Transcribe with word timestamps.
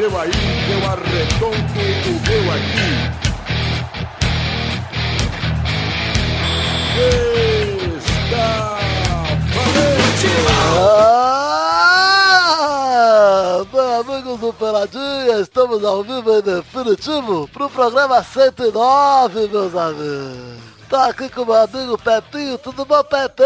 seu 0.00 0.18
aí, 0.18 0.30
eu 0.72 0.80
arredondo 0.88 1.56
o 1.56 2.12
meu 2.26 2.44
aqui. 2.54 2.90
Está! 7.98 8.80
Ah, 13.12 13.64
amigos 14.00 14.40
do 14.40 14.54
Peladinha, 14.54 15.40
estamos 15.40 15.84
ao 15.84 16.02
vivo 16.02 16.38
em 16.38 16.40
definitivo 16.40 17.46
pro 17.48 17.68
programa 17.68 18.22
109, 18.22 19.48
meus 19.48 19.74
amigos. 19.74 20.69
Tá 20.90 21.06
aqui 21.06 21.28
com 21.28 21.44
meu 21.44 21.54
amigo 21.54 21.96
Pepinho, 21.96 22.58
tudo 22.58 22.84
bom, 22.84 23.00
Pepe? 23.04 23.44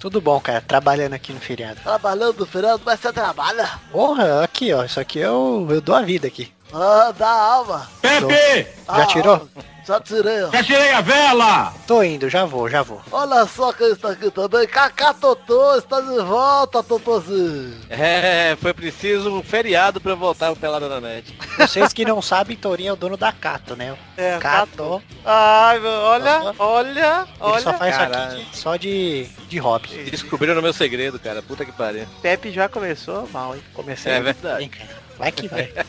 Tudo 0.00 0.22
bom, 0.22 0.40
cara. 0.40 0.62
Trabalhando 0.62 1.12
aqui 1.12 1.34
no 1.34 1.38
feriado. 1.38 1.78
Trabalhando 1.82 2.38
no 2.38 2.46
feriado, 2.46 2.80
mas 2.82 2.98
você 2.98 3.12
trabalha? 3.12 3.68
Porra, 3.92 4.42
aqui, 4.42 4.72
ó. 4.72 4.82
Isso 4.82 4.98
aqui 4.98 5.18
eu, 5.18 5.66
eu 5.68 5.82
dou 5.82 5.94
a 5.94 6.00
vida 6.00 6.26
aqui. 6.26 6.50
Ah, 6.72 7.12
dá 7.16 7.28
alma. 7.28 7.86
Pepe! 8.00 8.66
Já 8.86 9.04
tirou? 9.04 9.34
alma. 9.34 9.48
Já 9.88 9.98
tirei, 10.00 10.42
ó. 10.44 10.50
Já 10.50 10.62
tirei 10.62 10.92
a 10.92 11.00
vela! 11.00 11.72
Tô 11.86 12.02
indo, 12.02 12.28
já 12.28 12.44
vou, 12.44 12.68
já 12.68 12.82
vou. 12.82 13.00
Olha 13.10 13.46
só 13.46 13.72
quem 13.72 13.90
está 13.90 14.10
aqui 14.10 14.30
também, 14.30 14.66
Cacá 14.68 15.14
Totô, 15.14 15.76
está 15.76 15.98
de 16.02 16.18
volta, 16.24 16.82
Totôzinho. 16.82 17.74
É, 17.88 18.54
foi 18.60 18.74
preciso 18.74 19.30
um 19.34 19.42
feriado 19.42 19.98
pra 19.98 20.12
eu 20.12 20.16
voltar 20.18 20.54
Pelada 20.56 20.90
na 20.90 21.00
Net. 21.00 21.34
Vocês 21.58 21.90
que 21.94 22.04
não 22.04 22.20
sabem, 22.20 22.54
Tourinho 22.54 22.90
é 22.90 22.92
o 22.92 22.96
dono 22.96 23.16
da 23.16 23.32
Cato, 23.32 23.74
né? 23.76 23.96
É, 24.14 24.36
Cato. 24.38 25.02
Ai, 25.24 25.78
meu, 25.78 25.90
olha, 25.90 26.54
olha, 26.58 27.26
Ele 27.40 27.60
só 27.62 27.70
olha. 27.70 27.78
faz 27.78 27.96
caralho. 27.96 28.40
isso 28.40 28.42
aqui 28.42 28.50
de- 28.50 28.56
só 28.58 28.76
de, 28.76 29.26
de 29.48 29.58
hobby. 29.58 29.88
Descobriram 30.10 30.58
o 30.58 30.62
meu 30.62 30.74
segredo, 30.74 31.18
cara. 31.18 31.40
Puta 31.40 31.64
que 31.64 31.72
pariu. 31.72 32.06
Pepe 32.20 32.50
já 32.50 32.68
começou 32.68 33.26
mal, 33.32 33.54
hein? 33.54 33.62
Comecei. 33.72 34.12
É 34.12 34.20
verdade. 34.20 34.68
Cara. 34.68 34.97
Vai 35.18 35.32
que 35.32 35.48
vai. 35.48 35.72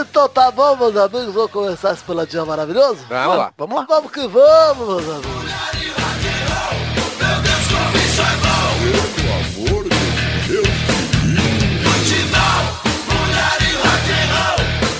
Então 0.00 0.26
tá 0.30 0.50
bom, 0.50 0.74
meus 0.76 0.96
amigos, 0.96 1.34
vamos 1.34 1.50
começar 1.50 1.92
esse 1.92 2.02
peladinha 2.02 2.42
maravilhoso? 2.46 3.04
Vamos 3.06 3.36
lá. 3.36 3.52
Vamos 3.56 3.76
lá. 3.76 3.86
Vamos 3.86 4.10
que 4.10 4.26
vamos, 4.26 4.88
meus 4.88 5.08
amigos. 5.10 5.44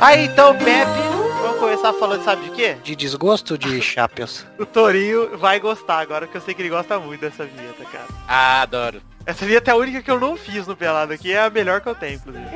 Aí 0.00 0.24
então, 0.24 0.56
Pepe, 0.58 0.91
vamos 1.82 1.82
começar 1.82 1.92
falando, 1.94 2.24
sabe 2.24 2.44
de 2.44 2.50
quê? 2.52 2.76
De 2.82 2.94
desgosto 2.94 3.58
de 3.58 3.82
Champions. 3.82 4.46
O 4.58 4.64
Torinho 4.64 5.36
vai 5.36 5.58
gostar 5.58 5.98
agora, 5.98 6.26
que 6.26 6.36
eu 6.36 6.40
sei 6.40 6.54
que 6.54 6.62
ele 6.62 6.68
gosta 6.68 6.98
muito 6.98 7.20
dessa 7.20 7.44
vinheta, 7.44 7.84
cara. 7.84 8.06
Ah, 8.28 8.62
adoro. 8.62 9.02
Essa 9.26 9.44
vinheta 9.44 9.70
é 9.70 9.74
a 9.74 9.76
única 9.76 10.02
que 10.02 10.10
eu 10.10 10.18
não 10.18 10.36
fiz 10.36 10.66
no 10.66 10.76
Pelado 10.76 11.12
aqui, 11.12 11.32
é 11.32 11.40
a 11.40 11.50
melhor 11.50 11.80
que 11.80 11.88
eu 11.88 11.94
tenho, 11.94 12.14
inclusive. 12.14 12.46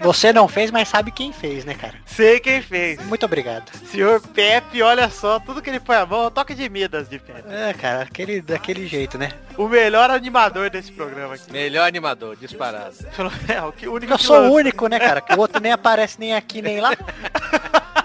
Você 0.00 0.32
não 0.32 0.48
fez, 0.48 0.70
mas 0.70 0.88
sabe 0.88 1.10
quem 1.10 1.32
fez, 1.32 1.64
né, 1.64 1.74
cara? 1.74 1.94
Sei 2.06 2.40
quem 2.40 2.60
fez. 2.62 2.98
Muito 3.06 3.24
obrigado. 3.26 3.70
Senhor 3.86 4.20
Pepe, 4.20 4.82
olha 4.82 5.08
só, 5.10 5.38
tudo 5.38 5.60
que 5.62 5.68
ele 5.70 5.80
põe 5.80 5.96
a 5.96 6.06
mão, 6.06 6.30
toque 6.30 6.54
de 6.54 6.68
Midas 6.68 7.08
de 7.08 7.18
Pepe. 7.18 7.42
É, 7.48 7.72
cara, 7.74 8.02
aquele, 8.02 8.40
daquele 8.40 8.86
jeito, 8.86 9.18
né? 9.18 9.30
O 9.56 9.68
melhor 9.68 10.10
animador 10.10 10.70
desse 10.70 10.90
programa 10.92 11.34
aqui. 11.34 11.52
Melhor 11.52 11.86
animador, 11.86 12.36
disparado. 12.36 12.94
É, 13.48 13.60
o 13.62 13.72
que- 13.72 13.86
o 13.88 13.92
único 13.92 14.08
Porque 14.08 14.12
eu 14.14 14.18
que 14.18 14.24
sou 14.24 14.48
o 14.48 14.52
único, 14.54 14.86
né, 14.88 14.98
cara? 14.98 15.20
Que 15.20 15.34
o 15.34 15.38
outro 15.38 15.60
nem 15.60 15.72
aparece 15.72 16.18
nem 16.18 16.34
aqui, 16.34 16.62
nem 16.62 16.80
lá. 16.80 16.90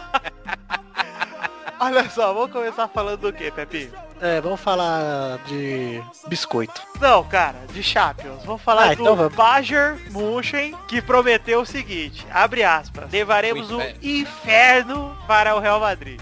Olha 1.86 2.10
só, 2.10 2.34
vamos 2.34 2.52
começar 2.52 2.88
falando 2.88 3.20
do 3.20 3.34
que, 3.34 3.50
Pepe? 3.52 3.92
É, 4.22 4.40
vamos 4.42 4.60
falar 4.62 5.38
de 5.48 6.02
biscoito. 6.28 6.82
Não, 7.00 7.24
cara, 7.26 7.58
de 7.74 7.84
Champions. 7.84 8.44
Vamos 8.46 8.62
falar 8.62 8.84
Ah, 8.92 8.96
do 8.96 9.02
então 9.02 9.16
vamos. 9.16 9.36
Bayern 9.36 10.00
München, 10.12 10.76
que 10.88 11.02
prometeu 11.02 11.62
o 11.62 11.66
seguinte, 11.66 12.26
abre 12.32 12.64
aspas, 12.64 13.12
levaremos 13.12 13.70
O 13.72 13.82
inferno. 13.82 14.00
inferno 14.02 15.18
para 15.28 15.56
o 15.56 15.60
Real 15.60 15.80
Madrid. 15.80 16.20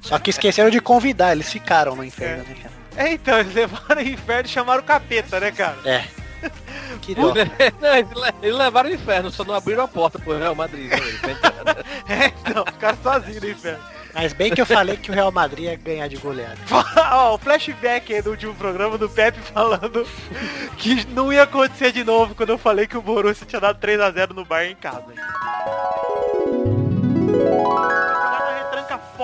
Só 0.00 0.18
que 0.18 0.30
esqueceram 0.30 0.68
de 0.70 0.80
convidar, 0.80 1.32
eles 1.32 1.50
ficaram 1.50 1.94
no 1.94 2.04
inferno, 2.04 2.44
né, 2.44 2.56
cara? 2.62 2.74
É, 3.08 3.12
então, 3.12 3.38
eles 3.38 3.54
levaram 3.54 4.02
o 4.02 4.08
inferno 4.08 4.46
e 4.46 4.48
chamaram 4.52 4.80
o 4.82 4.84
capeta, 4.84 5.38
né, 5.40 5.52
cara? 5.52 5.76
É. 5.84 6.04
Que 7.02 7.14
dó. 7.14 7.32
Não, 7.80 7.94
eles 7.96 8.10
le- 8.12 8.34
eles 8.42 8.56
levaram 8.56 8.88
o 8.90 8.92
inferno, 8.92 9.30
só 9.30 9.44
não 9.44 9.54
abriram 9.54 9.84
a 9.84 9.88
porta 9.88 10.18
pro 10.18 10.38
Real 10.38 10.54
Madrid. 10.54 10.90
né? 10.90 10.98
É, 12.08 12.26
então, 12.48 12.64
ficaram 12.66 12.98
sozinhos 13.02 13.42
no 13.42 13.48
inferno. 13.50 13.84
Mas 14.14 14.32
bem 14.32 14.52
que 14.52 14.60
eu 14.60 14.66
falei 14.66 14.96
que 14.96 15.10
o 15.10 15.14
Real 15.14 15.30
Madrid 15.30 15.66
ia 15.66 15.76
ganhar 15.76 16.08
de 16.08 16.16
goleada. 16.16 16.58
Ó, 17.12 17.34
o 17.34 17.38
flashback 17.38 18.12
aí 18.12 18.22
do 18.22 18.30
último 18.30 18.54
programa 18.54 18.98
do 18.98 19.08
Pepe 19.08 19.38
falando 19.40 20.06
que 20.76 21.06
não 21.08 21.32
ia 21.32 21.42
acontecer 21.42 21.92
de 21.92 22.04
novo 22.04 22.34
quando 22.34 22.50
eu 22.50 22.58
falei 22.58 22.86
que 22.86 22.96
o 22.96 23.02
Borussia 23.02 23.46
tinha 23.46 23.60
dado 23.60 23.78
3x0 23.80 24.30
no 24.34 24.44
Bayern 24.44 24.72
em 24.72 24.76
casa. 24.76 25.14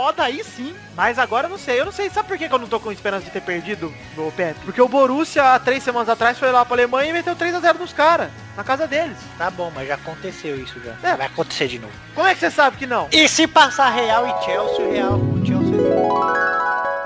Foda 0.04 0.25
aí 0.25 0.44
sim. 0.44 0.76
Mas 0.94 1.19
agora 1.19 1.47
eu 1.47 1.50
não 1.50 1.56
sei. 1.56 1.81
Eu 1.81 1.87
não 1.87 1.92
sei. 1.92 2.10
Sabe 2.10 2.28
por 2.28 2.37
que 2.37 2.44
eu 2.44 2.59
não 2.59 2.66
tô 2.69 2.78
com 2.78 2.92
esperança 2.92 3.25
de 3.25 3.31
ter 3.31 3.41
perdido, 3.41 3.91
meu 4.15 4.31
Pepe? 4.37 4.60
Porque 4.62 4.82
o 4.82 4.87
Borussia, 4.87 5.54
há 5.54 5.59
três 5.59 5.82
semanas 5.82 6.10
atrás, 6.10 6.38
foi 6.38 6.53
lá 6.53 6.62
pra 6.62 6.75
Alemanha 6.75 7.09
e 7.09 7.12
meteu 7.15 7.34
3x0 7.34 7.78
nos 7.78 7.94
caras. 7.94 8.28
Na 8.54 8.62
casa 8.62 8.87
deles. 8.87 9.16
Tá 9.38 9.50
bom, 9.50 9.72
mas 9.75 9.88
já 9.88 9.94
aconteceu 9.94 10.60
isso 10.62 10.78
já. 10.84 10.93
É. 11.03 11.16
Vai 11.16 11.26
acontecer 11.26 11.69
de 11.69 11.78
novo. 11.78 11.94
Como 12.14 12.26
é 12.28 12.34
que 12.34 12.41
você 12.41 12.50
sabe 12.50 12.76
que 12.76 12.87
não? 12.87 13.09
E 13.10 13.26
se 13.26 13.47
passar 13.47 13.88
Real 13.88 14.26
e 14.28 14.44
Chelsea, 14.44 14.84
o 14.84 14.93
Real, 14.93 15.19
o 15.19 15.47
Chelsea... 15.47 15.75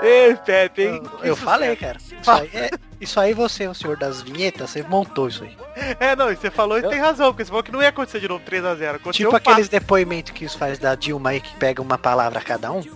Ei, 0.01 0.35
Pepe, 0.35 0.81
hein? 0.83 1.01
Eu, 1.01 1.09
Que 1.09 1.15
eu 1.29 1.35
sucesso. 1.35 1.45
falei, 1.45 1.75
cara. 1.77 1.97
Isso 1.99 2.31
aí, 2.31 2.49
é, 2.53 2.69
isso 2.99 3.19
aí 3.19 3.33
você, 3.33 3.67
o 3.67 3.73
senhor 3.73 3.97
das 3.97 4.21
vinhetas, 4.21 4.69
você 4.69 4.83
montou 4.83 5.27
isso 5.27 5.43
aí. 5.43 5.55
É, 5.99 6.15
não, 6.15 6.31
e 6.31 6.35
você 6.35 6.51
falou 6.51 6.77
e 6.79 6.83
Eu- 6.83 6.89
tem 6.89 6.99
razão, 6.99 7.27
porque 7.31 7.43
você 7.45 7.49
falou 7.49 7.63
que 7.63 7.71
não 7.71 7.81
ia 7.81 7.89
acontecer 7.89 8.19
de 8.19 8.27
novo 8.27 8.43
3x0. 8.45 8.95
Aconteceu 8.95 9.29
Tipo 9.29 9.35
aqueles 9.35 9.69
depoimentos 9.69 10.31
que 10.31 10.45
os 10.45 10.53
faz 10.55 10.77
da 10.79 10.95
Dilma 10.95 11.29
aí 11.31 11.39
que 11.41 11.55
pega 11.55 11.81
uma 11.81 11.97
palavra 11.97 12.39
a 12.39 12.41
cada 12.41 12.71
um. 12.71 12.81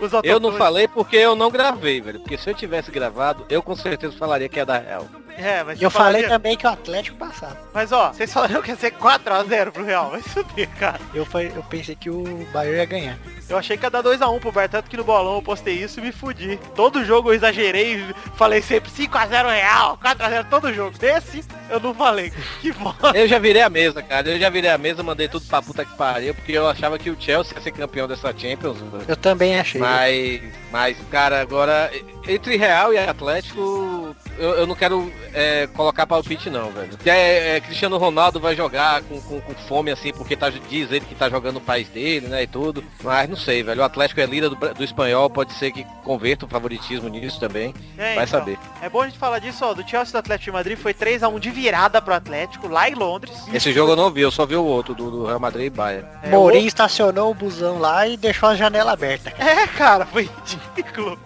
Os 0.00 0.12
Eu 0.22 0.40
não 0.40 0.52
falei 0.56 0.88
porque 0.88 1.16
eu 1.16 1.34
não 1.36 1.50
gravei, 1.50 2.00
velho. 2.00 2.20
Porque 2.20 2.36
se 2.36 2.48
eu 2.50 2.54
tivesse 2.54 2.90
gravado, 2.90 3.44
eu 3.48 3.62
com 3.62 3.74
certeza 3.76 4.16
falaria 4.16 4.48
que 4.48 4.58
é 4.60 4.64
da 4.64 4.78
Real. 4.78 5.06
É, 5.36 5.64
mas 5.64 5.80
eu 5.82 5.90
falei 5.90 6.22
falaria- 6.22 6.28
também 6.28 6.56
que 6.56 6.66
o 6.66 6.70
Atlético 6.70 7.16
passava. 7.16 7.58
Mas 7.72 7.90
ó, 7.92 8.12
vocês 8.12 8.32
falaram 8.32 8.62
que 8.62 8.70
ia 8.70 8.76
ser 8.76 8.92
4x0 8.92 9.72
pro 9.72 9.84
Real. 9.84 10.10
Vai 10.10 10.22
subir, 10.22 10.66
cara. 10.68 11.00
Eu, 11.12 11.24
foi- 11.26 11.52
eu 11.54 11.62
pensei 11.64 11.94
que 11.96 12.08
o 12.08 12.22
Bayern 12.52 12.76
ia 12.78 12.84
ganhar. 12.84 13.18
Eu 13.48 13.58
achei 13.58 13.76
que 13.76 13.84
ia 13.84 13.90
dar 13.90 14.02
2x1 14.02 14.40
pro 14.40 14.52
Bar, 14.52 14.68
tanto 14.68 14.88
que 14.88 14.96
no 14.96 15.04
bolão 15.04 15.34
eu 15.34 15.42
postei 15.42 15.74
isso 15.74 16.00
e 16.00 16.02
me 16.02 16.12
fudi. 16.12 16.58
Todo 16.74 17.04
jogo 17.04 17.30
eu 17.30 17.34
exagerei 17.34 17.96
e 17.96 18.14
falei 18.36 18.62
sempre 18.62 18.90
5x0 18.90 19.48
Real, 19.50 19.98
4x0 19.98 20.46
todo 20.48 20.72
jogo. 20.72 20.96
Desse 20.98 21.44
eu 21.68 21.80
não 21.80 21.92
falei. 21.94 22.32
Que 22.60 22.72
bosta. 22.72 23.10
Eu 23.14 23.26
já 23.28 23.38
virei 23.38 23.62
a 23.62 23.68
mesa, 23.68 24.02
cara. 24.02 24.30
Eu 24.30 24.38
já 24.38 24.48
virei 24.48 24.70
a 24.70 24.78
mesa, 24.78 25.02
mandei 25.02 25.28
tudo 25.28 25.44
pra 25.46 25.60
puta 25.60 25.84
que 25.84 25.94
pariu, 25.96 26.34
porque 26.34 26.52
eu 26.52 26.68
achava 26.68 26.98
que 26.98 27.10
o 27.10 27.16
Chelsea 27.20 27.54
ia 27.56 27.60
ser 27.60 27.72
campeão 27.72 28.06
dessa 28.08 28.32
Champions. 28.36 28.78
Eu 29.08 29.16
também 29.16 29.58
achei. 29.58 29.80
Mas, 29.80 30.40
mas, 30.72 30.96
cara, 31.10 31.40
agora, 31.40 31.90
entre 32.26 32.56
Real 32.56 32.92
e 32.92 32.98
Atlético, 32.98 34.16
eu, 34.38 34.50
eu 34.50 34.66
não 34.66 34.74
quero 34.74 35.12
é, 35.32 35.66
colocar 35.68 36.06
palpite 36.06 36.50
não, 36.50 36.70
velho. 36.70 36.90
Porque 36.90 37.10
é, 37.10 37.56
é, 37.56 37.60
Cristiano 37.60 37.98
Ronaldo 37.98 38.40
vai 38.40 38.56
jogar 38.56 39.02
com, 39.02 39.20
com, 39.20 39.40
com 39.40 39.54
fome, 39.54 39.90
assim, 39.90 40.12
porque 40.12 40.36
tá, 40.36 40.50
diz 40.50 40.90
ele 40.90 41.04
que 41.04 41.14
tá 41.14 41.28
jogando 41.28 41.54
no 41.54 41.60
país 41.60 41.88
dele, 41.88 42.26
né, 42.28 42.42
e 42.42 42.46
tudo. 42.46 42.82
Mas 43.02 43.28
não 43.28 43.36
sei, 43.36 43.62
velho. 43.62 43.80
O 43.80 43.84
Atlético 43.84 44.20
é 44.20 44.26
líder 44.26 44.48
do, 44.48 44.56
do 44.56 44.84
espanhol, 44.84 45.28
pode 45.30 45.52
ser 45.52 45.70
que 45.70 45.84
converta 46.02 46.46
o 46.46 46.48
favoritismo 46.48 47.08
nisso 47.08 47.38
também. 47.38 47.74
É, 47.96 48.14
vai 48.14 48.24
então, 48.24 48.40
saber. 48.40 48.58
É 48.80 48.88
bom 48.88 49.02
a 49.02 49.06
gente 49.06 49.18
falar 49.18 49.38
disso, 49.38 49.64
ó. 49.64 49.74
Do 49.74 49.88
Chelsea 49.88 50.12
do 50.12 50.18
Atlético 50.18 50.50
de 50.50 50.52
Madrid 50.52 50.78
foi 50.78 50.94
3x1 50.94 51.38
de 51.38 51.50
virada 51.50 52.00
pro 52.00 52.14
Atlético, 52.14 52.68
lá 52.68 52.88
em 52.88 52.94
Londres. 52.94 53.34
Esse 53.52 53.72
jogo 53.72 53.92
eu 53.92 53.96
não 53.96 54.10
vi, 54.10 54.22
eu 54.22 54.30
só 54.30 54.46
vi 54.46 54.56
o 54.56 54.64
outro, 54.64 54.94
do, 54.94 55.10
do 55.10 55.26
Real 55.26 55.40
Madrid 55.40 55.66
e 55.66 55.70
Bayern. 55.70 56.06
É, 56.22 56.30
Mourinho 56.30 56.66
estacionou 56.66 57.30
o 57.30 57.34
busão 57.34 57.78
lá 57.78 58.06
e 58.06 58.16
deixou 58.16 58.48
a 58.48 58.54
janela 58.54 58.92
aberta. 58.92 59.30
cara. 59.30 59.50
É, 59.50 59.66
cara, 59.66 60.06
foi 60.06 60.28
ridículo. 60.76 61.18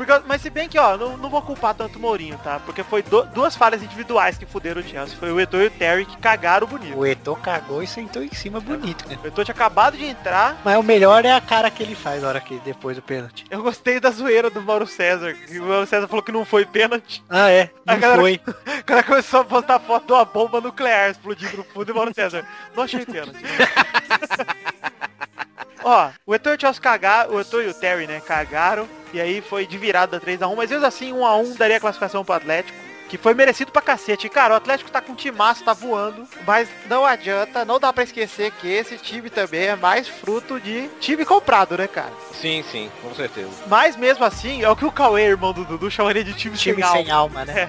Porque, 0.00 0.18
mas 0.26 0.40
se 0.40 0.48
bem 0.48 0.66
que, 0.66 0.78
ó, 0.78 0.96
não, 0.96 1.14
não 1.18 1.28
vou 1.28 1.42
culpar 1.42 1.74
tanto 1.74 1.98
o 1.98 2.00
Mourinho, 2.00 2.38
tá? 2.42 2.58
Porque 2.64 2.82
foi 2.82 3.02
do- 3.02 3.24
duas 3.26 3.54
falhas 3.54 3.82
individuais 3.82 4.38
que 4.38 4.46
fuderam 4.46 4.80
o 4.80 4.82
Chelsea. 4.84 5.14
Foi 5.18 5.30
o 5.30 5.38
Eto'o 5.38 5.60
e 5.60 5.66
o 5.66 5.70
Terry 5.70 6.06
que 6.06 6.16
cagaram 6.16 6.66
bonito. 6.66 6.96
O 6.96 7.04
Eto'o 7.04 7.36
cagou 7.36 7.82
e 7.82 7.86
sentou 7.86 8.22
em 8.22 8.32
cima 8.32 8.60
bonito, 8.60 9.04
cara. 9.04 9.20
O 9.22 9.26
Eto'o 9.26 9.44
tinha 9.44 9.54
acabado 9.54 9.98
de 9.98 10.06
entrar. 10.06 10.56
Mas 10.64 10.78
o 10.78 10.82
melhor 10.82 11.22
é 11.26 11.32
a 11.32 11.40
cara 11.42 11.70
que 11.70 11.82
ele 11.82 11.94
faz 11.94 12.22
na 12.22 12.28
hora 12.28 12.40
que 12.40 12.56
depois 12.60 12.96
do 12.96 13.02
pênalti. 13.02 13.44
Eu 13.50 13.62
gostei 13.62 14.00
da 14.00 14.10
zoeira 14.10 14.48
do 14.48 14.62
Mauro 14.62 14.86
César. 14.86 15.34
que 15.34 15.58
O 15.58 15.66
Mauro 15.66 15.86
César 15.86 16.08
falou 16.08 16.22
que 16.22 16.32
não 16.32 16.46
foi 16.46 16.64
pênalti. 16.64 17.22
Ah, 17.28 17.50
é. 17.50 17.68
A 17.86 17.92
Não 17.92 18.00
galera- 18.00 18.22
foi. 18.22 18.40
O 18.80 18.84
cara 18.90 19.02
começou 19.02 19.40
a 19.40 19.44
postar 19.44 19.78
foto 19.80 20.06
de 20.06 20.12
uma 20.14 20.24
bomba 20.24 20.60
nuclear 20.62 21.10
explodindo 21.10 21.58
no 21.58 21.64
fundo 21.64 21.90
e 21.90 21.92
o 21.92 21.94
Mauro 21.94 22.14
César. 22.14 22.42
Não 22.74 22.84
achei 22.84 23.04
pênalti. 23.04 23.36
Ó, 25.82 26.10
o 26.26 26.34
Etor 26.34 26.52
e 26.52 26.56
o 26.56 26.60
Chelsea 26.60 26.82
cagaram, 26.82 27.34
o 27.34 27.40
Etor 27.40 27.64
e 27.64 27.68
o 27.68 27.74
Terry, 27.74 28.06
né, 28.06 28.20
cagaram. 28.20 28.88
E 29.12 29.20
aí 29.20 29.40
foi 29.40 29.66
de 29.66 29.76
virada 29.76 30.20
3x1, 30.20 30.54
mas 30.56 30.70
mesmo 30.70 30.86
assim 30.86 31.12
1x1 31.12 31.56
daria 31.56 31.80
classificação 31.80 32.24
pro 32.24 32.34
Atlético. 32.34 32.89
Que 33.10 33.18
foi 33.18 33.34
merecido 33.34 33.72
pra 33.72 33.82
cacete. 33.82 34.28
E, 34.28 34.30
Cara, 34.30 34.54
o 34.54 34.56
Atlético 34.56 34.90
tá 34.90 35.00
com 35.00 35.12
um 35.12 35.16
timaço, 35.16 35.64
tá 35.64 35.72
voando. 35.72 36.26
Mas 36.46 36.68
não 36.88 37.04
adianta, 37.04 37.64
não 37.64 37.80
dá 37.80 37.92
pra 37.92 38.04
esquecer 38.04 38.52
que 38.52 38.68
esse 38.68 38.96
time 38.96 39.28
também 39.28 39.66
é 39.66 39.74
mais 39.76 40.06
fruto 40.06 40.60
de 40.60 40.88
time 41.00 41.24
comprado, 41.24 41.76
né, 41.76 41.88
cara? 41.88 42.12
Sim, 42.32 42.64
sim, 42.70 42.88
com 43.02 43.12
certeza. 43.14 43.50
Mas 43.66 43.96
mesmo 43.96 44.24
assim, 44.24 44.62
é 44.62 44.70
o 44.70 44.76
que 44.76 44.84
o 44.84 44.92
Cauê, 44.92 45.24
irmão 45.24 45.52
do 45.52 45.64
Dudu, 45.64 45.90
chamaria 45.90 46.22
de 46.22 46.32
time, 46.34 46.56
Time 46.56 46.76
sem, 46.76 46.84
alma. 46.84 47.02
sem 47.02 47.10
alma, 47.10 47.44
né? 47.44 47.68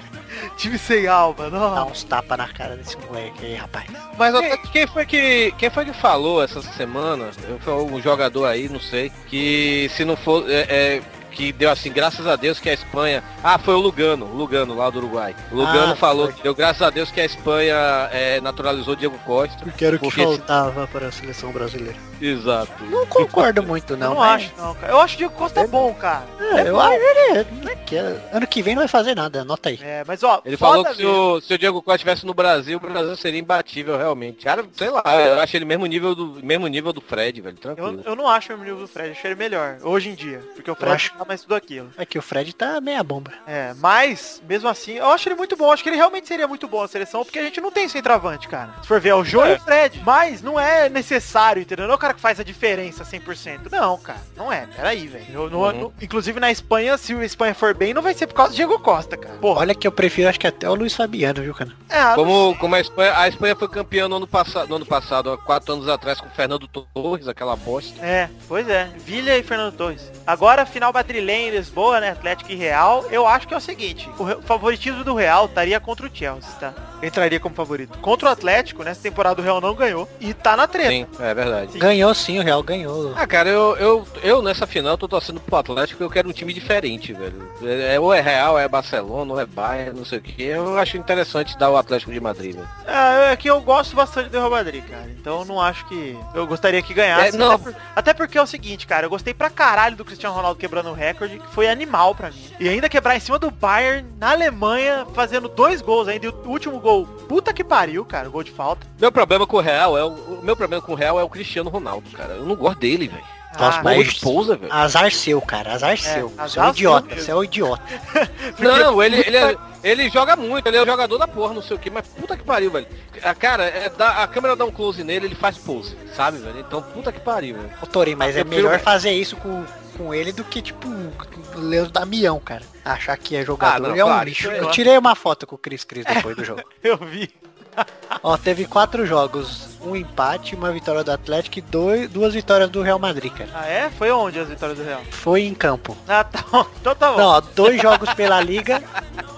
Time 0.56 0.78
sem 0.78 1.08
alma, 1.08 1.50
não. 1.50 1.74
Dá 1.74 1.84
uns 1.84 2.04
tapas 2.04 2.38
na 2.38 2.48
cara 2.48 2.76
desse 2.76 2.96
moleque 2.98 3.44
aí, 3.44 3.54
rapaz. 3.54 3.86
Mas 4.16 4.34
até 4.34 4.56
quem 4.56 4.86
foi 4.86 5.04
que 5.04 5.52
quem 5.58 5.70
foi 5.70 5.84
que 5.84 5.92
falou 5.92 6.42
essa 6.42 6.62
semana? 6.62 7.30
Foi 7.60 7.74
um 7.74 8.00
jogador 8.00 8.46
aí, 8.46 8.68
não 8.68 8.80
sei, 8.80 9.10
que 9.26 9.90
se 9.96 10.04
não 10.04 10.16
for 10.16 10.48
é, 10.48 10.66
é, 10.68 11.02
que 11.32 11.52
deu 11.52 11.70
assim, 11.70 11.90
graças 11.92 12.26
a 12.26 12.36
Deus 12.36 12.60
que 12.60 12.68
a 12.70 12.72
Espanha. 12.74 13.22
Ah, 13.42 13.58
foi 13.58 13.74
o 13.74 13.80
Lugano, 13.80 14.26
o 14.26 14.34
Lugano 14.36 14.74
lá 14.76 14.88
do 14.90 14.98
Uruguai. 14.98 15.34
O 15.50 15.56
Lugano 15.56 15.92
Ah, 15.92 15.96
falou 15.96 16.26
foi. 16.26 16.34
que 16.34 16.42
deu 16.42 16.54
graças 16.54 16.82
a 16.82 16.90
Deus 16.90 17.10
que 17.10 17.20
a 17.20 17.24
Espanha 17.24 17.74
é, 18.12 18.40
naturalizou 18.40 18.94
Diego 18.94 19.18
Costa. 19.26 19.58
Porque 19.64 19.84
era 19.84 19.96
o 19.96 19.98
que 19.98 20.10
faltava 20.10 20.86
para 20.86 21.08
a 21.08 21.12
seleção 21.12 21.50
brasileira. 21.52 21.96
Exato. 22.20 22.84
Não 22.84 23.04
concordo 23.06 23.62
muito, 23.62 23.94
Eu 23.94 23.96
não. 23.96 24.10
não, 24.10 24.20
mas- 24.20 24.42
acho, 24.44 24.52
não, 24.56 24.74
cara. 24.74 24.92
Eu 24.92 25.00
acho 25.00 25.16
que 25.16 25.24
o 25.24 25.28
Diego 25.28 25.34
Costa 25.42 25.60
é 25.60 25.66
bom, 25.66 25.92
cara. 25.94 26.24
É, 26.38 26.68
eu 26.68 26.78
acho 26.80 26.92
ele, 26.94 27.46
não 27.62 27.70
é 27.72 27.76
que 27.76 27.96
é- 27.96 28.30
ano 28.32 28.46
que 28.46 28.62
vem 28.62 28.74
não 28.74 28.82
vai 28.82 28.88
fazer 28.88 29.14
nada, 29.14 29.40
anota 29.42 29.68
aí. 29.70 29.78
É, 29.82 30.04
mas 30.06 30.22
ó, 30.22 30.40
Ele 30.44 30.56
falou 30.56 30.84
que 30.84 30.94
se 30.94 31.02
mesmo. 31.02 31.12
o, 31.36 31.40
se 31.40 31.54
o 31.54 31.58
Diego 31.58 31.82
Costa 31.82 31.96
estivesse 31.96 32.26
no 32.26 32.34
Brasil, 32.34 32.76
o 32.78 32.80
Brasil 32.80 33.16
seria 33.16 33.40
imbatível 33.40 33.96
realmente. 33.96 34.44
Cara, 34.44 34.64
sei 34.74 34.90
lá, 34.90 35.02
eu 35.04 35.40
acho 35.40 35.56
ele 35.56 35.64
mesmo 35.64 35.86
nível 35.86 36.14
do 36.14 36.38
mesmo 36.42 36.66
nível 36.68 36.92
do 36.92 37.00
Fred, 37.00 37.40
velho, 37.40 37.56
tranquilo. 37.56 38.00
Eu, 38.04 38.12
eu 38.12 38.16
não 38.16 38.28
acho 38.28 38.52
o 38.52 38.56
nível 38.56 38.76
do 38.78 38.86
Fred, 38.88 39.10
achei 39.12 39.30
ele 39.32 39.38
melhor, 39.38 39.78
hoje 39.82 40.10
em 40.10 40.14
dia. 40.14 40.40
Porque 40.54 40.70
o 40.70 40.74
Fred 40.74 41.10
mais 41.24 41.42
tudo 41.42 41.54
aquilo. 41.54 41.90
É 41.96 42.04
que 42.06 42.18
o 42.18 42.22
Fred 42.22 42.54
tá 42.54 42.80
meia 42.80 43.02
bomba. 43.02 43.32
É, 43.46 43.74
mas, 43.78 44.42
mesmo 44.48 44.68
assim, 44.68 44.92
eu 44.94 45.06
acho 45.08 45.28
ele 45.28 45.36
muito 45.36 45.56
bom. 45.56 45.70
Acho 45.72 45.82
que 45.82 45.88
ele 45.88 45.96
realmente 45.96 46.28
seria 46.28 46.46
muito 46.48 46.66
bom 46.68 46.82
na 46.82 46.88
seleção, 46.88 47.24
porque 47.24 47.38
a 47.38 47.42
gente 47.42 47.60
não 47.60 47.70
tem 47.70 47.88
centroavante, 47.88 48.48
cara. 48.48 48.70
Se 48.82 48.88
for 48.88 49.00
ver, 49.00 49.10
é 49.10 49.14
o 49.14 49.24
Jô 49.24 49.44
e 49.44 49.52
É. 49.52 49.56
o 49.56 49.60
Fred. 49.60 50.02
Mas 50.04 50.42
não 50.42 50.58
é 50.58 50.88
necessário, 50.88 51.62
entendeu? 51.62 51.86
Não 51.86 51.92
é 51.92 51.96
o 51.96 51.98
cara 52.00 52.14
que 52.14 52.20
faz 52.20 52.38
a 52.40 52.44
diferença 52.44 53.04
100%. 53.04 53.70
Não, 53.70 53.98
cara. 53.98 54.20
Não 54.36 54.52
é. 54.52 54.66
Peraí, 54.66 55.06
velho. 55.06 55.42
Uhum. 55.42 55.72
no- 55.72 55.92
inclusive 56.00 56.38
na 56.40 56.50
Espanha, 56.50 56.96
se 56.98 57.14
o 57.14 57.22
Espanha 57.22 57.54
for 57.54 57.74
bem, 57.74 57.92
não 57.94 58.02
vai 58.02 58.14
ser 58.14 58.26
por 58.26 58.34
causa 58.34 58.52
do 58.52 58.56
Diego 58.56 58.78
Costa, 58.78 59.16
cara. 59.16 59.34
Porra. 59.36 59.60
Olha 59.60 59.74
que 59.74 59.86
eu 59.86 59.92
prefiro, 59.92 60.28
acho 60.28 60.38
que 60.40 60.46
até 60.46 60.68
o 60.68 60.74
Luiz 60.74 60.94
Fabiano, 60.94 61.42
viu, 61.42 61.54
cara? 61.54 61.70
É, 61.88 62.14
Como, 62.14 62.56
como 62.58 62.74
a 62.74 62.80
Espanha, 62.80 63.18
a 63.18 63.28
Espanha 63.28 63.54
foi 63.56 63.68
campeã 63.68 64.08
no 64.08 64.16
ano 64.16 64.26
passado, 64.26 64.68
no 64.68 64.76
ano 64.76 64.86
passado, 64.86 65.30
há 65.32 65.38
quatro 65.38 65.72
anos 65.74 65.88
atrás 65.88 66.20
com 66.20 66.26
o 66.26 66.30
Fernando 66.30 66.66
Torres, 66.68 67.28
aquela 67.28 67.54
bosta. 67.56 68.04
É, 68.04 68.28
pois 68.48 68.68
é. 68.68 68.90
Villa 68.98 69.36
e 69.36 69.42
Fernando 69.42 69.74
Torres. 69.76 70.10
Agora, 70.26 70.64
final 70.66 70.92
madrilenha 71.12 71.48
em 71.48 71.50
Lisboa, 71.50 72.00
né? 72.00 72.10
Atlético 72.10 72.50
e 72.50 72.54
Real. 72.54 73.04
Eu 73.10 73.26
acho 73.26 73.46
que 73.46 73.52
é 73.52 73.56
o 73.56 73.60
seguinte. 73.60 74.08
O 74.18 74.42
favoritismo 74.42 75.04
do 75.04 75.14
Real 75.14 75.44
estaria 75.44 75.78
contra 75.78 76.06
o 76.06 76.10
Chelsea, 76.12 76.50
tá? 76.58 76.72
Entraria 77.02 77.40
como 77.40 77.54
favorito. 77.54 77.98
Contra 77.98 78.28
o 78.28 78.32
Atlético, 78.32 78.82
nessa 78.84 79.02
temporada 79.02 79.40
o 79.40 79.44
Real 79.44 79.60
não 79.60 79.74
ganhou. 79.74 80.08
E 80.20 80.32
tá 80.32 80.56
na 80.56 80.66
treta. 80.68 80.90
Sim, 80.90 81.06
é 81.20 81.34
verdade. 81.34 81.78
Ganhou 81.78 82.14
sim, 82.14 82.38
o 82.38 82.42
Real 82.42 82.62
ganhou. 82.62 83.12
Ah, 83.16 83.26
cara, 83.26 83.48
eu, 83.48 83.76
eu, 83.76 84.06
eu 84.22 84.42
nessa 84.42 84.66
final 84.66 84.96
tô 84.96 85.08
torcendo 85.08 85.40
pro 85.40 85.56
Atlético 85.56 85.98
porque 85.98 86.04
eu 86.04 86.10
quero 86.10 86.28
um 86.28 86.32
time 86.32 86.52
diferente, 86.52 87.12
velho. 87.12 87.48
É, 87.62 87.94
é- 87.96 88.00
ou 88.00 88.12
é 88.14 88.20
Real, 88.20 88.58
é 88.58 88.68
Barcelona, 88.68 89.32
ou 89.32 89.40
é 89.40 89.46
Bayern, 89.46 89.98
não 89.98 90.04
sei 90.04 90.18
o 90.18 90.22
que. 90.22 90.42
Eu 90.44 90.78
acho 90.78 90.96
interessante 90.96 91.58
dar 91.58 91.70
o 91.70 91.76
Atlético 91.76 92.12
de 92.12 92.20
Madrid, 92.20 92.54
velho. 92.54 92.68
É, 92.86 93.32
é 93.32 93.36
que 93.36 93.48
eu 93.50 93.60
gosto 93.60 93.96
bastante 93.96 94.28
do 94.30 94.38
Real 94.38 94.50
Madrid, 94.50 94.84
cara. 94.84 95.08
Então 95.10 95.40
eu 95.40 95.44
não 95.44 95.60
acho 95.60 95.84
que 95.86 96.16
eu 96.34 96.46
gostaria 96.46 96.82
que 96.82 96.94
ganhasse. 96.94 97.34
É, 97.34 97.38
não. 97.38 97.52
Até, 97.52 97.64
por- 97.64 97.74
até 97.96 98.14
porque 98.14 98.38
é 98.38 98.42
o 98.42 98.46
seguinte, 98.46 98.86
cara. 98.86 99.06
Eu 99.06 99.10
gostei 99.10 99.34
pra 99.34 99.50
caralho 99.50 99.96
do 99.96 100.04
Cristiano 100.04 100.34
Ronaldo 100.34 100.58
quebrando 100.58 100.90
o 100.90 100.94
recorde, 100.94 101.38
que 101.38 101.54
foi 101.54 101.68
animal 101.68 102.14
pra 102.14 102.30
mim. 102.30 102.44
E 102.60 102.68
ainda 102.68 102.88
quebrar 102.88 103.16
em 103.16 103.20
cima 103.20 103.38
do 103.38 103.50
Bayern, 103.50 104.06
na 104.18 104.30
Alemanha, 104.30 105.06
fazendo 105.14 105.48
dois 105.48 105.80
gols 105.82 106.06
ainda. 106.08 106.26
E 106.26 106.28
o 106.28 106.34
último 106.46 106.78
gol, 106.78 106.91
puta 107.28 107.52
que 107.52 107.64
pariu, 107.64 108.04
cara. 108.04 108.28
Gol 108.28 108.42
de 108.42 108.50
falta. 108.50 108.86
Meu 109.00 109.10
problema 109.10 109.46
com 109.46 109.56
o 109.56 109.60
Real 109.60 109.96
é 109.96 110.04
o, 110.04 110.08
o 110.08 110.40
meu 110.42 110.56
problema 110.56 110.82
com 110.82 110.92
o 110.92 110.96
Real 110.96 111.18
é 111.18 111.24
o 111.24 111.28
Cristiano 111.28 111.70
Ronaldo, 111.70 112.10
cara. 112.10 112.34
Eu 112.34 112.44
não 112.44 112.54
gosto 112.54 112.80
dele, 112.80 113.08
velho. 113.08 113.24
Nossa, 113.58 113.78
Ah, 113.78 113.82
mas- 113.82 114.18
pousa, 114.18 114.56
velho. 114.56 114.72
Azar 114.72 115.12
seu, 115.12 115.40
cara, 115.40 115.74
azar 115.74 115.96
seu. 115.98 116.28
Você 116.30 116.40
é 116.40 116.42
azar 116.42 116.66
um 116.66 116.70
idiota, 116.70 117.14
você 117.16 117.30
é 117.30 117.34
um 117.36 117.44
idiota. 117.44 117.82
Não, 118.58 119.02
ele, 119.02 119.16
ele, 119.20 119.36
é- 119.36 119.56
ele 119.84 120.08
joga 120.10 120.36
muito, 120.36 120.66
ele 120.66 120.76
é 120.76 120.82
o 120.82 120.86
jogador 120.86 121.18
da 121.18 121.26
porra, 121.28 121.52
não 121.54 121.62
sei 121.62 121.76
o 121.76 121.78
que, 121.78 121.90
mas 121.90 122.06
puta 122.06 122.36
que 122.36 122.44
pariu, 122.44 122.70
velho. 122.70 122.86
A 123.22 123.34
cara, 123.34 123.64
é, 123.64 123.88
dá- 123.90 124.22
a 124.22 124.26
câmera 124.26 124.56
dá 124.56 124.64
um 124.64 124.70
close 124.70 125.02
nele, 125.04 125.26
ele 125.26 125.34
faz 125.34 125.58
pose, 125.58 125.96
sabe, 126.16 126.38
velho? 126.38 126.60
Então, 126.60 126.80
puta 126.82 127.12
que 127.12 127.20
pariu, 127.20 127.56
velho. 127.56 127.70
Ô, 127.82 127.86
Torinho, 127.86 128.16
mas 128.16 128.36
é 128.36 128.44
melhor 128.44 128.78
fazer 128.78 129.10
isso 129.12 129.36
com, 129.36 129.64
com 129.96 130.14
ele 130.14 130.32
do 130.32 130.44
que, 130.44 130.62
tipo, 130.62 130.88
o 130.88 131.58
Leandro 131.60 131.92
Damião, 131.92 132.38
cara. 132.40 132.62
Achar 132.84 133.16
que 133.16 133.36
é 133.36 133.44
jogador 133.44 133.86
Ah, 133.86 133.88
não, 133.90 133.96
é 133.96 134.04
um 134.04 134.08
claro, 134.08 134.28
lixo. 134.28 134.50
é- 134.50 134.60
Eu 134.60 134.70
tirei 134.70 134.96
uma 134.98 135.14
foto 135.14 135.46
com 135.46 135.54
o 135.54 135.58
Cris 135.58 135.84
Cris 135.84 136.04
depois 136.04 136.34
do 136.36 136.44
jogo. 136.44 136.62
Eu 136.82 136.96
vi. 136.96 137.30
Ó, 138.22 138.36
teve 138.36 138.66
quatro 138.66 139.04
jogos, 139.06 139.68
um 139.84 139.96
empate, 139.96 140.54
uma 140.54 140.70
vitória 140.70 141.02
do 141.02 141.10
Atlético 141.10 141.58
e 141.58 141.62
dois, 141.62 142.08
duas 142.08 142.34
vitórias 142.34 142.70
do 142.70 142.82
Real 142.82 142.98
Madrid, 142.98 143.32
cara. 143.32 143.50
Ah, 143.54 143.66
é? 143.66 143.90
Foi 143.90 144.10
onde 144.12 144.38
as 144.38 144.48
vitórias 144.48 144.78
do 144.78 144.84
Real? 144.84 145.00
Foi 145.10 145.42
em 145.42 145.54
campo. 145.54 145.96
Ah, 146.06 146.22
tá 146.24 146.44
bom. 146.50 146.66
Então 146.80 146.94
tá 146.94 147.10
bom. 147.12 147.18
Não, 147.18 147.26
ó, 147.26 147.40
dois 147.40 147.80
jogos 147.80 148.12
pela 148.14 148.40
Liga, 148.40 148.82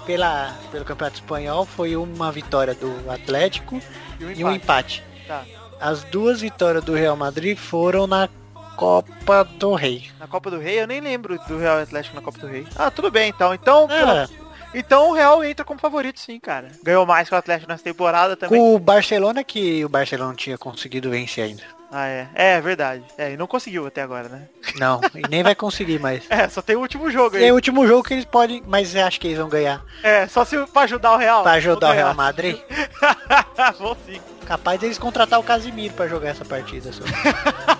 pela, 0.04 0.54
pelo 0.70 0.84
Campeonato 0.84 1.16
Espanhol, 1.16 1.64
foi 1.64 1.96
uma 1.96 2.30
vitória 2.32 2.74
do 2.74 3.10
Atlético 3.10 3.80
E 4.20 4.24
um 4.24 4.30
e 4.32 4.44
um 4.44 4.52
empate. 4.52 5.02
Tá. 5.26 5.44
As 5.80 6.02
duas 6.04 6.40
vitórias 6.40 6.84
do 6.84 6.94
Real 6.94 7.16
Madrid 7.16 7.56
foram 7.56 8.06
na 8.06 8.28
Copa 8.76 9.44
do 9.44 9.74
Rei. 9.74 10.08
Na 10.18 10.26
Copa 10.26 10.50
do 10.50 10.58
Rei, 10.58 10.80
eu 10.80 10.86
nem 10.86 11.00
lembro 11.00 11.38
do 11.46 11.58
Real 11.58 11.78
Atlético 11.78 12.16
na 12.16 12.22
Copa 12.22 12.38
do 12.38 12.46
Rei. 12.46 12.66
Ah, 12.76 12.90
tudo 12.90 13.10
bem 13.10 13.28
então. 13.28 13.54
Então, 13.54 13.88
É, 13.90 14.26
então 14.74 15.10
o 15.10 15.14
Real 15.14 15.42
entra 15.44 15.64
como 15.64 15.78
favorito 15.80 16.18
sim, 16.20 16.38
cara. 16.40 16.68
Ganhou 16.82 17.06
mais 17.06 17.28
que 17.28 17.34
o 17.34 17.38
Atlético 17.38 17.70
nessa 17.70 17.84
temporada 17.84 18.36
também. 18.36 18.58
com 18.60 18.74
o 18.74 18.78
Barcelona 18.78 19.42
que 19.44 19.84
o 19.84 19.88
Barcelona 19.88 20.28
não 20.30 20.36
tinha 20.36 20.58
conseguido 20.58 21.10
vencer 21.10 21.44
ainda. 21.44 21.62
Ah, 21.96 22.08
é. 22.08 22.26
É, 22.34 22.60
verdade. 22.60 23.04
É, 23.16 23.32
e 23.32 23.36
não 23.36 23.46
conseguiu 23.46 23.86
até 23.86 24.02
agora, 24.02 24.28
né? 24.28 24.48
Não, 24.76 25.00
e 25.14 25.22
nem 25.28 25.44
vai 25.44 25.54
conseguir 25.54 26.00
mais. 26.00 26.24
É, 26.30 26.48
só 26.48 26.60
tem 26.60 26.74
o 26.74 26.80
último 26.80 27.08
jogo 27.08 27.36
aí. 27.36 27.44
é 27.44 27.52
o 27.52 27.54
último 27.54 27.86
jogo 27.86 28.02
que 28.02 28.14
eles 28.14 28.24
podem, 28.24 28.60
mas 28.66 28.96
acho 28.96 29.20
que 29.20 29.28
eles 29.28 29.38
vão 29.38 29.48
ganhar. 29.48 29.80
É, 30.02 30.26
só 30.26 30.44
se 30.44 30.56
pra 30.66 30.82
ajudar 30.82 31.12
o 31.12 31.16
Real. 31.16 31.42
Pra 31.44 31.52
ajudar 31.52 31.90
o 31.90 31.92
Real. 31.92 32.12
Madrid, 32.14 32.58
Vou 33.78 33.96
sim. 34.06 34.20
capaz 34.44 34.80
deles 34.80 34.98
contratar 34.98 35.38
o 35.38 35.42
Casimiro 35.44 35.94
pra 35.94 36.08
jogar 36.08 36.30
essa 36.30 36.44
partida. 36.44 36.90
Só. 36.92 37.04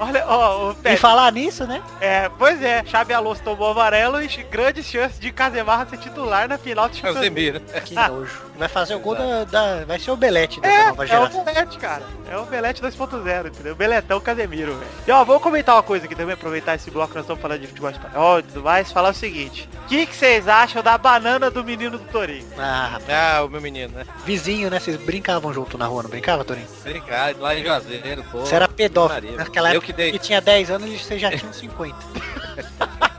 Olha, 0.00 0.24
ó, 0.26 0.68
o 0.68 0.72
E 0.72 0.74
Pepe, 0.76 0.96
falar 0.96 1.30
nisso, 1.30 1.66
né? 1.66 1.82
é, 2.00 2.28
pois 2.38 2.62
é, 2.62 2.82
Xabi 2.86 3.12
Alonso 3.12 3.42
tomou 3.42 3.70
amarelo 3.72 4.22
e 4.22 4.26
grandes 4.50 4.86
chances 4.86 5.20
de 5.20 5.30
Casemar 5.30 5.86
ser 5.88 5.98
titular 5.98 6.48
na 6.48 6.56
final 6.58 6.88
do 6.88 6.96
Champions 6.96 7.16
League. 7.20 7.52
Casemiro. 7.60 7.84
Que 7.84 7.94
nojo. 7.94 8.50
Vai 8.56 8.68
fazer 8.68 8.94
o 8.94 8.98
gol 9.00 9.14
da, 9.14 9.44
da- 9.44 9.84
Vai 9.86 9.98
ser 9.98 10.10
o 10.10 10.16
Belete 10.16 10.60
dessa 10.60 10.74
É, 10.74 10.86
nova 10.88 11.02
é 11.02 11.06
o 11.06 11.08
geração. 11.08 11.44
Belete, 11.44 11.78
cara. 11.78 12.02
É 12.30 12.36
o 12.36 12.44
Belete 12.44 12.82
2.0, 12.82 13.46
entendeu? 13.48 13.74
Beletão 13.74 14.20
Casemiro, 14.20 14.74
velho. 14.74 14.90
E 15.06 15.10
ó, 15.12 15.24
vou 15.24 15.40
comentar 15.40 15.74
uma 15.74 15.82
coisa 15.82 16.04
aqui 16.06 16.14
também, 16.14 16.34
aproveitar 16.34 16.74
esse 16.74 16.90
bloco 16.90 17.08
que 17.08 17.14
nós 17.16 17.24
estamos 17.24 17.40
falando 17.42 17.60
de 17.60 17.66
futebol 17.66 17.90
espanhol 17.90 18.38
e 18.38 18.42
tudo 18.42 18.62
mais, 18.62 18.92
falar 18.92 19.10
o 19.10 19.14
seguinte. 19.14 19.68
O 19.84 19.88
que 19.88 20.06
que 20.06 20.14
vocês 20.16 20.46
acham 20.48 20.82
da 20.82 20.96
banana 20.98 21.50
do 21.50 21.64
menino 21.64 21.98
do 21.98 22.04
Torinho? 22.04 22.46
Ah, 22.58 22.90
rapaz. 22.92 23.10
Ah, 23.10 23.44
o 23.44 23.48
meu 23.48 23.60
menino, 23.60 23.94
né? 23.94 24.04
Vizinho, 24.24 24.70
né? 24.70 24.78
Vocês 24.78 24.96
brincavam 24.96 25.52
junto 25.52 25.76
na 25.78 25.86
rua, 25.86 26.02
não 26.02 26.10
brincava, 26.10 26.44
Torinho? 26.44 26.66
Brincar, 26.84 27.34
lá 27.38 27.54
em 27.54 27.64
Juazeiro, 27.64 28.22
pô. 28.30 28.40
Você 28.40 28.54
era 28.54 28.68
pedófilo. 28.68 29.14
Maria, 29.22 29.36
Naquela 29.38 29.70
época 29.70 29.89
que 29.90 29.96
dei. 29.96 30.12
que 30.12 30.18
tinha 30.18 30.40
10 30.40 30.70
anos, 30.70 31.00
você 31.02 31.18
já 31.18 31.30
tinha 31.36 31.52
50. 31.52 31.96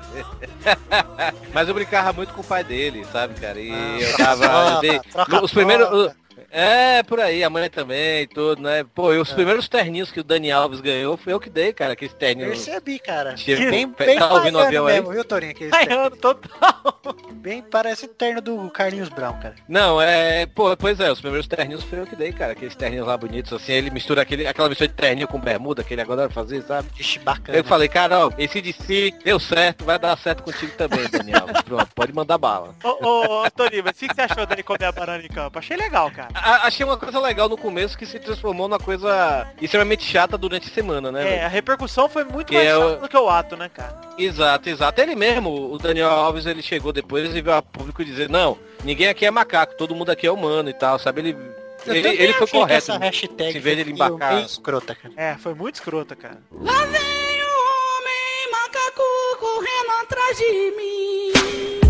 Mas 1.54 1.68
eu 1.68 1.74
brincava 1.74 2.14
muito 2.14 2.34
com 2.34 2.42
o 2.42 2.44
pai 2.44 2.64
dele, 2.64 3.06
sabe, 3.12 3.40
cara? 3.40 3.60
E 3.60 3.72
Ah, 3.72 3.98
eu 4.00 4.18
tava. 4.18 4.42
troca, 4.48 4.72
eu 4.76 4.82
dei- 4.82 5.00
troca 5.12 5.44
os 5.46 5.52
primeiros. 5.52 6.12
É, 6.52 7.02
por 7.04 7.20
aí, 7.20 7.44
a 7.44 7.50
mãe 7.50 7.70
também, 7.70 8.28
tudo, 8.28 8.62
né? 8.62 8.84
Pô, 8.94 9.14
e 9.14 9.18
os 9.18 9.32
primeiros 9.32 9.70
terninhos 9.70 10.12
que 10.12 10.20
o 10.20 10.24
Dani 10.24 10.52
Alves 10.52 10.82
ganhou 10.82 11.16
foi 11.16 11.32
eu 11.34 11.40
que 11.40 11.50
dei, 11.50 11.72
cara, 11.72 11.94
aqueles 11.94 12.14
terninhos. 12.14 12.52
Percebi, 12.66 13.00
cara. 13.00 13.36
Tira- 13.36 13.72
Bem, 13.72 13.88
tá 13.90 14.04
bem 14.06 14.22
ouvindo 14.22 14.58
o 14.58 14.62
avião 14.62 14.86
aí? 14.86 14.96
mesmo, 14.96 15.12
viu, 15.12 15.24
Torinho? 15.24 15.54
Baiano 15.70 16.16
total. 16.18 17.00
Bem, 17.34 17.62
parece 17.62 18.08
terno 18.08 18.42
do 18.42 18.70
Carlinhos 18.70 19.08
Brown, 19.10 19.34
cara. 19.40 19.56
Não, 19.68 20.02
é. 20.02 20.46
Pô, 20.46 20.76
pois 20.76 21.00
é, 21.00 21.12
os 21.12 21.22
primeiros 21.22 21.48
terninhos 21.48 21.84
foi 21.84 22.00
eu 22.00 22.06
que 22.06 22.16
dei, 22.16 22.34
cara. 22.34 22.52
Aqueles 22.52 22.76
terninhos 22.76 23.08
lá 23.08 23.16
bonitos, 23.16 23.54
assim, 23.54 23.72
ele 23.72 23.90
mistura 23.90 24.22
aquele, 24.22 24.46
aquela 24.46 24.68
mistura 24.68 24.90
de 24.90 24.94
terninho 24.94 25.28
com 25.28 25.40
bermuda 25.40 25.84
que 25.84 25.94
ele 25.94 26.02
agora 26.02 26.28
vai 26.28 26.30
fazer, 26.32 26.62
sabe? 26.64 26.90
Ixi, 27.00 27.20
bacana. 27.20 27.58
Eu 27.58 27.64
falei, 27.64 27.88
cara, 27.88 28.28
ó, 28.28 28.32
esse 28.38 28.62
de 28.62 28.74
si 28.74 29.14
deu 29.24 29.40
certo, 29.40 29.86
vai 29.86 29.98
dar 29.98 30.18
certo 30.18 30.44
contigo 30.44 30.74
também, 30.78 31.08
Daniel. 31.10 31.46
Pronto, 31.64 31.88
pode 31.96 32.14
mandar 32.14 32.38
bala. 32.38 32.76
Ô, 32.84 32.90
ô, 33.08 33.44
ô, 33.46 33.52
Torinho, 33.52 33.84
mas 33.86 33.96
o 33.96 34.00
que 34.00 34.08
que 34.10 34.16
você 34.16 34.22
achou 34.22 34.46
dele 34.46 34.64
comer 34.64 34.86
a 34.86 34.92
banana 34.92 35.24
em 35.24 35.28
campo? 35.30 35.58
Achei 35.58 35.78
legal, 35.78 36.12
cara. 36.12 36.30
A- 36.44 36.68
achei 36.68 36.86
uma 36.86 36.98
coisa 36.98 37.20
legal 37.20 37.48
no 37.48 37.58
começo 37.58 37.98
que 37.98 38.06
se 38.06 38.20
transformou 38.20 38.68
numa 38.68 38.80
coisa 38.80 39.48
extremamente 39.62 40.04
chata 40.04 40.38
durante 40.38 40.70
a 40.70 40.74
semana, 40.74 41.12
né? 41.12 41.22
É, 41.22 41.30
velho? 41.32 41.46
a 41.46 41.48
repercussão 41.48 42.10
foi 42.10 42.24
muito 42.24 42.48
Que 42.48 42.56
mais 42.56 42.68
é 42.68 42.78
o- 42.78 42.82
chata 42.90 43.02
do 43.02 43.10
que 43.10 43.18
o 43.18 43.30
ato, 43.30 43.56
né, 43.58 43.70
cara? 43.74 44.00
Exato, 44.18 44.70
exato. 44.70 45.02
Ele 45.02 45.16
mesmo, 45.16 45.72
o 45.72 45.78
Daniel 45.78 46.10
Alves, 46.10 46.46
ele 46.46 46.62
chegou 46.62 46.92
depois 46.92 47.34
e 47.34 47.42
veio 47.42 47.56
a 47.56 47.62
público 47.62 48.04
dizer, 48.04 48.30
não, 48.30 48.58
ninguém 48.84 49.08
aqui 49.08 49.26
é 49.26 49.32
macaco, 49.32 49.76
todo 49.78 49.96
mundo 49.96 50.10
aqui 50.12 50.26
é 50.28 50.32
humano 50.32 50.70
e 50.70 50.74
tal, 50.74 50.98
sabe? 51.00 51.22
Ele 51.22 51.38
Eu 51.84 51.96
Ele- 51.96 52.10
ele 52.10 52.34
foi 52.34 52.46
correto, 52.46 52.92
Essa 52.92 52.98
hashtag 53.00 53.58
vez 53.60 53.76
de 53.76 53.82
ele 53.82 53.92
embarcar- 53.94 54.34
meio 54.36 54.46
escrota, 54.46 54.94
cara. 54.94 55.14
É, 55.18 55.36
foi 55.38 55.56
muito 55.56 55.76
escrota, 55.76 56.16
cara. 56.16 56.38
Lá 56.52 56.86
vem 56.86 57.42
o 57.42 57.98
homem 57.98 58.52
macaco 58.52 59.02
correndo 59.40 59.92
atrás 60.04 60.38
de 60.38 60.72
mim. 60.78 61.81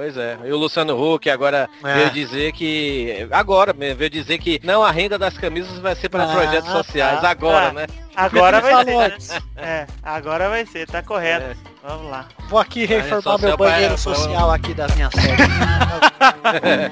Pois 0.00 0.16
é. 0.16 0.38
E 0.46 0.50
o 0.50 0.56
Luciano 0.56 0.96
Huck 0.98 1.28
agora 1.28 1.68
É. 1.84 1.94
veio 1.94 2.10
dizer 2.10 2.52
que. 2.52 3.28
Agora 3.30 3.74
mesmo, 3.74 3.98
veio 3.98 4.08
dizer 4.08 4.38
que 4.38 4.58
não, 4.64 4.82
a 4.82 4.90
renda 4.90 5.18
das 5.18 5.36
camisas 5.36 5.78
vai 5.78 5.94
ser 5.94 6.08
para 6.08 6.24
Ah, 6.24 6.32
projetos 6.32 6.70
tá. 6.70 6.72
sociais. 6.72 7.22
Agora, 7.22 7.68
Ah. 7.68 7.72
né? 7.74 7.86
Agora 8.16 8.62
vai 8.62 8.82
ser. 9.20 9.42
É, 9.58 9.86
agora 10.02 10.48
vai 10.48 10.64
ser, 10.64 10.86
tá 10.86 11.02
correto. 11.02 11.44
É. 11.50 11.56
Vamos 11.86 12.10
lá. 12.10 12.24
Vou 12.48 12.58
aqui 12.58 12.86
reformar 12.86 13.38
meu 13.42 13.58
banheiro 13.58 13.88
pra- 13.88 13.98
social 13.98 14.50
aqui 14.50 14.72
da 14.72 14.88
minha 14.88 15.10
série. 15.10 16.90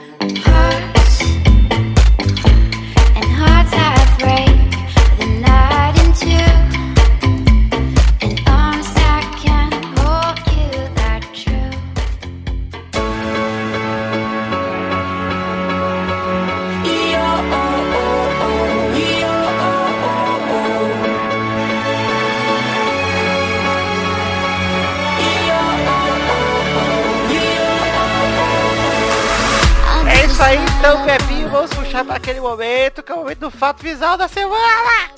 Então, 30.78 31.04
Pepinho. 31.04 31.48
Vamos 31.48 31.70
puxar 31.74 32.04
para 32.04 32.16
aquele 32.16 32.40
momento, 32.40 33.02
que 33.02 33.10
é 33.10 33.14
o 33.14 33.18
momento 33.18 33.40
do 33.40 33.50
fato 33.50 33.82
visual 33.82 34.16
da 34.16 34.28
semana. 34.28 35.10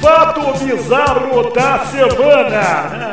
Fato 0.00 0.40
bizarro 0.64 1.50
da 1.50 1.86
semana. 1.86 3.12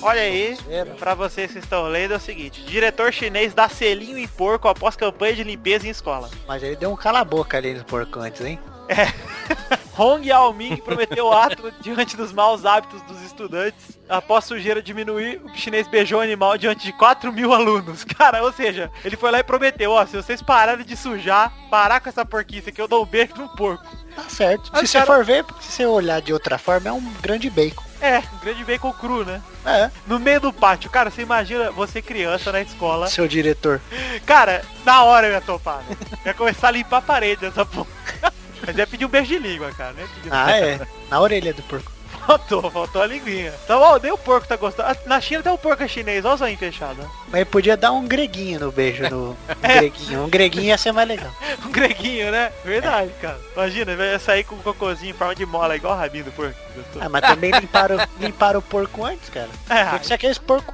Olha 0.00 0.22
aí, 0.22 0.56
pra 0.98 1.14
vocês 1.14 1.52
que 1.52 1.58
estão 1.58 1.84
lendo, 1.84 2.14
é 2.14 2.16
o 2.16 2.20
seguinte. 2.20 2.62
Diretor 2.62 3.12
chinês 3.12 3.52
dá 3.52 3.68
selinho 3.68 4.16
em 4.16 4.26
porco 4.26 4.66
após 4.66 4.96
campanha 4.96 5.34
de 5.34 5.44
limpeza 5.44 5.86
em 5.86 5.90
escola. 5.90 6.30
Mas 6.46 6.62
ele 6.62 6.76
deu 6.76 6.90
um 6.90 6.96
cala-boca 6.96 7.58
ali 7.58 7.74
no 7.74 7.84
porco 7.84 8.18
antes, 8.18 8.40
hein? 8.40 8.58
Hong 9.98 10.24
Yaoming 10.28 10.76
prometeu 10.76 11.32
ato 11.32 11.72
diante 11.80 12.16
dos 12.16 12.32
maus 12.32 12.64
hábitos 12.64 13.02
dos 13.02 13.20
estudantes. 13.22 13.98
Após 14.08 14.44
sujeira 14.44 14.80
diminuir, 14.80 15.40
o 15.44 15.56
chinês 15.56 15.88
beijou 15.88 16.20
o 16.20 16.22
animal 16.22 16.56
diante 16.56 16.84
de 16.84 16.92
4 16.92 17.32
mil 17.32 17.52
alunos. 17.52 18.04
Cara, 18.16 18.42
ou 18.44 18.52
seja, 18.52 18.90
ele 19.04 19.16
foi 19.16 19.30
lá 19.32 19.40
e 19.40 19.44
prometeu, 19.44 19.90
ó, 19.90 20.06
se 20.06 20.16
vocês 20.16 20.40
pararem 20.40 20.84
de 20.84 20.96
sujar, 20.96 21.52
parar 21.68 22.00
com 22.00 22.08
essa 22.08 22.24
porquice 22.24 22.68
aqui, 22.70 22.80
eu 22.80 22.86
dou 22.88 23.02
um 23.02 23.06
beijo 23.06 23.34
no 23.36 23.48
porco. 23.48 23.84
Tá 24.14 24.22
certo. 24.28 24.70
Mas 24.72 24.82
Se 24.82 24.86
você 24.88 24.98
cara- 24.98 25.06
for 25.16 25.24
ver, 25.24 25.44
se 25.60 25.72
você 25.72 25.86
olhar 25.86 26.20
de 26.22 26.32
outra 26.32 26.58
forma, 26.58 26.88
é 26.88 26.92
um 26.92 27.12
grande 27.20 27.50
bacon. 27.50 27.82
É, 28.00 28.18
um 28.18 28.38
grande 28.40 28.64
bacon 28.64 28.92
cru, 28.92 29.24
né? 29.24 29.42
É. 29.66 29.90
No 30.06 30.20
meio 30.20 30.40
do 30.40 30.52
pátio. 30.52 30.88
Cara, 30.88 31.10
você 31.10 31.22
imagina 31.22 31.70
você 31.72 32.00
criança 32.00 32.52
na 32.52 32.60
escola. 32.60 33.08
Seu 33.08 33.26
diretor. 33.26 33.80
Cara, 34.24 34.64
na 34.84 35.02
hora 35.02 35.26
eu 35.26 35.32
ia 35.32 35.40
topar, 35.40 35.82
né? 35.88 35.96
Ia 36.26 36.34
começar 36.34 36.68
a 36.68 36.70
limpar 36.70 36.98
a 36.98 37.02
parede 37.02 37.40
dessa 37.40 37.66
porra. 37.66 37.88
Mas 38.66 38.76
ia 38.76 38.86
pedir 38.86 39.04
um 39.04 39.08
beijo 39.08 39.28
de 39.28 39.38
língua, 39.38 39.70
cara, 39.72 39.92
né? 39.92 40.08
Ah, 40.30 40.50
é. 40.56 40.80
Na 41.10 41.20
orelha 41.20 41.52
do 41.52 41.62
porco. 41.62 41.92
Faltou, 42.26 42.70
faltou 42.70 43.00
a 43.00 43.06
linguinha. 43.06 43.54
Então, 43.64 43.80
ó, 43.80 43.98
nem 43.98 44.12
o 44.12 44.18
porco 44.18 44.46
tá 44.46 44.54
gostando. 44.56 44.90
Ah, 44.90 44.96
Na 45.06 45.18
China 45.18 45.42
tem 45.42 45.50
um 45.50 45.56
porco 45.56 45.86
chinês, 45.88 46.24
olha 46.26 46.34
o 46.34 46.36
zoinho 46.36 46.58
fechado. 46.58 46.98
Mas 47.28 47.36
ele 47.40 47.44
podia 47.46 47.74
dar 47.74 47.90
um 47.92 48.06
greguinho 48.06 48.60
no 48.60 48.70
beijo 48.70 49.02
no. 49.08 49.30
Um 49.30 49.36
É. 49.62 49.78
greguinho. 49.78 50.24
Um 50.24 50.28
greguinho 50.28 50.64
ia 50.66 50.76
ser 50.78 50.92
mais 50.92 51.08
legal. 51.08 51.30
Um 51.64 51.70
greguinho, 51.72 52.30
né? 52.30 52.52
Verdade, 52.64 53.10
cara. 53.20 53.38
Imagina, 53.54 53.92
ele 53.92 54.02
ia 54.02 54.18
sair 54.18 54.44
com 54.44 54.54
um 54.56 54.58
cocôzinho 54.58 55.10
em 55.10 55.14
forma 55.14 55.34
de 55.34 55.46
mola, 55.46 55.74
igual 55.76 55.94
o 55.94 55.96
rabinho 55.98 56.24
do 56.24 56.32
porco. 56.32 56.54
Ah, 57.00 57.08
mas 57.08 57.22
também 57.22 57.50
limparam, 57.50 57.96
limparam 58.20 58.58
o 58.60 58.62
porco 58.62 59.04
antes, 59.04 59.28
cara. 59.30 59.48
É, 59.68 59.84
Tem 59.86 59.98
que 60.00 60.06
ser 60.06 60.14
aqueles 60.14 60.38
porco 60.38 60.72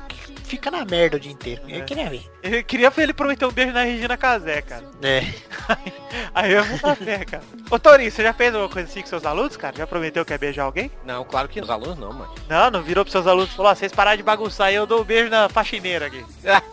fica 0.54 0.70
na 0.70 0.84
merda 0.84 1.16
o 1.16 1.20
dia 1.20 1.32
inteiro. 1.32 1.62
Eu 1.68 1.84
queria 1.84 2.08
ver. 2.08 2.30
eu 2.42 2.64
queria 2.64 2.90
ver 2.90 3.02
ele 3.02 3.12
prometer 3.12 3.44
um 3.44 3.50
beijo 3.50 3.72
na 3.72 3.82
Regina 3.82 4.16
Casé, 4.16 4.62
cara. 4.62 4.84
É. 5.02 5.22
Aí 6.32 6.52
eu 6.52 6.64
botar 6.64 6.94
fé, 6.94 7.24
cara. 7.24 7.42
Ô 7.70 7.78
Torinho, 7.78 8.10
você 8.10 8.22
já 8.22 8.32
fez 8.32 8.54
alguma 8.54 8.72
coisa 8.72 8.88
assim 8.88 9.00
com 9.00 9.08
seus 9.08 9.26
alunos, 9.26 9.56
cara? 9.56 9.76
Já 9.76 9.86
prometeu 9.86 10.24
que 10.24 10.32
ia 10.32 10.38
beijar 10.38 10.64
alguém? 10.64 10.90
Não, 11.04 11.24
claro 11.24 11.48
que 11.48 11.60
os 11.60 11.68
alunos 11.68 11.98
não, 11.98 12.12
mano. 12.12 12.32
Não, 12.48 12.70
não 12.70 12.82
virou 12.82 13.04
pros 13.04 13.12
seus 13.12 13.26
alunos 13.26 13.50
e 13.50 13.56
falou, 13.56 13.72
ó, 13.72 13.74
vocês 13.74 13.92
pararam 13.92 14.16
de 14.16 14.22
bagunçar 14.22 14.68
aí, 14.68 14.76
eu 14.76 14.86
dou 14.86 15.00
um 15.00 15.04
beijo 15.04 15.28
na 15.28 15.48
faxineira 15.48 16.06
aqui. 16.06 16.24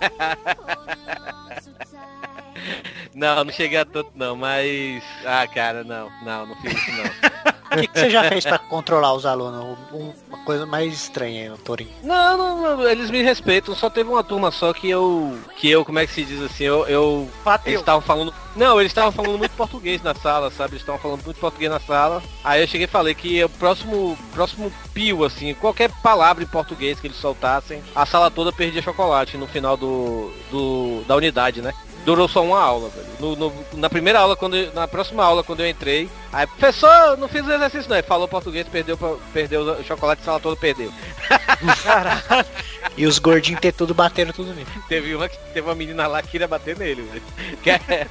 Não, 3.14 3.44
não 3.44 3.52
cheguei 3.52 3.78
a 3.78 3.84
tanto 3.84 4.12
não, 4.16 4.38
mas. 4.38 5.04
Ah, 5.26 5.46
cara, 5.46 5.84
não, 5.84 6.10
não, 6.24 6.46
não 6.46 6.56
fiz 6.62 6.72
isso 6.72 6.92
não. 6.92 7.04
O 7.72 7.80
que, 7.80 7.88
que 7.88 8.00
você 8.00 8.10
já 8.10 8.24
fez 8.30 8.44
pra 8.44 8.58
controlar 8.60 9.14
os 9.14 9.26
alunos? 9.26 9.78
Um- 9.94 10.12
Uma 10.28 10.46
coisa 10.46 10.66
mais 10.66 10.94
estranha 10.94 11.52
aí, 11.52 11.58
Torinho. 11.60 11.92
Não, 12.04 12.38
não, 12.38 12.78
não, 12.78 12.88
eles 12.90 13.10
me 13.12 13.22
respeitam, 13.22 13.76
só 13.76 13.90
teve 13.90 14.10
uma 14.10 14.24
turma 14.24 14.50
só 14.52 14.74
que 14.74 14.90
eu. 14.90 15.38
Que 15.58 15.70
eu, 15.70 15.86
como 15.86 16.00
é 16.00 16.06
que 16.08 16.14
se 16.14 16.24
diz 16.26 16.42
assim, 16.42 16.64
eu. 16.64 16.86
eu 16.88 17.30
eles 17.66 17.80
estavam 17.80 18.02
falando. 18.02 18.34
Não, 18.56 18.80
eles 18.80 18.92
estavam 18.92 19.12
falando 19.12 19.38
muito 19.38 19.52
português 19.52 20.02
na 20.02 20.14
sala, 20.14 20.50
sabe? 20.52 20.74
Eles 20.74 20.82
estavam 20.82 21.00
falando 21.00 21.24
muito 21.24 21.40
português 21.40 21.72
na 21.72 21.80
sala. 21.80 22.22
Aí 22.44 22.62
eu 22.62 22.68
cheguei 22.68 22.86
e 22.86 22.90
falei 22.90 23.14
que 23.16 23.44
o 23.44 23.50
próximo. 23.50 24.18
Próximo 24.34 24.72
pio, 24.94 25.24
assim, 25.24 25.54
qualquer 25.54 25.90
palavra 26.02 26.44
em 26.44 26.48
português 26.48 27.00
que 27.00 27.08
eles 27.08 27.18
soltassem, 27.18 27.82
a 27.96 28.06
sala 28.06 28.30
toda 28.32 28.52
perdia 28.52 28.82
chocolate 28.82 29.38
no 29.38 29.48
final 29.48 29.78
do. 29.78 30.32
do 30.50 31.04
da 31.08 31.16
unidade, 31.16 31.62
né? 31.62 31.74
Durou 32.06 32.28
só 32.28 32.44
uma 32.44 32.60
aula, 32.60 32.90
velho. 32.90 33.08
No- 33.20 33.36
no- 33.36 33.54
na 33.74 33.90
primeira 33.90 34.20
aula, 34.20 34.36
quando 34.36 34.56
eu- 34.58 34.74
na 34.74 34.88
próxima 34.88 35.24
aula, 35.24 35.44
quando 35.44 35.60
eu 35.60 35.70
entrei, 35.70 36.10
aí, 36.34 36.48
professor, 36.48 37.16
não 37.18 37.28
fiz 37.28 37.46
o 37.46 37.52
exercício 37.52 37.88
não. 37.90 37.98
Ele 37.98 38.08
falou 38.08 38.28
português, 38.28 38.68
perdeu, 38.68 38.98
perdeu 39.32 39.62
o 39.62 39.84
chocolate, 39.84 40.22
a 40.22 40.26
sala 40.26 40.40
toda 40.40 40.56
perdeu. 40.56 40.92
E 42.98 43.06
os 43.06 43.20
gordinhos 43.20 43.62
ter 43.62 43.72
tudo 43.72 43.94
bateram 43.94 44.34
tudo 44.34 44.50
nele. 44.54 44.68
Teve 44.90 45.16
uma 45.16 45.30
teve 45.30 45.62
uma 45.62 45.76
menina 45.76 46.08
lá 46.08 46.22
que 46.22 46.30
queria 46.30 46.48
bater 46.48 46.76
nele, 46.78 47.04
velho. 47.04 47.22
Que 47.64 47.70
é- 47.70 48.08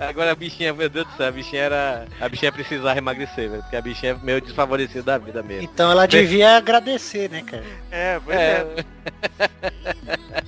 Agora 0.00 0.32
a 0.32 0.34
bichinha, 0.34 0.72
meu 0.72 0.88
Deus 0.88 1.06
do 1.06 1.16
céu, 1.16 1.28
a 1.28 1.30
bichinha 1.30 1.62
era. 1.62 2.06
A 2.20 2.28
bichinha 2.28 2.50
precisava 2.50 2.98
emagrecer, 2.98 3.48
velho. 3.50 3.62
Porque 3.62 3.76
a 3.76 3.80
bichinha 3.82 4.12
é 4.12 4.24
meio 4.24 4.40
desfavorecida 4.40 5.02
da 5.02 5.18
vida 5.18 5.42
mesmo. 5.42 5.62
Então 5.64 5.90
ela 5.90 6.06
devia 6.06 6.56
agradecer, 6.56 7.28
né, 7.30 7.42
cara? 7.42 7.64
É, 7.90 8.20
pois 8.24 8.36
é. 8.38 8.66
É. 9.38 10.43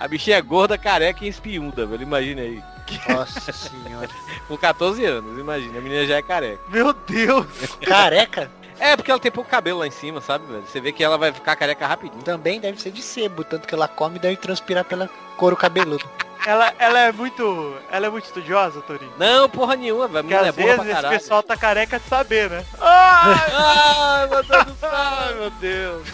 a 0.00 0.08
bichinha 0.08 0.38
é 0.38 0.42
gorda, 0.42 0.78
careca 0.78 1.24
e 1.26 1.28
espiunda, 1.28 1.84
velho. 1.84 2.02
Imagina 2.02 2.40
aí. 2.40 2.62
Nossa 3.08 3.52
senhora. 3.52 4.08
Com 4.48 4.56
14 4.56 5.04
anos, 5.04 5.38
imagina. 5.38 5.78
A 5.78 5.82
menina 5.82 6.06
já 6.06 6.16
é 6.16 6.22
careca. 6.22 6.62
Meu 6.68 6.94
Deus. 6.94 7.46
Careca 7.86 8.50
É, 8.78 8.96
porque 8.96 9.10
ela 9.10 9.20
tem 9.20 9.30
pouco 9.30 9.50
cabelo 9.50 9.80
lá 9.80 9.86
em 9.86 9.90
cima, 9.90 10.22
sabe, 10.22 10.46
velho? 10.46 10.64
Você 10.66 10.80
vê 10.80 10.90
que 10.90 11.04
ela 11.04 11.18
vai 11.18 11.30
ficar 11.32 11.54
careca 11.54 11.86
rapidinho. 11.86 12.22
também 12.22 12.58
deve 12.58 12.80
ser 12.80 12.90
de 12.90 13.02
sebo, 13.02 13.44
tanto 13.44 13.68
que 13.68 13.74
ela 13.74 13.86
come 13.86 14.16
e 14.16 14.20
deve 14.20 14.36
transpirar 14.36 14.86
pela 14.86 15.08
couro 15.36 15.54
cabeludo. 15.54 16.08
Ela, 16.46 16.74
ela 16.78 16.98
é 16.98 17.12
muito. 17.12 17.76
Ela 17.90 18.06
é 18.06 18.10
muito 18.10 18.24
estudiosa, 18.24 18.80
Torinho. 18.80 19.12
Não, 19.18 19.48
porra 19.48 19.76
nenhuma, 19.76 20.08
velho. 20.08 20.32
É 20.32 20.48
às 20.48 20.54
boa 20.54 20.76
vezes 20.76 20.98
esse 20.98 21.08
pessoal 21.08 21.42
tá 21.42 21.56
careca 21.56 21.98
de 21.98 22.08
saber, 22.08 22.50
né? 22.50 22.64
Ai, 22.80 23.36
Ai, 23.52 24.26
meu 24.28 24.42
Deus 24.42 24.64
do 24.64 24.74
céu, 24.76 24.90
ai, 24.92 25.34
meu 25.34 25.50
Deus. 25.50 26.08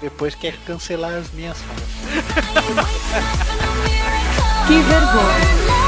Depois 0.00 0.34
quer 0.34 0.56
cancelar 0.66 1.14
as 1.14 1.30
minhas 1.32 1.58
falas. 1.62 1.82
Que 4.66 4.80
vergonha. 4.82 5.81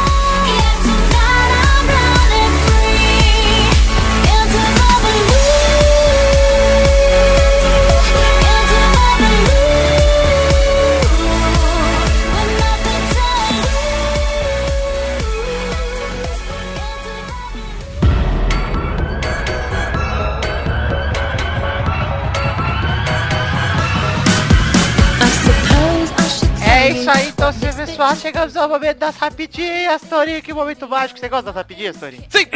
Isso 26.95 27.11
aí, 27.11 27.29
então, 27.29 27.53
se 27.53 27.73
pessoal, 27.73 28.15
chegamos 28.15 28.57
ao 28.57 28.69
momento 28.69 28.99
das 28.99 29.17
rapidinhas, 29.17 30.03
Torinho. 30.03 30.43
Que 30.43 30.53
momento 30.53 30.89
mágico. 30.89 31.19
Você 31.19 31.29
gosta 31.29 31.47
das 31.47 31.55
rapidinhas, 31.55 31.97
Torinho? 31.97 32.25
Sim. 32.29 32.47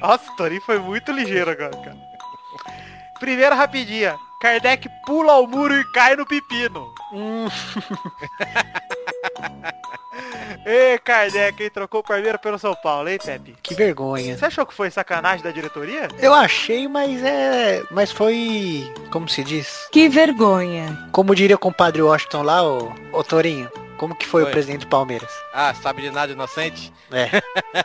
Nossa, 0.00 0.24
Torinho 0.36 0.60
foi 0.62 0.78
muito 0.78 1.12
ligeiro 1.12 1.50
agora, 1.50 1.76
cara. 1.76 1.96
Primeira 3.18 3.54
rapidinha. 3.54 4.16
Kardec 4.40 4.88
pula 5.04 5.34
ao 5.34 5.46
muro 5.46 5.78
e 5.78 5.84
cai 5.92 6.16
no 6.16 6.26
pepino. 6.26 6.86
Ei, 10.66 10.98
Kardec, 10.98 11.62
hein? 11.62 11.70
Trocou 11.70 12.00
o 12.00 12.04
Palmeiras 12.04 12.40
pelo 12.40 12.58
São 12.58 12.74
Paulo, 12.74 13.08
hein, 13.08 13.18
Pepe? 13.24 13.56
Que 13.62 13.74
vergonha. 13.74 14.36
Você 14.36 14.44
achou 14.44 14.66
que 14.66 14.74
foi 14.74 14.90
sacanagem 14.90 15.42
da 15.42 15.50
diretoria? 15.50 16.08
Eu 16.18 16.34
achei, 16.34 16.86
mas 16.86 17.22
é. 17.24 17.82
Mas 17.90 18.12
foi. 18.12 18.92
Como 19.10 19.28
se 19.28 19.42
diz? 19.42 19.88
Que 19.90 20.08
vergonha. 20.08 21.08
Como 21.12 21.34
diria 21.34 21.56
o 21.56 21.58
compadre 21.58 22.02
Washington 22.02 22.42
lá, 22.42 22.62
o, 22.62 22.92
o 23.12 23.24
Torinho. 23.24 23.70
Como 23.96 24.14
que 24.14 24.26
foi 24.26 24.42
Oi. 24.44 24.48
o 24.48 24.52
presidente 24.52 24.80
do 24.82 24.86
Palmeiras? 24.88 25.30
Ah, 25.52 25.74
sabe 25.74 26.02
de 26.02 26.10
nada 26.10 26.32
inocente? 26.32 26.92
É. 27.12 27.28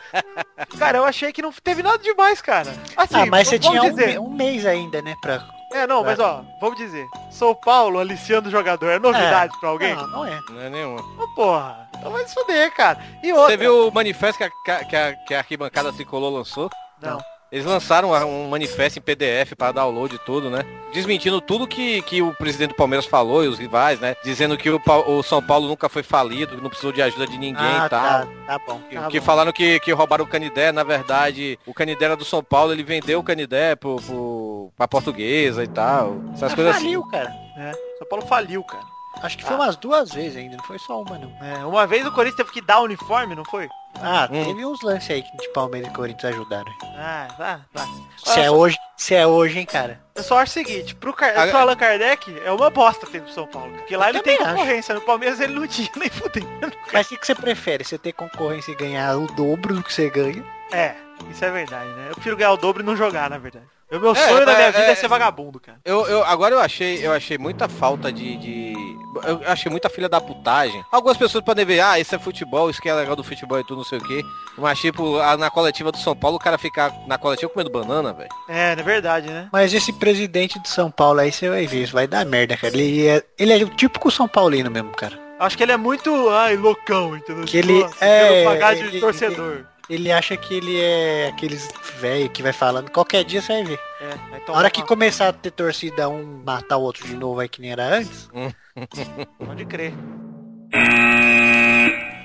Cara, 0.78 0.98
eu 0.98 1.04
achei 1.04 1.32
que 1.32 1.42
não 1.42 1.52
teve 1.52 1.82
nada 1.82 1.98
demais, 1.98 2.40
cara. 2.40 2.72
Assim, 2.96 3.14
ah, 3.20 3.26
mas 3.26 3.48
você 3.48 3.58
tinha 3.58 3.82
um, 3.82 3.90
dizer. 3.90 4.06
me- 4.08 4.18
um 4.18 4.30
mês 4.30 4.64
ainda, 4.64 5.02
né? 5.02 5.14
Pra. 5.20 5.46
É, 5.72 5.86
não, 5.86 6.04
mas 6.04 6.18
ó, 6.18 6.42
vamos 6.60 6.76
dizer. 6.76 7.06
São 7.30 7.54
Paulo 7.54 7.98
aliciando 7.98 8.48
o 8.48 8.52
jogador. 8.52 8.90
É 8.90 8.98
novidade 8.98 9.52
pra 9.60 9.70
alguém? 9.70 9.94
Não, 9.94 10.06
não 10.06 10.24
é. 10.24 10.40
Não 10.50 10.60
é 10.60 10.70
nenhuma. 10.70 11.00
Ô, 11.00 11.28
porra. 11.34 11.88
Então 11.98 12.12
vai 12.12 12.26
se 12.26 12.34
fuder, 12.34 12.72
cara. 12.72 12.98
E 13.22 13.32
outra. 13.32 13.48
Você 13.48 13.56
viu 13.56 13.88
o 13.88 13.92
manifesto 13.92 14.38
que 14.38 14.44
a, 14.70 14.84
que 14.84 14.96
a- 14.96 15.14
que 15.14 15.34
a, 15.34 15.38
arquibancada 15.38 15.92
tricolor 15.92 16.32
lançou? 16.32 16.70
Não. 17.00 17.18
Eles 17.50 17.64
lançaram 17.64 18.10
um 18.10 18.48
manifesto 18.48 18.98
em 18.98 19.02
PDF 19.02 19.54
para 19.56 19.70
download 19.70 20.14
e 20.14 20.18
tudo, 20.18 20.50
né? 20.50 20.64
Desmentindo 20.92 21.40
tudo 21.40 21.66
que, 21.66 22.02
que 22.02 22.20
o 22.20 22.34
presidente 22.34 22.70
do 22.70 22.74
Palmeiras 22.74 23.06
falou 23.06 23.44
e 23.44 23.48
os 23.48 23.56
rivais, 23.58 24.00
né? 24.00 24.16
Dizendo 24.24 24.56
que 24.56 24.68
o, 24.68 24.80
o 25.06 25.22
São 25.22 25.40
Paulo 25.40 25.68
nunca 25.68 25.88
foi 25.88 26.02
falido, 26.02 26.56
que 26.56 26.62
não 26.62 26.68
precisou 26.68 26.90
de 26.90 27.00
ajuda 27.00 27.24
de 27.24 27.38
ninguém 27.38 27.64
ah, 27.64 27.86
e 27.86 27.88
tal. 27.88 28.02
tá, 28.02 28.26
tá 28.46 28.58
bom. 28.66 28.80
Que, 28.90 28.96
tá 28.96 29.06
que 29.08 29.20
bom. 29.20 29.26
falaram 29.26 29.52
que, 29.52 29.78
que 29.78 29.92
roubaram 29.92 30.24
o 30.24 30.28
Canidé, 30.28 30.72
na 30.72 30.82
verdade, 30.82 31.56
o 31.64 31.72
Canidé 31.72 32.06
era 32.06 32.16
do 32.16 32.24
São 32.24 32.42
Paulo, 32.42 32.72
ele 32.72 32.82
vendeu 32.82 33.20
o 33.20 33.22
Canidé 33.22 33.76
pro, 33.76 33.96
pro, 33.96 34.35
pra 34.76 34.86
portuguesa 34.88 35.64
e 35.64 35.68
tal. 35.68 36.16
Essas 36.34 36.52
Ah, 36.52 36.54
coisas 36.54 36.74
assim. 36.76 36.84
faliu, 36.84 37.04
cara. 37.06 37.30
É, 37.58 37.72
São 37.98 38.08
Paulo 38.08 38.26
faliu, 38.26 38.64
cara. 38.64 38.84
Acho 39.22 39.38
que 39.38 39.44
foi 39.44 39.54
Ah. 39.54 39.60
umas 39.60 39.76
duas 39.76 40.12
vezes 40.12 40.36
ainda, 40.36 40.58
não 40.58 40.64
foi 40.64 40.78
só 40.78 41.00
uma 41.00 41.18
não. 41.18 41.32
É, 41.42 41.64
uma 41.64 41.86
vez 41.86 42.06
o 42.06 42.12
Corinthians 42.12 42.36
teve 42.36 42.50
que 42.52 42.60
dar 42.60 42.80
uniforme, 42.82 43.34
não 43.34 43.46
foi? 43.46 43.66
Ah, 43.98 44.28
Hum. 44.30 44.44
teve 44.44 44.66
uns 44.66 44.82
lances 44.82 45.10
aí 45.10 45.22
que 45.22 45.34
de 45.38 45.48
Palmeiras 45.54 45.90
e 45.90 45.94
Corinthians 45.94 46.34
ajudaram. 46.34 46.70
Ah, 46.98 47.26
vá, 47.38 47.60
vá. 47.72 47.86
Se 48.18 48.40
é 48.40 48.50
hoje, 48.50 48.76
se 48.94 49.14
é 49.14 49.26
hoje, 49.26 49.58
hein, 49.58 49.64
cara. 49.64 49.98
Eu 50.14 50.22
só 50.22 50.38
acho 50.38 50.50
o 50.50 50.52
seguinte, 50.52 50.94
pro, 50.94 51.14
Car... 51.14 51.32
Ah, 51.34 51.46
pro 51.46 51.56
Allan 51.56 51.76
Kardec 51.76 52.42
é 52.44 52.52
uma 52.52 52.68
bosta 52.68 53.06
ter 53.06 53.22
pro 53.22 53.32
São 53.32 53.46
Paulo. 53.46 53.72
Porque 53.72 53.96
lá 53.96 54.06
Eu 54.06 54.16
ele 54.16 54.22
tem 54.22 54.36
também 54.36 54.46
acho. 54.52 54.56
concorrência, 54.58 54.94
no 54.94 55.00
Palmeiras 55.00 55.40
ele 55.40 55.54
não 55.54 55.66
tinha 55.66 55.88
nem 55.96 56.10
fudendo. 56.10 56.72
Mas 56.92 57.06
o 57.06 57.08
que, 57.08 57.16
que 57.16 57.26
você 57.26 57.34
prefere? 57.34 57.84
Você 57.84 57.96
ter 57.96 58.12
concorrência 58.12 58.70
e 58.72 58.74
ganhar 58.76 59.16
o 59.16 59.26
dobro 59.28 59.74
do 59.76 59.82
que 59.82 59.94
você 59.94 60.10
ganha? 60.10 60.44
É, 60.72 60.94
isso 61.30 61.44
é 61.44 61.50
verdade, 61.50 61.88
né? 61.90 62.06
Eu 62.10 62.14
prefiro 62.14 62.36
ganhar 62.36 62.52
o 62.52 62.56
dobro 62.56 62.82
e 62.82 62.86
não 62.86 62.96
jogar, 62.96 63.28
na 63.30 63.38
verdade. 63.38 63.64
O 63.90 63.98
meu 64.00 64.12
É, 64.16 64.28
sonho 64.28 64.44
da 64.44 64.52
é, 64.52 64.56
minha 64.56 64.72
vida 64.72 64.84
é, 64.86 64.90
é, 64.90 64.94
ser 64.96 65.06
vagabundo, 65.06 65.60
cara. 65.60 65.78
Eu, 65.84 66.04
eu, 66.06 66.24
agora 66.24 66.54
eu 66.54 66.60
achei, 66.60 67.06
eu 67.06 67.12
achei 67.12 67.38
muita 67.38 67.68
falta 67.68 68.10
de, 68.12 68.36
de- 68.36 68.96
Eu 69.24 69.40
achei 69.46 69.70
muita 69.70 69.88
filha 69.88 70.08
da 70.08 70.20
putagem. 70.20 70.84
Algumas 70.90 71.16
pessoas 71.16 71.44
podem 71.44 71.64
ver, 71.64 71.80
ah, 71.80 71.98
isso 71.98 72.12
é 72.14 72.18
futebol, 72.18 72.68
isso 72.68 72.82
que 72.82 72.88
é 72.88 72.94
legal 72.94 73.14
do 73.14 73.22
futebol 73.22 73.58
e 73.60 73.64
tudo, 73.64 73.78
não 73.78 73.84
sei 73.84 73.98
o 73.98 74.02
quê. 74.02 74.22
Mas 74.58 74.78
tipo, 74.80 75.18
na 75.38 75.48
coletiva 75.50 75.92
do 75.92 75.98
São 75.98 76.16
Paulo, 76.16 76.36
o 76.36 76.40
cara 76.40 76.58
ficar 76.58 76.92
na 77.06 77.16
coletiva 77.16 77.48
comendo 77.50 77.70
banana, 77.70 78.12
velho. 78.12 78.28
É, 78.48 78.72
é 78.72 78.76
verdade, 78.82 79.28
né? 79.28 79.48
Mas 79.52 79.72
esse 79.72 79.92
presidente 79.92 80.58
de 80.58 80.68
São 80.68 80.90
Paulo 80.90 81.20
aí, 81.20 81.30
você 81.30 81.48
vai 81.48 81.64
ver, 81.66 81.84
isso 81.84 81.92
vai 81.92 82.06
dar 82.08 82.26
merda, 82.26 82.56
cara. 82.56 82.76
Ele 82.76 83.06
é, 83.06 83.22
ele 83.38 83.52
é 83.52 83.56
o 83.64 83.68
típico 83.68 84.10
São 84.10 84.26
Paulino 84.26 84.68
mesmo, 84.70 84.90
cara. 84.90 85.16
Acho 85.38 85.56
que 85.56 85.62
ele 85.62 85.72
é 85.72 85.76
muito, 85.76 86.28
ai, 86.30 86.56
loucão, 86.56 87.16
entendeu? 87.16 87.44
Que 87.44 87.58
ele- 87.58 87.80
Nossa, 87.84 88.04
é, 88.04 88.28
quero 88.28 88.50
pagar 88.50 88.74
de 88.74 88.82
ele- 88.82 89.00
torcedor. 89.00 89.52
Ele 89.54 89.66
acha 90.12 90.36
que 90.36 90.54
ele 90.54 90.80
é 90.80 91.28
aqueles 91.28 91.68
velho 91.98 92.28
que 92.30 92.42
vai 92.42 92.52
falando. 92.52 92.90
Qualquer 92.90 93.24
dia 93.24 93.40
você 93.40 93.52
vai 93.52 93.64
ver. 93.64 93.80
É, 94.00 94.08
Na 94.32 94.40
toma 94.40 94.58
hora 94.58 94.70
que 94.70 94.80
uma- 94.80 94.86
começar 94.86 95.28
a 95.28 95.32
ter 95.32 95.50
torcida 95.52 96.08
um 96.08 96.42
matar 96.44 96.76
o 96.76 96.82
outro 96.82 97.06
de 97.06 97.14
novo 97.16 97.40
aí 97.40 97.48
que 97.48 97.60
nem 97.60 97.72
era 97.72 97.84
antes. 97.84 98.28
Pode 99.44 99.64
crer. 99.66 99.92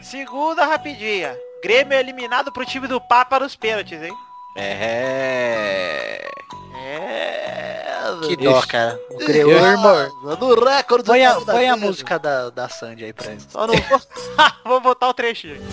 Segunda 0.02 0.66
rapidinha. 0.66 1.36
Grêmio 1.64 1.94
é 1.94 2.00
eliminado 2.00 2.52
pro 2.52 2.66
time 2.66 2.88
do 2.88 3.00
Papa 3.00 3.40
nos 3.40 3.56
pênaltis, 3.56 4.02
hein? 4.02 4.14
É. 4.58 6.28
É. 6.76 7.82
Que 8.24 8.34
Isso. 8.34 8.38
dó, 8.44 8.62
cara. 8.64 9.00
O 9.12 9.22
Eu- 9.22 9.28
Grêmio, 9.28 9.56
irmão. 9.56 10.10
No 10.40 10.56
recorde 10.66 11.06
Põe 11.06 11.24
a, 11.24 11.40
da 11.40 11.54
põe 11.54 11.70
a 11.70 11.78
música 11.78 12.18
da, 12.20 12.50
da 12.50 12.68
Sandy 12.68 13.06
aí 13.06 13.14
pra 13.14 13.32
eles. 13.32 13.48
Só 13.50 13.68
não 13.68 13.76
vou... 13.76 14.02
vou 14.66 14.82
botar 14.82 15.08
o 15.10 15.14
trechinho 15.14 15.56
aqui. 15.56 15.66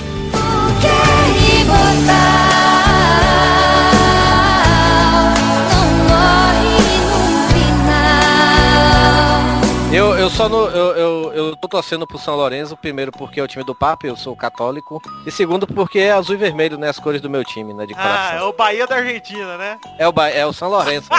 Eu, 9.91 10.17
eu 10.19 10.29
só 10.29 10.49
no, 10.51 10.67
eu, 10.67 10.97
eu, 10.97 11.33
eu 11.33 11.57
tô 11.57 11.67
torcendo 11.67 12.07
pro 12.07 12.19
São 12.19 12.37
Lourenço, 12.37 12.77
primeiro 12.77 13.11
porque 13.11 13.41
é 13.41 13.43
o 13.43 13.49
time 13.49 13.65
do 13.65 13.75
Papa, 13.75 14.07
eu 14.07 14.17
sou 14.17 14.37
católico. 14.37 15.01
E 15.27 15.31
segundo 15.31 15.67
porque 15.67 15.99
é 15.99 16.13
azul 16.13 16.35
e 16.35 16.39
vermelho, 16.39 16.77
né? 16.77 16.91
As 16.91 16.99
cores 16.99 17.23
do 17.23 17.31
meu 17.31 17.43
time, 17.43 17.73
né? 17.73 17.87
De 17.87 17.95
Ah, 17.95 17.97
é 17.97 18.03
coração. 18.03 18.49
o 18.51 18.53
Bahia 18.53 18.87
da 18.87 18.97
Argentina, 18.97 19.57
né? 19.57 19.79
É, 19.99 20.07
o, 20.07 20.13
Ba- 20.13 20.29
é 20.29 20.45
o 20.45 20.53
São 20.53 20.69
Lourenço. 20.69 21.09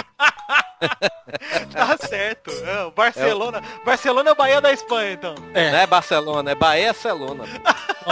Tá 1.73 1.97
certo. 2.07 2.49
É, 2.51 2.85
o 2.85 2.91
Barcelona. 2.91 3.61
Barcelona 3.85 4.29
é 4.29 4.31
o 4.31 4.35
Bahia 4.35 4.61
da 4.61 4.71
Espanha, 4.71 5.11
então. 5.11 5.35
Não 5.53 5.59
é 5.61 5.85
Barcelona, 5.85 6.51
é 6.51 6.55
Bahia 6.55 6.93
Celona. 6.93 7.43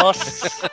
Nossa. 0.01 0.69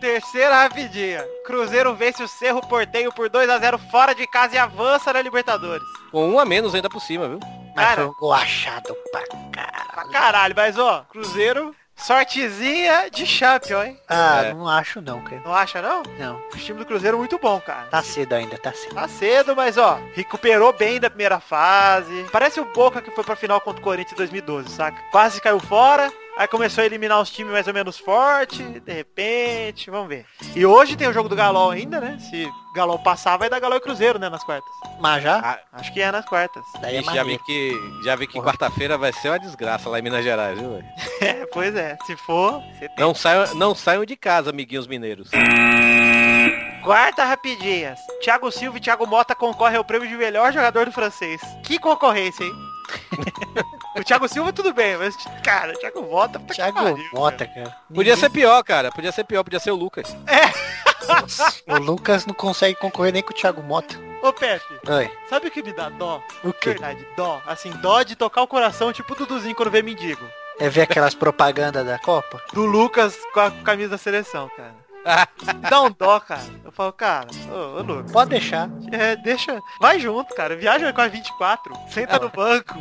Terceira 0.00 0.62
rapidinha. 0.62 1.24
Cruzeiro 1.44 1.94
vence 1.94 2.22
o 2.22 2.28
Cerro 2.28 2.60
Porteio 2.66 3.12
por 3.12 3.28
2 3.28 3.48
a 3.50 3.58
0 3.58 3.78
fora 3.90 4.14
de 4.14 4.26
casa 4.26 4.54
e 4.54 4.58
avança 4.58 5.12
na 5.12 5.20
Libertadores. 5.20 5.84
Com 6.10 6.28
um 6.30 6.38
a 6.38 6.44
menos 6.44 6.74
ainda 6.74 6.88
por 6.88 7.00
cima, 7.00 7.28
viu? 7.28 7.40
Mas 7.76 7.84
Cara. 7.86 7.96
foi 7.96 8.04
um 8.06 8.14
gol 8.14 8.32
achado 8.32 8.96
pra 9.12 9.20
Pra 9.22 9.64
caralho. 9.66 10.10
caralho, 10.12 10.54
mas 10.56 10.78
ó, 10.78 11.04
Cruzeiro, 11.10 11.74
sortezinha 11.94 13.10
de 13.10 13.26
champion, 13.26 13.82
hein? 13.82 13.98
Ah, 14.08 14.42
É. 14.46 14.54
não 14.54 14.66
acho 14.66 15.00
não, 15.00 15.20
cara. 15.22 15.42
Não 15.44 15.54
acha 15.54 15.80
não? 15.82 16.02
Não. 16.18 16.36
O 16.52 16.56
time 16.56 16.78
do 16.78 16.86
Cruzeiro 16.86 17.16
é 17.16 17.18
muito 17.18 17.38
bom, 17.38 17.60
cara. 17.60 17.86
Tá 17.90 18.02
cedo 18.02 18.32
ainda, 18.32 18.56
tá 18.58 18.72
cedo. 18.72 18.94
Tá 18.94 19.06
cedo, 19.06 19.54
mas 19.54 19.76
ó, 19.76 20.00
recuperou 20.14 20.72
bem 20.72 20.98
da 20.98 21.10
primeira 21.10 21.38
fase. 21.40 22.26
Parece 22.32 22.58
o 22.58 22.64
Boca 22.72 23.02
que 23.02 23.10
foi 23.10 23.22
pra 23.22 23.36
final 23.36 23.60
contra 23.60 23.80
o 23.80 23.84
Corinthians 23.84 24.12
em 24.14 24.16
2012, 24.16 24.70
saca? 24.70 24.98
Quase 25.12 25.40
caiu 25.40 25.60
fora. 25.60 26.10
Aí 26.40 26.48
começou 26.48 26.80
a 26.80 26.86
eliminar 26.86 27.20
os 27.20 27.28
times 27.28 27.52
mais 27.52 27.66
ou 27.66 27.74
menos 27.74 27.98
fortes, 27.98 28.60
de 28.80 28.92
repente, 28.94 29.90
vamos 29.90 30.08
ver. 30.08 30.24
E 30.56 30.64
hoje 30.64 30.96
tem 30.96 31.06
o 31.06 31.12
jogo 31.12 31.28
do 31.28 31.36
Galol 31.36 31.70
ainda, 31.70 32.00
né? 32.00 32.16
Se 32.18 32.46
o 32.46 32.72
Galol 32.72 32.98
passar, 32.98 33.36
vai 33.36 33.50
dar 33.50 33.60
Galol 33.60 33.76
e 33.76 33.80
Cruzeiro, 33.82 34.18
né, 34.18 34.30
nas 34.30 34.42
quartas. 34.42 34.70
Mas 34.98 35.22
já? 35.22 35.38
Ah, 35.44 35.58
Acho 35.74 35.92
que 35.92 36.00
é 36.00 36.10
nas 36.10 36.24
quartas. 36.24 36.64
Daí 36.80 36.96
é 36.96 37.02
já 37.02 37.22
vi 37.24 37.38
que, 37.40 37.74
já 38.02 38.16
vi 38.16 38.26
que 38.26 38.40
quarta-feira 38.40 38.96
vai 38.96 39.12
ser 39.12 39.28
uma 39.28 39.38
desgraça 39.38 39.90
lá 39.90 39.98
em 39.98 40.02
Minas 40.02 40.24
Gerais, 40.24 40.58
viu? 40.58 40.70
velho? 40.70 40.84
É, 41.20 41.44
pois 41.52 41.76
é. 41.76 41.98
Se 42.06 42.16
for, 42.16 42.62
você 42.72 42.88
tem. 42.88 42.96
Não 42.98 43.14
saiam, 43.14 43.54
não 43.56 43.74
saiam 43.74 44.06
de 44.06 44.16
casa, 44.16 44.48
amiguinhos 44.48 44.86
mineiros. 44.86 45.28
Quarta 46.82 47.22
rapidinhas. 47.22 47.98
Thiago 48.22 48.50
Silva 48.50 48.78
e 48.78 48.80
Thiago 48.80 49.06
Mota 49.06 49.34
concorrem 49.34 49.76
ao 49.76 49.84
prêmio 49.84 50.08
de 50.08 50.16
melhor 50.16 50.50
jogador 50.54 50.86
do 50.86 50.92
francês. 50.92 51.38
Que 51.62 51.78
concorrência, 51.78 52.44
hein? 52.44 52.69
o 53.96 54.04
Thiago 54.04 54.28
Silva 54.28 54.52
tudo 54.52 54.72
bem, 54.72 54.96
mas, 54.96 55.14
cara, 55.44 55.72
o 55.72 55.78
Thiago 55.78 56.02
Mota... 56.02 56.38
Thiago 56.38 56.74
pariu, 56.74 57.08
Mota, 57.12 57.46
cara. 57.46 57.76
Podia 57.88 58.14
Ninguém- 58.14 58.16
ser 58.16 58.30
pior, 58.30 58.62
cara. 58.62 58.90
Podia 58.90 59.12
ser 59.12 59.24
pior, 59.24 59.42
podia 59.44 59.60
ser 59.60 59.70
o 59.70 59.76
Lucas. 59.76 60.14
O 61.66 61.78
Lucas 61.78 62.26
não 62.26 62.34
consegue 62.34 62.74
concorrer 62.76 63.12
nem 63.12 63.22
com 63.22 63.30
o 63.32 63.34
Thiago 63.36 63.62
Mota. 63.62 63.96
Ô, 64.22 64.32
Pepe, 64.32 64.78
Oi. 64.86 65.10
sabe 65.28 65.48
o 65.48 65.50
que 65.50 65.62
me 65.62 65.72
dá 65.72 65.88
dó? 65.88 66.22
O 66.44 66.52
quê? 66.52 66.70
Verdade, 66.70 67.06
dó. 67.16 67.40
Assim, 67.46 67.70
dó 67.80 68.02
de 68.02 68.14
tocar 68.14 68.42
o 68.42 68.46
coração, 68.46 68.92
tipo 68.92 69.12
o 69.12 69.16
Duduzinho 69.16 69.54
quando 69.54 69.70
vê 69.70 69.82
mendigo. 69.82 70.24
É 70.58 70.68
ver 70.68 70.82
aquelas 70.82 71.14
propagandas 71.14 71.86
da 71.86 71.98
Copa? 71.98 72.40
Do 72.52 72.66
Lucas 72.66 73.16
com 73.32 73.40
a 73.40 73.50
camisa 73.50 73.90
da 73.90 73.98
seleção, 73.98 74.50
cara. 74.56 74.74
Dá 75.70 75.80
um 75.82 75.90
dó, 75.90 76.20
cara. 76.20 76.42
Eu 76.64 76.70
falo, 76.72 76.92
cara, 76.92 77.26
ô, 77.50 77.78
ô 77.78 77.82
Lucas, 77.82 78.12
Pode 78.12 78.30
deixar. 78.30 78.68
é, 78.92 79.16
deixa. 79.16 79.60
Vai 79.80 79.98
junto, 79.98 80.34
cara. 80.34 80.54
Viaja 80.56 80.92
com 80.92 81.00
a 81.00 81.08
24. 81.08 81.72
Senta 81.88 82.16
Ah, 82.16 82.18
no 82.20 82.28
banco. 82.30 82.74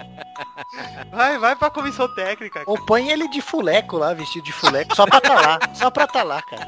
Vai, 1.12 1.38
vai 1.38 1.56
pra 1.56 1.70
comissão 1.70 2.14
técnica. 2.14 2.64
Ou 2.66 2.84
põe 2.86 3.10
ele 3.10 3.28
de 3.30 3.42
fuleco 3.42 3.98
lá, 3.98 4.14
vestido 4.14 4.44
de 4.46 4.52
fuleco, 4.54 4.96
só 4.96 5.06
pra 5.06 5.22
tá 5.22 5.34
lá. 5.34 5.60
Só 5.74 5.90
pra 5.90 6.08
tá 6.08 6.24
lá, 6.24 6.42
cara. 6.42 6.68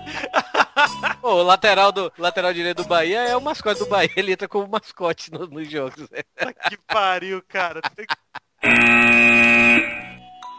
Pô, 1.22 1.34
o 1.36 1.44
lateral, 1.44 1.92
do, 1.92 2.12
lateral 2.18 2.54
direito 2.54 2.84
do 2.84 2.88
Bahia 2.88 3.20
é 3.24 3.36
o 3.36 3.42
mascote 3.42 3.80
do 3.80 3.86
Bahia. 3.90 4.10
Ele 4.16 4.32
entra 4.34 4.48
como 4.48 4.68
mascote 4.68 5.32
no- 5.32 5.46
nos 5.48 5.70
jogos. 5.70 6.10
né? 6.10 6.22
Que 6.70 6.78
pariu, 6.88 7.44
cara. 7.48 7.82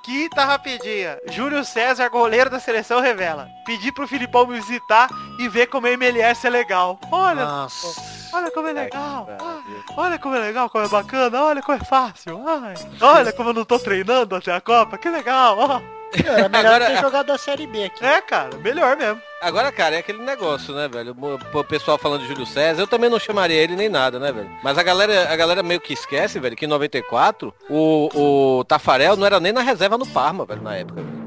Que- 0.03 0.13
Quinta 0.29 0.45
rapidinha. 0.45 1.19
Júlio 1.31 1.65
César, 1.65 2.09
goleiro 2.09 2.51
da 2.51 2.59
seleção, 2.61 3.01
revela. 3.01 3.49
Pedi 3.65 3.93
pro 3.93 4.07
Filipão 4.09 4.47
me 4.47 4.59
visitar 4.61 5.09
e 5.39 5.49
ver 5.49 5.67
como 5.69 5.87
a 5.87 5.91
MLS 5.93 6.47
é 6.47 6.51
legal. 6.51 6.99
Olha, 7.11 7.45
Nossa. 7.45 8.22
Olha 8.33 8.51
como 8.51 8.69
é 8.69 8.73
legal. 8.73 9.29
Ah. 9.41 9.61
Olha 9.97 10.19
como 10.19 10.35
é 10.35 10.39
legal, 10.41 10.69
como 10.71 10.85
é 10.85 10.89
bacana. 10.89 11.43
Olha 11.43 11.63
como 11.63 11.79
é 11.79 11.85
fácil. 11.85 12.43
Ai, 12.47 12.75
olha 13.01 13.33
como 13.33 13.51
eu 13.51 13.55
não 13.55 13.65
tô 13.65 13.79
treinando 13.79 14.35
até 14.37 14.53
a 14.53 14.61
Copa. 14.61 14.99
Que 14.99 15.09
legal. 15.09 15.57
ó. 15.59 15.81
Era 16.15 16.47
melhor 16.47 16.75
Agora- 16.75 16.87
ter 16.91 17.01
jogado 17.01 17.31
a 17.31 17.39
Série 17.39 17.67
B 17.67 17.85
aqui. 17.85 18.05
É, 18.05 18.21
cara, 18.21 18.51
melhor 18.59 18.95
mesmo. 18.99 19.19
Agora, 19.41 19.73
cara, 19.73 19.97
é 19.97 19.99
aquele 20.01 20.23
negócio, 20.23 20.75
né, 20.75 20.87
velho? 20.87 21.17
O 21.19 21.59
o 21.59 21.65
pessoal 21.65 21.97
falando 21.97 22.21
de 22.21 22.29
Júlio 22.29 22.45
César, 22.45 22.83
eu 22.83 22.87
também 22.87 23.09
não 23.09 23.19
chamaria 23.19 23.57
ele 23.57 23.75
nem 23.75 23.89
nada, 23.89 24.19
né, 24.21 24.31
velho? 24.31 24.51
Mas 24.63 24.77
a 24.77 24.83
galera, 24.83 25.33
a 25.33 25.37
galera 25.37 25.63
meio 25.63 25.81
que 25.81 25.95
esquece, 25.95 26.39
velho, 26.39 26.55
que 26.55 26.67
em 26.67 26.69
94 26.69 27.53
o, 27.71 28.59
o 28.61 28.65
Tafarel 28.65 29.17
não 29.17 29.25
era 29.25 29.41
nem 29.41 29.53
na 29.53 29.63
reserva 29.63 29.97
no 29.97 30.07
Parma, 30.07 30.45
velho, 30.45 30.61
na 30.63 30.77
época. 30.77 31.01
velho. 31.01 31.22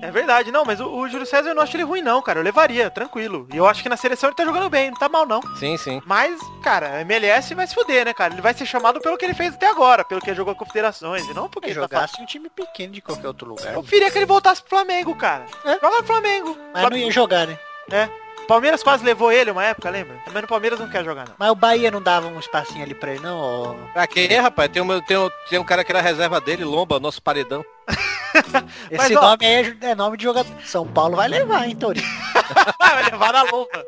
É 0.00 0.10
verdade, 0.10 0.52
não, 0.52 0.64
mas 0.64 0.80
o, 0.80 0.88
o 0.88 1.08
Júlio 1.08 1.26
César 1.26 1.50
eu 1.50 1.54
não 1.54 1.62
acho 1.62 1.76
ele 1.76 1.82
ruim 1.82 2.02
não, 2.02 2.22
cara. 2.22 2.38
Eu 2.38 2.44
levaria, 2.44 2.90
tranquilo. 2.90 3.48
E 3.52 3.56
eu 3.56 3.66
acho 3.66 3.82
que 3.82 3.88
na 3.88 3.96
seleção 3.96 4.28
ele 4.28 4.36
tá 4.36 4.44
jogando 4.44 4.70
bem, 4.70 4.90
não 4.90 4.98
tá 4.98 5.08
mal 5.08 5.26
não. 5.26 5.40
Sim, 5.56 5.76
sim. 5.76 6.00
Mas, 6.06 6.38
cara, 6.62 6.96
a 6.96 7.00
MLS 7.02 7.54
vai 7.54 7.66
se 7.66 7.74
fuder, 7.74 8.04
né, 8.04 8.14
cara? 8.14 8.32
Ele 8.32 8.42
vai 8.42 8.54
ser 8.54 8.66
chamado 8.66 9.00
pelo 9.00 9.16
que 9.16 9.24
ele 9.24 9.34
fez 9.34 9.54
até 9.54 9.68
agora, 9.68 10.04
pelo 10.04 10.20
que 10.20 10.30
ele 10.30 10.36
jogou 10.36 10.54
com 10.54 10.64
confederações, 10.64 11.26
e 11.28 11.34
não 11.34 11.48
porque 11.48 11.68
Se 11.68 11.78
ele 11.78 11.88
tá 11.88 11.96
jogasse 11.96 12.22
um 12.22 12.26
time 12.26 12.48
pequeno 12.48 12.92
de 12.92 13.00
qualquer 13.00 13.26
outro 13.26 13.48
lugar. 13.48 13.74
Eu 13.74 13.82
queria 13.82 14.10
que 14.10 14.18
ele 14.18 14.26
voltasse 14.26 14.60
pro 14.60 14.70
Flamengo, 14.70 15.14
cara. 15.14 15.46
É. 15.64 15.74
Joga 15.74 15.98
no 15.98 16.04
Flamengo. 16.04 16.58
Mas 16.72 16.90
não 16.90 16.96
ia 16.96 17.10
jogar, 17.10 17.46
né? 17.46 18.10
Palmeiras 18.46 18.82
quase 18.82 19.04
levou 19.04 19.30
ele 19.30 19.50
uma 19.50 19.62
época, 19.62 19.90
lembra? 19.90 20.16
Também 20.24 20.40
no 20.40 20.48
Palmeiras 20.48 20.80
não 20.80 20.88
quer 20.88 21.04
jogar, 21.04 21.28
não. 21.28 21.34
Mas 21.38 21.50
o 21.50 21.54
Bahia 21.54 21.90
não 21.90 22.00
dava 22.00 22.28
um 22.28 22.38
espacinho 22.38 22.82
ali 22.82 22.94
pra 22.94 23.12
ele, 23.12 23.20
não? 23.20 23.38
ó. 23.38 23.74
Pra 23.92 24.06
quê, 24.06 24.26
rapaz? 24.36 24.70
Tem 24.70 24.80
um, 24.80 25.00
tem, 25.02 25.18
um, 25.18 25.30
tem 25.50 25.58
um 25.58 25.64
cara 25.64 25.84
que 25.84 25.92
era 25.92 26.00
reserva 26.00 26.40
dele, 26.40 26.64
Lomba, 26.64 26.98
nosso 26.98 27.20
paredão. 27.20 27.62
Esse 28.90 28.96
Mas, 28.96 29.10
nome 29.10 29.46
aí 29.46 29.76
é, 29.80 29.86
é 29.90 29.94
nome 29.94 30.16
de 30.16 30.24
jogador. 30.24 30.52
São 30.64 30.86
Paulo 30.86 31.16
vai 31.16 31.28
levar, 31.28 31.66
hein, 31.66 31.76
Torinho? 31.76 32.06
vai 32.80 33.10
levar 33.10 33.32
na 33.32 33.42
lupa. 33.42 33.84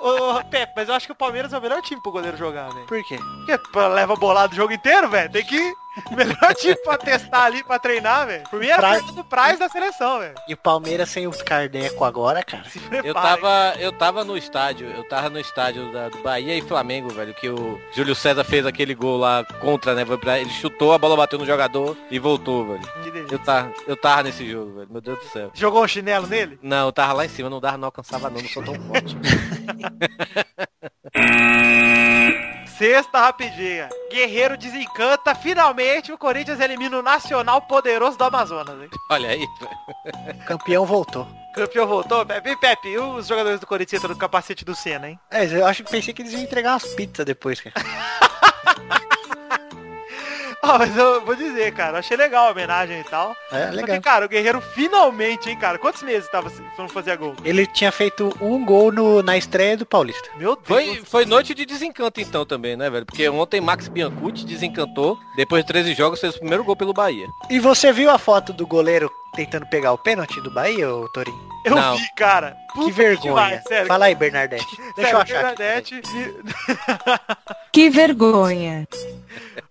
ô, 0.00 0.44
Pepe, 0.50 0.72
mas 0.76 0.88
eu 0.88 0.94
acho 0.94 1.06
que 1.06 1.12
o 1.12 1.16
Palmeiras 1.16 1.52
é 1.52 1.58
o 1.58 1.62
melhor 1.62 1.80
time 1.82 2.02
pro 2.02 2.12
goleiro 2.12 2.36
jogar, 2.36 2.68
velho. 2.70 2.86
Por 2.86 3.02
quê? 3.04 3.18
Porque 3.46 3.78
leva 3.88 4.16
bolado 4.16 4.52
o 4.52 4.56
jogo 4.56 4.72
inteiro, 4.72 5.08
velho. 5.08 5.30
Tem 5.30 5.44
que... 5.44 5.74
Melhor 6.10 6.54
time 6.54 6.74
pra 6.76 6.98
testar 6.98 7.44
ali, 7.44 7.62
pra 7.62 7.78
treinar, 7.78 8.26
velho. 8.26 8.44
Por 8.50 8.58
mim 8.58 8.66
era 8.66 8.94
Fernando 8.94 9.24
Praz 9.24 9.58
da 9.58 9.68
seleção, 9.68 10.18
velho. 10.18 10.34
E 10.48 10.54
o 10.54 10.56
Palmeiras 10.56 11.08
sem 11.08 11.26
o 11.26 11.30
Cardeco 11.30 12.04
agora, 12.04 12.42
cara. 12.42 12.64
Se 12.64 12.78
Eu 12.78 13.02
prepara, 13.02 13.40
tava, 13.40 13.74
eu 13.78 13.92
tava 13.92 14.24
no 14.24 14.36
estádio, 14.36 14.88
eu 14.88 15.04
tava 15.04 15.30
no 15.30 15.38
estádio 15.38 15.92
da, 15.92 16.08
do 16.08 16.18
Bahia 16.18 16.56
e 16.56 16.62
Flamengo, 16.62 17.10
velho, 17.10 17.34
que 17.34 17.48
o 17.48 17.80
Júlio 17.92 18.14
César 18.14 18.44
fez 18.44 18.66
aquele 18.66 18.94
gol 18.94 19.18
lá 19.18 19.44
contra, 19.60 19.94
né? 19.94 20.04
Ele 20.40 20.50
chutou, 20.50 20.92
a 20.92 20.98
bola 20.98 21.16
bateu 21.16 21.38
no 21.38 21.46
jogador 21.46 21.96
e 22.10 22.18
voltou, 22.18 22.66
velho. 22.66 22.80
Que 23.04 23.10
delícia. 23.10 23.34
Eu 23.34 23.38
tava, 23.38 23.72
eu 23.86 23.96
tava 23.96 24.22
nesse 24.24 24.50
jogo, 24.50 24.74
velho. 24.74 24.88
Meu 24.90 25.00
Deus 25.00 25.18
do 25.18 25.24
céu. 25.26 25.50
Jogou 25.54 25.84
um 25.84 25.88
chinelo 25.88 26.26
nele? 26.26 26.58
Não, 26.62 26.86
eu 26.86 26.92
tava 26.92 27.12
lá 27.12 27.24
em 27.24 27.28
cima, 27.28 27.48
não 27.48 27.60
dava, 27.60 27.78
não 27.78 27.86
alcançava 27.86 28.30
não, 28.30 28.40
não 28.40 28.48
sou 28.48 28.62
tão 28.62 28.74
forte. 28.74 29.16
Sexta 32.78 33.20
rapidinha. 33.20 33.88
Guerreiro 34.10 34.56
desencanta. 34.56 35.34
Finalmente 35.34 36.12
o 36.12 36.18
Corinthians 36.18 36.60
elimina 36.60 36.98
o 36.98 37.02
Nacional 37.02 37.62
Poderoso 37.62 38.18
do 38.18 38.24
Amazonas, 38.24 38.80
hein? 38.80 38.90
Olha 39.10 39.30
aí, 39.30 39.46
campeão 40.46 40.84
voltou. 40.84 41.26
Campeão 41.54 41.86
voltou, 41.86 42.26
Pepe. 42.26 42.50
E 42.50 42.56
Pepe, 42.56 42.88
e 42.88 42.98
os 42.98 43.28
jogadores 43.28 43.60
do 43.60 43.66
Corinthians 43.66 44.00
entram 44.00 44.14
no 44.14 44.20
capacete 44.20 44.64
do 44.64 44.74
Senna, 44.74 45.08
hein? 45.08 45.20
É, 45.30 45.44
eu 45.44 45.66
acho 45.66 45.84
que 45.84 45.90
pensei 45.90 46.12
que 46.12 46.22
eles 46.22 46.32
iam 46.32 46.42
entregar 46.42 46.72
umas 46.72 46.86
pizzas 46.94 47.24
depois, 47.24 47.60
cara. 47.60 47.74
Ah, 50.74 50.78
mas 50.78 50.96
eu 50.96 51.20
vou 51.24 51.36
dizer, 51.36 51.72
cara, 51.74 51.92
eu 51.92 51.98
achei 51.98 52.16
legal 52.16 52.48
a 52.48 52.50
homenagem 52.50 53.00
e 53.00 53.04
tal. 53.04 53.36
É, 53.52 53.66
que, 53.68 53.76
legal. 53.76 54.00
cara, 54.00 54.24
o 54.24 54.28
Guerreiro 54.28 54.60
finalmente, 54.62 55.50
hein, 55.50 55.58
cara. 55.58 55.78
Quantos 55.78 56.02
meses 56.02 56.28
tava 56.30 56.48
se 56.48 56.62
não 56.78 56.88
fazia 56.88 57.14
gol? 57.16 57.34
Ele 57.44 57.66
tinha 57.66 57.92
feito 57.92 58.34
um 58.40 58.64
gol 58.64 58.90
no, 58.90 59.22
na 59.22 59.36
estreia 59.36 59.76
do 59.76 59.84
Paulista. 59.84 60.28
Meu 60.36 60.56
Deus. 60.56 60.66
Foi, 60.66 61.02
foi 61.04 61.24
noite 61.26 61.54
de 61.54 61.66
desencanto 61.66 62.20
então 62.20 62.46
também, 62.46 62.76
né, 62.76 62.88
velho? 62.88 63.04
Porque 63.04 63.28
ontem 63.28 63.60
Max 63.60 63.88
Biancucci 63.88 64.46
desencantou, 64.46 65.18
depois 65.36 65.62
de 65.62 65.68
13 65.68 65.94
jogos 65.94 66.20
fez 66.20 66.34
o 66.34 66.38
primeiro 66.38 66.64
gol 66.64 66.76
pelo 66.76 66.94
Bahia. 66.94 67.26
E 67.50 67.58
você 67.60 67.92
viu 67.92 68.10
a 68.10 68.18
foto 68.18 68.52
do 68.52 68.66
goleiro 68.66 69.10
tentando 69.36 69.66
pegar 69.66 69.92
o 69.92 69.98
pênalti 69.98 70.40
do 70.40 70.50
Bahia, 70.50 70.88
ô 70.90 71.08
Torinho? 71.10 71.38
Eu 71.64 71.76
Não. 71.76 71.96
vi, 71.96 72.06
cara. 72.16 72.56
Puta 72.72 72.86
Que 72.86 72.92
vergonha. 72.92 73.20
demais, 73.22 73.62
sério. 73.66 73.86
Fala 73.86 74.04
aí, 74.06 74.14
Bernadette. 74.14 74.66
Deixa 74.96 75.10
Sério, 75.10 75.16
eu 75.16 75.20
achar 75.20 75.44
aqui. 75.46 75.56
Bernadette, 75.56 76.02
Que 77.72 77.90
vergonha. 77.90 78.86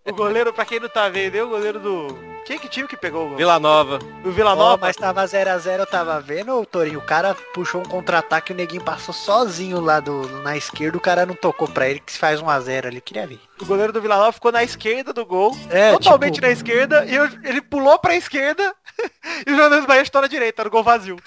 O 0.06 0.14
goleiro, 0.14 0.52
pra 0.54 0.66
quem 0.66 0.80
não 0.80 0.90
tá 0.90 1.08
vendo, 1.10 1.36
é 1.36 1.44
o 1.44 1.50
goleiro 1.50 1.80
do... 1.80 2.34
Quem 2.46 2.60
que 2.60 2.68
time 2.68 2.86
que 2.90 2.98
pegou 2.98 3.24
o 3.26 3.28
gol? 3.30 3.38
Vila 3.38 3.58
Nova. 3.58 4.00
Do 4.00 4.30
Vila 4.34 4.54
Nova? 4.54 4.78
mas 4.86 4.98
tava 4.98 5.24
0x0, 5.24 5.80
eu 5.80 5.86
tava 5.88 6.20
vendo, 6.20 6.60
ô 6.60 6.66
Torinho. 6.66 7.00
O 7.00 7.06
cara 7.06 7.34
puxou 7.54 7.80
um 7.80 7.86
contra-ataque, 7.86 8.52
o 8.52 8.56
neguinho 8.56 8.84
passou 8.84 9.14
sozinho 9.14 9.80
lá 9.80 10.02
do, 10.02 10.28
na 10.42 10.58
esquerda, 10.58 10.98
o 10.98 11.02
cara 11.02 11.26
não 11.26 11.36
tocou 11.36 11.70
pra 11.70 11.88
ele, 11.88 12.02
que 12.02 12.12
se 12.12 12.20
faz 12.20 12.42
1x0 12.42 12.88
ali. 12.88 13.00
Queria 13.00 13.26
ver. 13.26 13.40
O 13.62 13.66
goleiro 13.66 13.94
do 13.94 14.02
Vila 14.02 14.18
Nova 14.18 14.34
ficou 14.34 14.52
na 14.52 14.62
esquerda 14.62 15.14
do 15.14 15.26
gol. 15.26 15.56
É, 15.70 15.94
totalmente 15.94 16.34
tipo- 16.36 16.48
na 16.48 16.52
esquerda. 16.52 17.06
E 17.06 17.16
eu- 17.16 17.30
ele 17.46 17.62
pulou 17.62 17.98
pra 17.98 18.14
esquerda. 18.14 18.76
e 19.48 19.52
o 19.52 19.56
jogador 19.56 19.80
do 19.80 19.88
Bahia 19.88 20.04
na 20.14 20.28
direita, 20.28 20.66
no 20.66 20.70
gol 20.70 20.84
vazio. 20.84 21.16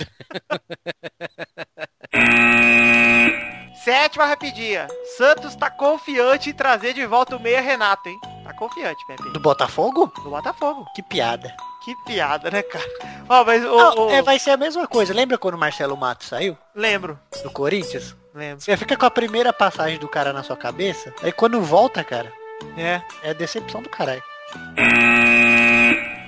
Sétima 3.85 4.27
rapidinha. 4.27 4.87
Santos 5.17 5.57
tá 5.57 5.71
confiante 5.71 6.51
em 6.51 6.55
trazer 6.55 6.93
de 6.93 7.07
volta 7.07 7.37
o 7.37 7.41
meia 7.41 7.63
Renato, 7.63 8.09
hein? 8.11 8.19
Confiante, 8.57 9.05
Pepe. 9.07 9.31
Do 9.31 9.41
Botafogo? 9.41 10.13
Do 10.25 10.31
Botafogo. 10.31 10.87
Que 10.95 11.03
piada. 11.03 11.55
Que 11.85 11.95
piada, 12.05 12.51
né, 12.51 12.63
cara? 12.63 12.85
Ó, 13.29 13.45
mas 13.45 13.63
o... 13.65 13.77
Não, 13.77 14.07
o- 14.07 14.11
é, 14.11 14.21
vai 14.23 14.39
ser 14.39 14.51
a 14.51 14.57
mesma 14.57 14.87
coisa. 14.87 15.15
Lembra 15.15 15.39
quando 15.39 15.55
o 15.55 15.59
Marcelo 15.59 15.97
Matos 15.97 16.27
saiu 16.29 16.57
Lembro, 16.75 17.19
do 17.43 17.51
Corinthians? 17.51 18.17
lembro. 18.35 18.61
Você 18.65 18.77
fica 18.77 18.97
com 18.97 19.07
a 19.07 19.11
primeira 19.11 19.53
passagem 19.53 19.99
do 19.99 20.09
cara 20.09 20.33
na 20.33 20.43
sua 20.43 20.57
cabeça, 20.57 21.15
aí 21.23 21.31
quando 21.33 21.61
volta, 21.63 22.03
cara, 22.03 22.33
É. 22.77 23.01
é 23.23 23.33
decepção 23.35 23.81
do 23.83 23.89
caralho. 23.89 24.23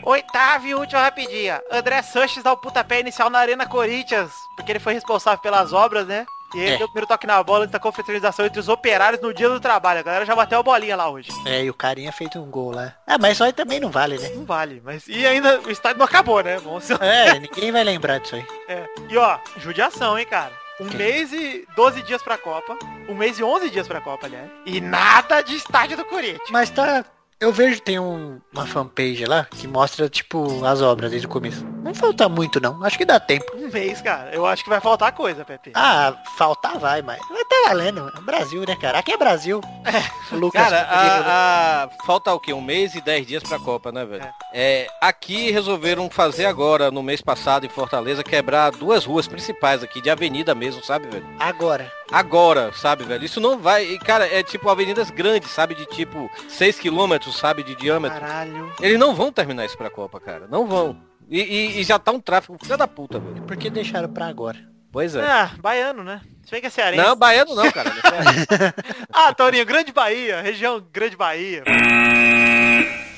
Oitava 0.05 0.67
e 0.67 0.75
última 0.75 1.03
rapidinha. 1.03 1.61
André 1.71 2.01
Sanches 2.03 2.43
dá 2.43 2.53
o 2.53 2.57
pontapé 2.57 3.01
inicial 3.01 3.29
na 3.29 3.39
Arena 3.41 3.67
Corinthians, 3.67 4.33
porque 4.57 4.73
ele 4.73 4.79
foi 4.79 4.95
responsável 4.95 5.39
pelas 5.41 5.73
obras, 5.73 6.07
né? 6.07 6.25
E 6.55 6.59
ele 6.59 6.71
É. 6.75 6.77
deu 6.79 6.87
o 6.87 6.89
primeiro 6.89 7.07
toque 7.07 7.27
na 7.27 7.43
bola 7.43 7.65
antes 7.65 7.73
da 7.73 7.79
confraternização 7.79 8.47
entre 8.47 8.59
os 8.59 8.69
operários 8.69 9.21
no 9.21 9.35
dia 9.35 9.49
do 9.49 9.61
trabalho. 9.61 10.01
A 10.01 10.03
galera 10.03 10.25
já 10.25 10.35
bateu 10.35 10.59
a 10.59 10.63
bolinha 10.63 10.97
lá 10.97 11.09
hoje. 11.11 11.31
É, 11.45 11.63
e 11.65 11.71
o 11.71 11.75
carinha 11.75 12.11
fez 12.13 12.35
um 12.37 12.51
gol 12.51 12.71
lá. 12.73 12.95
Ah, 13.07 13.19
mas 13.19 13.33
isso 13.35 13.45
aí 13.45 13.53
também 13.53 13.79
não 13.81 13.91
vale, 13.91 14.17
né? 14.19 14.31
Não 14.35 14.45
vale, 14.45 14.81
mas... 14.85 15.07
E 15.09 15.27
ainda 15.27 15.61
o 15.61 15.71
estádio 15.71 15.99
não 15.99 16.07
acabou, 16.07 16.43
né? 16.43 16.57
Vamos 16.59 16.85
ser... 16.85 17.01
É, 17.03 17.39
ninguém 17.39 17.71
vai 17.71 17.85
lembrar 17.85 18.19
disso 18.19 18.37
aí. 18.37 18.45
É. 18.69 18.85
E 19.09 19.17
ó, 19.17 19.39
judiação, 19.57 20.19
hein, 20.19 20.27
cara. 20.27 20.53
Um 20.81 20.91
mês 20.95 21.33
e 21.33 21.67
12 21.75 22.03
dias 22.03 22.23
pra 22.23 22.37
Copa. 22.39 22.77
Um 23.09 23.15
mês 23.15 23.39
e 23.39 23.43
11 23.43 23.71
dias 23.71 23.89
pra 23.89 24.01
Copa, 24.01 24.27
aliás. 24.27 24.49
E 24.67 24.81
nada 24.81 25.41
de 25.41 25.57
estádio 25.57 25.97
do 25.97 26.05
Corinthians. 26.05 26.51
Mas 26.51 26.69
tá. 26.71 27.05
Eu 27.41 27.53
vejo 27.53 27.81
tem 27.81 27.99
um, 27.99 28.41
uma 28.53 28.67
fanpage 28.67 29.25
lá 29.25 29.45
que 29.51 29.67
mostra, 29.67 30.09
tipo, 30.09 30.65
as 30.65 30.83
obras 30.83 31.11
desde 31.11 31.27
o 31.27 31.31
começo. 31.31 31.65
Não 31.89 31.95
falta 31.95 32.29
muito, 32.29 32.61
não. 32.61 32.85
Acho 32.85 32.99
que 32.99 33.05
dá 33.05 33.19
tempo. 33.19 33.47
Um 33.57 33.69
mês, 33.69 34.03
cara. 34.03 34.31
Eu 34.35 34.45
acho 34.45 34.63
que 34.63 34.69
vai 34.69 34.79
faltar 34.81 35.11
coisa, 35.13 35.43
Pepe. 35.45 35.73
Ah, 35.75 36.15
faltar 36.37 36.79
vai, 36.79 37.01
mas 37.01 37.19
vai 37.29 37.45
tá 37.45 37.57
valendo. 37.69 38.13
É 38.15 38.21
Brasil, 38.21 38.63
né, 38.67 38.77
cara? 38.77 38.99
Aqui 38.99 39.13
é 39.13 39.17
Brasil. 39.17 39.61
O 40.31 40.37
Lucas 40.37 40.63
Cara, 40.63 40.81
Rodrigo, 40.83 41.15
né? 41.17 41.25
a, 41.27 41.85
a- 41.85 42.05
falta 42.05 42.33
o 42.35 42.39
quê? 42.39 42.53
Um 42.53 42.61
mês 42.61 42.95
e 42.95 43.01
dez 43.01 43.27
dias 43.27 43.43
pra 43.43 43.59
Copa, 43.59 43.91
né, 43.91 44.05
velho? 44.05 44.29
É, 44.53 44.87
aqui 45.01 45.51
resolveram 45.51 46.11
fazer 46.11 46.45
agora, 46.45 46.91
no 46.91 47.03
mês 47.03 47.23
passado, 47.23 47.65
em 47.65 47.71
Fortaleza, 47.71 48.23
quebrar 48.23 48.71
duas 48.73 49.07
ruas 49.07 49.27
principais 49.27 49.83
aqui, 49.83 50.03
de 50.03 50.11
avenida 50.11 50.55
mesmo, 50.55 50.85
sabe, 50.85 51.09
velho? 51.09 51.27
Agora. 51.41 51.91
Agora, 52.13 52.71
sabe, 52.75 53.05
velho? 53.05 53.25
Isso 53.25 53.41
não 53.41 53.59
vai. 53.59 53.85
e, 53.85 53.99
Cara, 53.99 54.27
é 54.27 54.43
tipo 54.43 54.69
avenidas 54.69 55.11
grandes, 55.11 55.51
sabe? 55.51 55.75
De 55.75 55.87
tipo 55.87 56.31
6 56.49 56.79
quilômetros, 56.79 57.37
sabe? 57.39 57.63
De 57.63 57.75
diâmetro. 57.75 58.21
Caralho. 58.21 58.73
Eles 58.81 58.99
não 58.99 59.15
vão 59.15 59.33
terminar 59.33 59.65
isso 59.65 59.77
pra 59.77 59.89
Copa, 59.91 60.21
cara. 60.21 60.47
Não 60.51 60.67
vão. 60.67 61.08
E, 61.31 61.41
e- 61.41 61.81
e 61.81 61.85
já 61.85 61.99
tá 61.99 62.11
um 62.13 62.21
tráfego 62.21 62.59
filha 62.63 62.77
da 62.77 62.87
puta, 62.89 63.19
velho. 63.19 63.43
Por 63.43 63.57
que 63.57 63.69
deixaram 63.71 64.09
pra 64.09 64.27
agora? 64.27 64.59
Pois 64.91 65.15
é. 65.15 65.23
Ah, 65.23 65.51
baiano, 65.61 66.03
né? 66.03 66.21
Se 66.45 66.51
bem 66.51 66.61
que 66.63 66.67
é 66.67 66.71
cearense. 66.71 67.03
Não, 67.05 67.15
baiano 67.15 67.55
não, 67.55 67.71
cara. 67.71 67.93
Ah, 69.13 69.35
Torinho, 69.35 69.67
Grande 69.67 69.93
Bahia, 69.93 70.41
região 70.41 70.83
Grande 70.93 71.17
Bahia. 71.17 71.63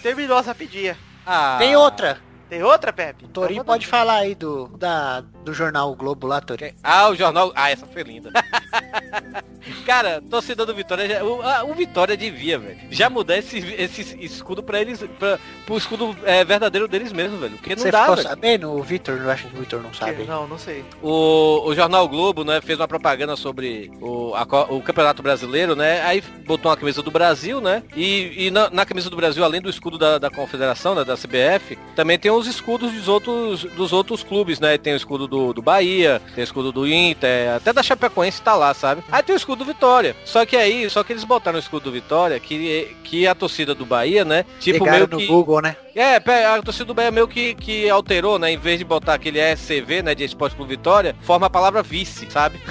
Terminou 0.03 0.39
essa 0.39 0.55
pedinha. 0.55 0.97
Ah, 1.27 1.57
Tem 1.59 1.77
outra. 1.77 2.19
Tem 2.51 2.63
outra, 2.65 2.93
Pepe? 2.93 3.25
O 3.25 3.29
Torinho 3.29 3.61
Então, 3.63 3.65
pode 3.73 3.87
falar 3.87 4.17
aí 4.17 4.35
do, 4.35 4.67
da, 4.77 5.23
do 5.45 5.55
jornal 5.55 5.91
o 5.93 5.95
Globo 5.95 6.27
lá, 6.27 6.41
Torinho. 6.41 6.75
Ah, 6.83 7.09
o 7.09 7.15
jornal. 7.15 7.53
Ah, 7.55 7.71
essa 7.71 7.87
foi 7.87 8.03
linda. 8.03 8.31
Cara, 9.87 10.21
torcedor 10.29 10.67
do 10.67 10.75
Vitória, 10.75 11.25
o, 11.25 11.71
o 11.71 11.75
Vitória 11.75 12.17
devia, 12.17 12.59
velho. 12.59 12.79
Já 12.91 13.09
mudar 13.11 13.37
esse, 13.39 13.59
esse 13.59 14.17
escudo 14.25 14.63
pra 14.63 14.81
eles, 14.81 15.03
pra, 15.19 15.39
pro 15.67 15.77
escudo 15.77 16.17
é, 16.25 16.45
verdadeiro 16.45 16.89
deles 16.89 17.13
mesmo, 17.13 17.39
velho. 17.39 17.57
Porque 17.57 17.75
não 17.77 17.83
Você 17.83 17.91
dá, 17.91 18.01
ficou 18.01 18.17
velho. 18.17 18.29
sabendo? 18.29 18.71
O 18.73 18.83
Vitor, 18.83 19.17
eu 19.19 19.31
acho 19.31 19.47
que 19.49 19.57
o 19.57 19.61
Vitor 19.61 19.83
não 19.83 19.91
Que- 19.91 19.97
sabe. 19.99 20.25
Não, 20.25 20.47
não 20.49 20.59
sei. 20.59 20.85
O, 21.03 21.63
o 21.67 21.75
Jornal 21.75 22.09
Globo, 22.09 22.43
né, 22.43 22.61
fez 22.61 22.81
uma 22.81 22.89
propaganda 22.89 23.37
sobre 23.37 23.91
o, 24.01 24.35
a 24.35 24.43
o 24.73 24.83
Campeonato 24.83 25.23
Brasileiro, 25.23 25.77
né? 25.77 26.03
Aí 26.03 26.21
botou 26.47 26.71
uma 26.71 26.77
camisa 26.77 27.03
do 27.03 27.11
Brasil, 27.11 27.61
né? 27.61 27.83
E, 27.95 28.47
e 28.47 28.51
na, 28.51 28.71
na 28.71 28.85
camisa 28.85 29.09
do 29.11 29.17
Brasil, 29.17 29.45
além 29.45 29.61
do 29.61 29.71
escudo 29.71 29.97
da, 29.99 30.19
da 30.19 30.31
Confederação, 30.31 30.95
né, 30.95 31.05
da 31.05 31.17
CBF, 31.17 31.79
também 31.95 32.19
tem 32.19 32.31
o, 32.31 32.40
os 32.41 32.47
escudos 32.47 32.93
dos 32.93 33.09
outros, 33.09 33.65
dos 33.65 33.93
outros 33.93 34.23
clubes, 34.23 34.59
né? 34.59 34.77
Tem 34.79 34.93
o 34.95 34.97
escudo 34.97 35.29
do, 35.29 35.53
do 35.53 35.63
Bahia, 35.63 36.21
tem 36.35 36.43
o 36.43 36.45
escudo 36.45 36.73
do 36.73 36.87
Inter, 36.87 37.57
até 37.57 37.73
da 37.73 37.83
Chapecoense 37.83 38.43
tá 38.43 38.55
lá, 38.55 38.73
sabe? 38.75 39.03
Aí 39.11 39.23
tem 39.23 39.35
o 39.35 39.37
escudo 39.37 39.65
do 39.65 39.73
Vitória. 39.73 40.17
Só 40.25 40.45
que 40.47 40.57
aí, 40.57 40.89
só 40.89 41.05
que 41.05 41.13
eles 41.13 41.25
botaram 41.25 41.57
o 41.57 41.61
escudo 41.61 41.85
do 41.85 41.93
Vitória, 41.93 42.41
que, 42.41 42.97
que 43.05 43.27
a 43.27 43.35
torcida 43.35 43.75
do 43.75 43.85
Bahia, 43.85 44.25
né? 44.25 44.45
Tipo, 44.59 44.85
meio 44.85 45.07
no 45.07 45.19
que... 45.19 45.27
Google, 45.27 45.61
né? 45.61 45.77
É, 45.95 46.17
a 46.17 46.63
torcida 46.63 46.87
do 46.87 46.95
Bahia 46.95 47.11
meio 47.11 47.29
que, 47.29 47.55
que 47.55 47.91
alterou, 47.91 48.39
né? 48.39 48.53
Em 48.53 48.59
vez 48.59 48.79
de 48.79 48.85
botar 48.85 49.15
aquele 49.15 49.39
SCV, 49.57 50.03
né? 50.03 50.15
De 50.15 50.25
Esporte 50.25 50.57
por 50.57 50.67
Vitória, 50.67 51.15
forma 51.21 51.47
a 51.47 51.51
palavra 51.51 51.83
vice, 51.83 52.27
sabe? 52.31 52.61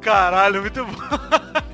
Caralho, 0.00 0.62
muito 0.62 0.84
bom. 0.84 1.62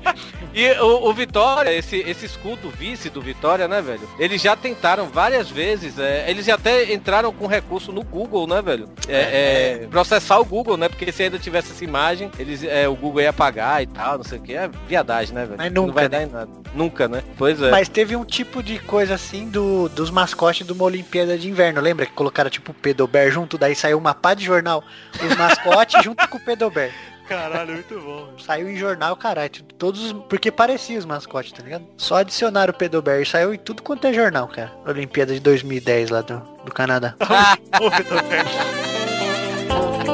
E 0.53 0.71
o, 0.79 1.09
o 1.09 1.13
Vitória, 1.13 1.71
esse, 1.71 1.97
esse 1.97 2.25
escudo 2.25 2.69
vice 2.69 3.09
do 3.09 3.21
Vitória, 3.21 3.67
né, 3.67 3.81
velho? 3.81 4.07
Eles 4.17 4.41
já 4.41 4.55
tentaram 4.55 5.07
várias 5.07 5.49
vezes, 5.49 5.97
é, 5.99 6.29
eles 6.29 6.49
até 6.49 6.91
entraram 6.93 7.31
com 7.31 7.47
recurso 7.47 7.91
no 7.91 8.03
Google, 8.03 8.47
né, 8.47 8.61
velho? 8.61 8.89
É, 9.07 9.83
é, 9.83 9.87
processar 9.87 10.39
o 10.39 10.45
Google, 10.45 10.77
né? 10.77 10.89
Porque 10.89 11.11
se 11.11 11.23
ainda 11.23 11.37
tivesse 11.37 11.71
essa 11.71 11.83
imagem, 11.83 12.31
eles, 12.39 12.63
é, 12.63 12.87
o 12.87 12.95
Google 12.95 13.21
ia 13.21 13.33
pagar 13.33 13.81
e 13.83 13.87
tal, 13.87 14.17
não 14.17 14.23
sei 14.23 14.39
o 14.39 14.41
que. 14.41 14.53
É 14.53 14.69
viadagem, 14.87 15.33
né, 15.33 15.45
velho? 15.45 15.57
Mas 15.57 15.71
não 15.71 15.83
nunca, 15.83 15.93
vai 15.93 16.03
né? 16.03 16.09
dar 16.09 16.23
em 16.23 16.25
nada. 16.27 16.51
Nunca, 16.73 17.07
né? 17.07 17.23
Pois 17.37 17.61
é. 17.61 17.71
Mas 17.71 17.87
teve 17.87 18.15
um 18.15 18.25
tipo 18.25 18.61
de 18.63 18.79
coisa 18.79 19.15
assim 19.15 19.49
do, 19.49 19.89
dos 19.89 20.09
mascotes 20.09 20.65
de 20.65 20.73
uma 20.73 20.83
Olimpíada 20.83 21.37
de 21.37 21.49
Inverno. 21.49 21.81
Lembra 21.81 22.05
que 22.05 22.13
colocaram 22.13 22.49
tipo 22.49 22.71
o 22.71 22.75
Pedober 22.75 23.31
junto? 23.31 23.57
Daí 23.57 23.75
saiu 23.75 23.97
uma 23.97 24.13
pá 24.13 24.33
de 24.33 24.45
jornal. 24.45 24.83
Os 25.23 25.35
mascotes 25.35 26.01
junto 26.03 26.27
com 26.27 26.37
o 26.37 26.41
Pedober. 26.41 26.91
Caralho, 27.29 27.73
muito 27.73 27.99
bom. 28.01 28.33
Saiu 28.39 28.67
em 28.69 28.75
jornal, 28.75 29.15
caralho. 29.15 29.49
tipo, 29.49 29.71
Todos 29.75 30.03
os- 30.03 30.13
Porque 30.27 30.51
parecia 30.51 30.97
os 30.97 31.05
mascotes, 31.05 31.51
tá 31.51 31.61
ligado? 31.63 31.85
Só 31.95 32.15
adicionaram 32.15 32.71
o 32.73 32.75
Pedober 32.75 33.21
e 33.21 33.25
saiu 33.25 33.53
em 33.53 33.57
tudo 33.59 33.83
quanto 33.83 34.07
é 34.07 34.11
jornal, 34.13 34.47
cara. 34.47 34.71
Olimpíada 34.85 35.33
de 35.33 35.39
2010 35.39 36.09
lá 36.09 36.21
do, 36.21 36.39
do 36.65 36.71
Canadá. 36.73 37.15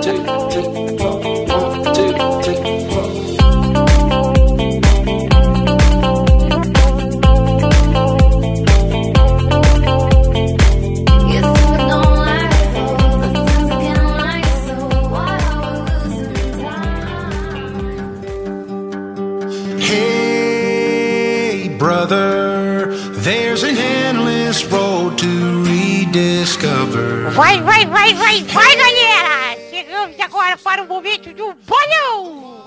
You 0.06 1.45
there's 23.56 23.64
an 23.64 23.78
endless 23.78 24.66
road 24.66 25.18
to 25.18 25.64
rediscover. 25.64 27.30
Vai, 27.32 27.62
vai, 27.62 27.86
vai, 27.86 28.14
vai, 28.14 28.44
vai, 28.44 28.76
galera! 28.76 29.58
Chegamos 29.70 30.20
agora 30.20 30.58
para 30.58 30.84
o 30.84 30.88
momento 30.88 31.34
do 31.34 31.54
bolão! 31.66 32.66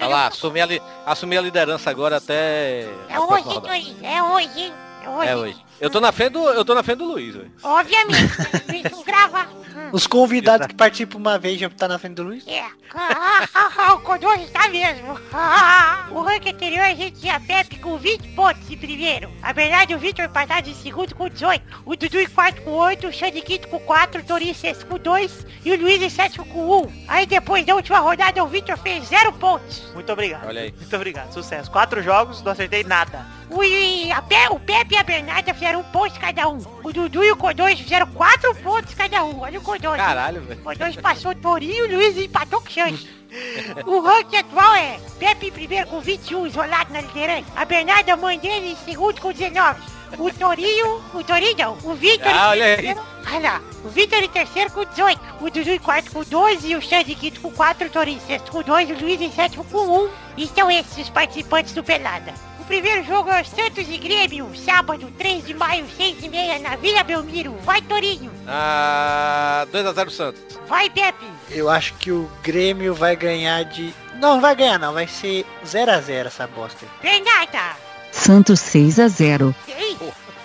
Olha 0.00 0.08
lá, 0.08 0.26
assumir 0.28 0.62
a, 0.62 0.66
li- 0.66 0.82
assumir 1.04 1.36
a 1.36 1.42
liderança 1.42 1.90
agora 1.90 2.16
até. 2.16 2.88
É 3.10 3.14
a 3.16 3.20
hoje. 3.20 3.44
Torinho, 3.44 3.96
é 4.02 4.22
hoje, 4.22 4.48
hein? 4.60 4.72
É 5.04 5.08
hoje. 5.10 5.28
É 5.28 5.36
hoje. 5.36 5.64
Eu 5.80 5.88
tô 5.90 5.98
na 6.00 6.12
frente 6.12 6.32
do, 6.32 6.46
eu 6.48 6.64
tô 6.64 6.74
na 6.74 6.82
frente 6.82 6.98
do 6.98 7.04
Luiz, 7.06 7.34
velho. 7.34 7.50
Obviamente, 7.62 8.86
isso 8.86 9.02
grava. 9.04 9.44
Hum, 9.74 9.90
Os 9.92 10.06
convidados 10.06 10.66
que 10.66 10.74
participam 10.74 11.16
uma 11.18 11.38
vez 11.38 11.58
já 11.58 11.70
tá 11.70 11.88
na 11.88 11.98
frente 11.98 12.14
do 12.16 12.22
Luiz. 12.24 12.46
É. 12.46 12.62
Ah, 12.94 13.48
ah, 13.54 13.70
ah, 13.78 13.94
o 13.94 14.00
Kodoshi 14.00 14.42
está 14.44 14.68
mesmo. 14.68 15.18
Ah, 15.32 16.06
o 16.10 16.20
ranking 16.22 16.50
anterior 16.50 16.82
a 16.84 16.94
gente 16.94 17.20
tinha 17.20 17.40
Pepe 17.40 17.78
com 17.78 17.96
20 17.96 18.28
pontos 18.34 18.70
em 18.70 18.76
primeiro. 18.76 19.30
A 19.42 19.52
verdade, 19.52 19.94
o 19.94 19.98
Vitor 19.98 20.24
empatado 20.26 20.68
em 20.68 20.74
segundo 20.74 21.14
com 21.14 21.28
18. 21.28 21.82
O 21.86 21.96
Dudu 21.96 22.20
em 22.20 22.28
quarto 22.28 22.60
com 22.62 22.72
8, 22.72 23.06
o 23.06 23.12
Xande 23.12 23.38
em 23.38 23.42
quinto 23.42 23.68
com 23.68 23.78
4, 23.80 24.20
o 24.20 24.24
Torinho 24.24 24.50
em 24.50 24.54
sexto 24.54 24.84
com 24.86 24.98
2 24.98 25.46
e 25.64 25.72
o 25.72 25.80
Luiz 25.80 26.02
em 26.02 26.10
sétimo 26.10 26.44
com 26.46 26.82
1. 26.82 27.04
Aí 27.08 27.24
depois 27.26 27.64
da 27.64 27.74
última 27.74 28.00
rodada 28.00 28.42
o 28.44 28.48
Vitor 28.48 28.76
fez 28.76 29.06
0 29.06 29.32
pontos. 29.34 29.82
Muito 29.94 30.12
obrigado. 30.12 30.46
Olha 30.46 30.62
aí. 30.62 30.74
Muito 30.76 30.94
obrigado. 30.96 31.32
Sucesso. 31.32 31.70
Quatro 31.70 32.02
jogos, 32.02 32.42
não 32.42 32.52
acertei 32.52 32.84
nada. 32.84 33.24
O, 33.48 33.62
e 33.64 34.10
a 34.12 34.22
Pe- 34.22 34.48
o 34.50 34.60
Pepe 34.60 34.94
e 34.94 34.98
a 34.98 35.02
Bernarda 35.02 35.52
fizeram 35.54 35.69
um 35.78 35.82
ponto 35.84 36.18
cada 36.18 36.48
um. 36.48 36.58
O 36.82 36.92
Dudu 36.92 37.22
e 37.24 37.32
o 37.32 37.36
Codões 37.36 37.78
fizeram 37.78 38.06
4 38.06 38.54
pontos 38.56 38.94
cada 38.94 39.24
um. 39.24 39.40
Olha 39.40 39.58
o 39.58 39.62
Codões. 39.62 40.00
Caralho, 40.00 40.40
velho. 40.42 40.60
O 40.60 40.64
Codões 40.64 40.96
passou 40.96 41.32
o 41.32 41.34
Torinho, 41.34 41.86
o 41.86 41.94
Luiz 41.96 42.16
empatou 42.16 42.60
com 42.60 42.68
o 42.68 42.70
Xande. 42.70 43.20
O 43.86 44.00
ranking 44.00 44.38
atual 44.38 44.74
é 44.74 44.98
Pepe 45.20 45.46
em 45.46 45.52
primeiro 45.52 45.86
com 45.86 46.00
21, 46.00 46.48
isolado 46.48 46.92
na 46.92 47.00
liderança. 47.00 47.46
A 47.54 47.64
Bernarda, 47.64 48.16
mãe 48.16 48.36
dele, 48.38 48.72
em 48.72 48.76
segundo 48.84 49.20
com 49.20 49.32
19. 49.32 49.80
O 50.18 50.32
Torinho, 50.34 51.00
o 51.14 51.22
Torinho 51.22 51.56
não, 51.56 51.78
o 51.84 51.94
Vitor 51.94 52.26
Ah, 52.26 52.32
em 52.32 52.48
olha 52.48 52.64
terceiro. 52.76 53.00
Olha 53.28 53.40
lá, 53.40 53.60
o 53.84 53.88
Vitor 53.88 54.18
em 54.18 54.28
terceiro 54.28 54.72
com 54.72 54.84
18. 54.84 55.20
O 55.40 55.48
Dudu 55.48 55.70
em 55.70 55.78
quarto 55.78 56.10
com 56.10 56.24
12, 56.24 56.74
o 56.74 56.82
Xande 56.82 57.12
em 57.12 57.14
quinto 57.14 57.40
com 57.40 57.52
4, 57.52 57.86
o 57.86 57.90
Torinho 57.90 58.16
em 58.16 58.26
sexto 58.26 58.50
com 58.50 58.62
2, 58.62 58.90
o 58.90 58.94
Luiz 58.94 59.20
em 59.20 59.30
sétimo 59.30 59.64
com 59.64 59.78
1. 59.78 60.10
E 60.36 60.48
são 60.48 60.68
esses 60.68 60.98
os 60.98 61.08
participantes 61.10 61.72
do 61.72 61.84
Pelada. 61.84 62.34
O 62.70 62.72
primeiro 62.72 63.02
jogo 63.02 63.28
é 63.30 63.42
o 63.42 63.44
Santos 63.44 63.84
e 63.88 63.98
Grêmio, 63.98 64.48
sábado, 64.54 65.12
3 65.18 65.44
de 65.44 65.54
maio, 65.54 65.84
6 65.96 66.22
e 66.22 66.28
meia, 66.28 66.56
na 66.60 66.76
Vila 66.76 67.02
Belmiro. 67.02 67.52
Vai, 67.64 67.82
Torinho. 67.82 68.30
Ah, 68.46 69.66
2x0 69.72 70.10
Santos. 70.10 70.40
Vai, 70.68 70.88
Pepe. 70.88 71.26
Eu 71.50 71.68
acho 71.68 71.92
que 71.94 72.12
o 72.12 72.30
Grêmio 72.44 72.94
vai 72.94 73.16
ganhar 73.16 73.64
de... 73.64 73.92
Não, 74.20 74.34
não 74.34 74.40
vai 74.40 74.54
ganhar 74.54 74.78
não, 74.78 74.92
vai 74.92 75.08
ser 75.08 75.44
0 75.66 75.90
a 75.90 76.00
0 76.00 76.28
essa 76.28 76.46
bosta. 76.46 76.86
Bernarda. 77.02 77.74
Santos 78.12 78.60
6 78.60 79.00
a 79.00 79.08
0. 79.08 79.52
Ei, 79.66 79.96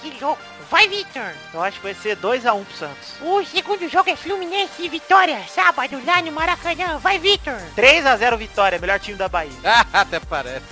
que 0.01 0.19
louco. 0.19 0.41
Vai, 0.69 0.87
Vitor. 0.87 1.31
Eu 1.53 1.61
acho 1.61 1.77
que 1.77 1.83
vai 1.83 1.93
ser 1.93 2.17
2x1 2.17 2.65
pro 2.65 2.77
Santos. 2.77 3.13
O 3.21 3.43
segundo 3.45 3.87
jogo 3.89 4.09
é 4.09 4.15
Fluminense 4.15 4.81
e 4.81 4.89
Vitória, 4.89 5.39
sábado, 5.47 6.01
lá 6.05 6.21
no 6.21 6.31
Maracanã. 6.31 6.97
Vai, 6.97 7.19
Vitor. 7.19 7.57
3x0 7.77 8.37
Vitória, 8.37 8.79
melhor 8.79 8.99
time 8.99 9.17
da 9.17 9.27
Bahia. 9.29 9.51
Ah, 9.63 9.85
até 10.01 10.19
parece. 10.19 10.65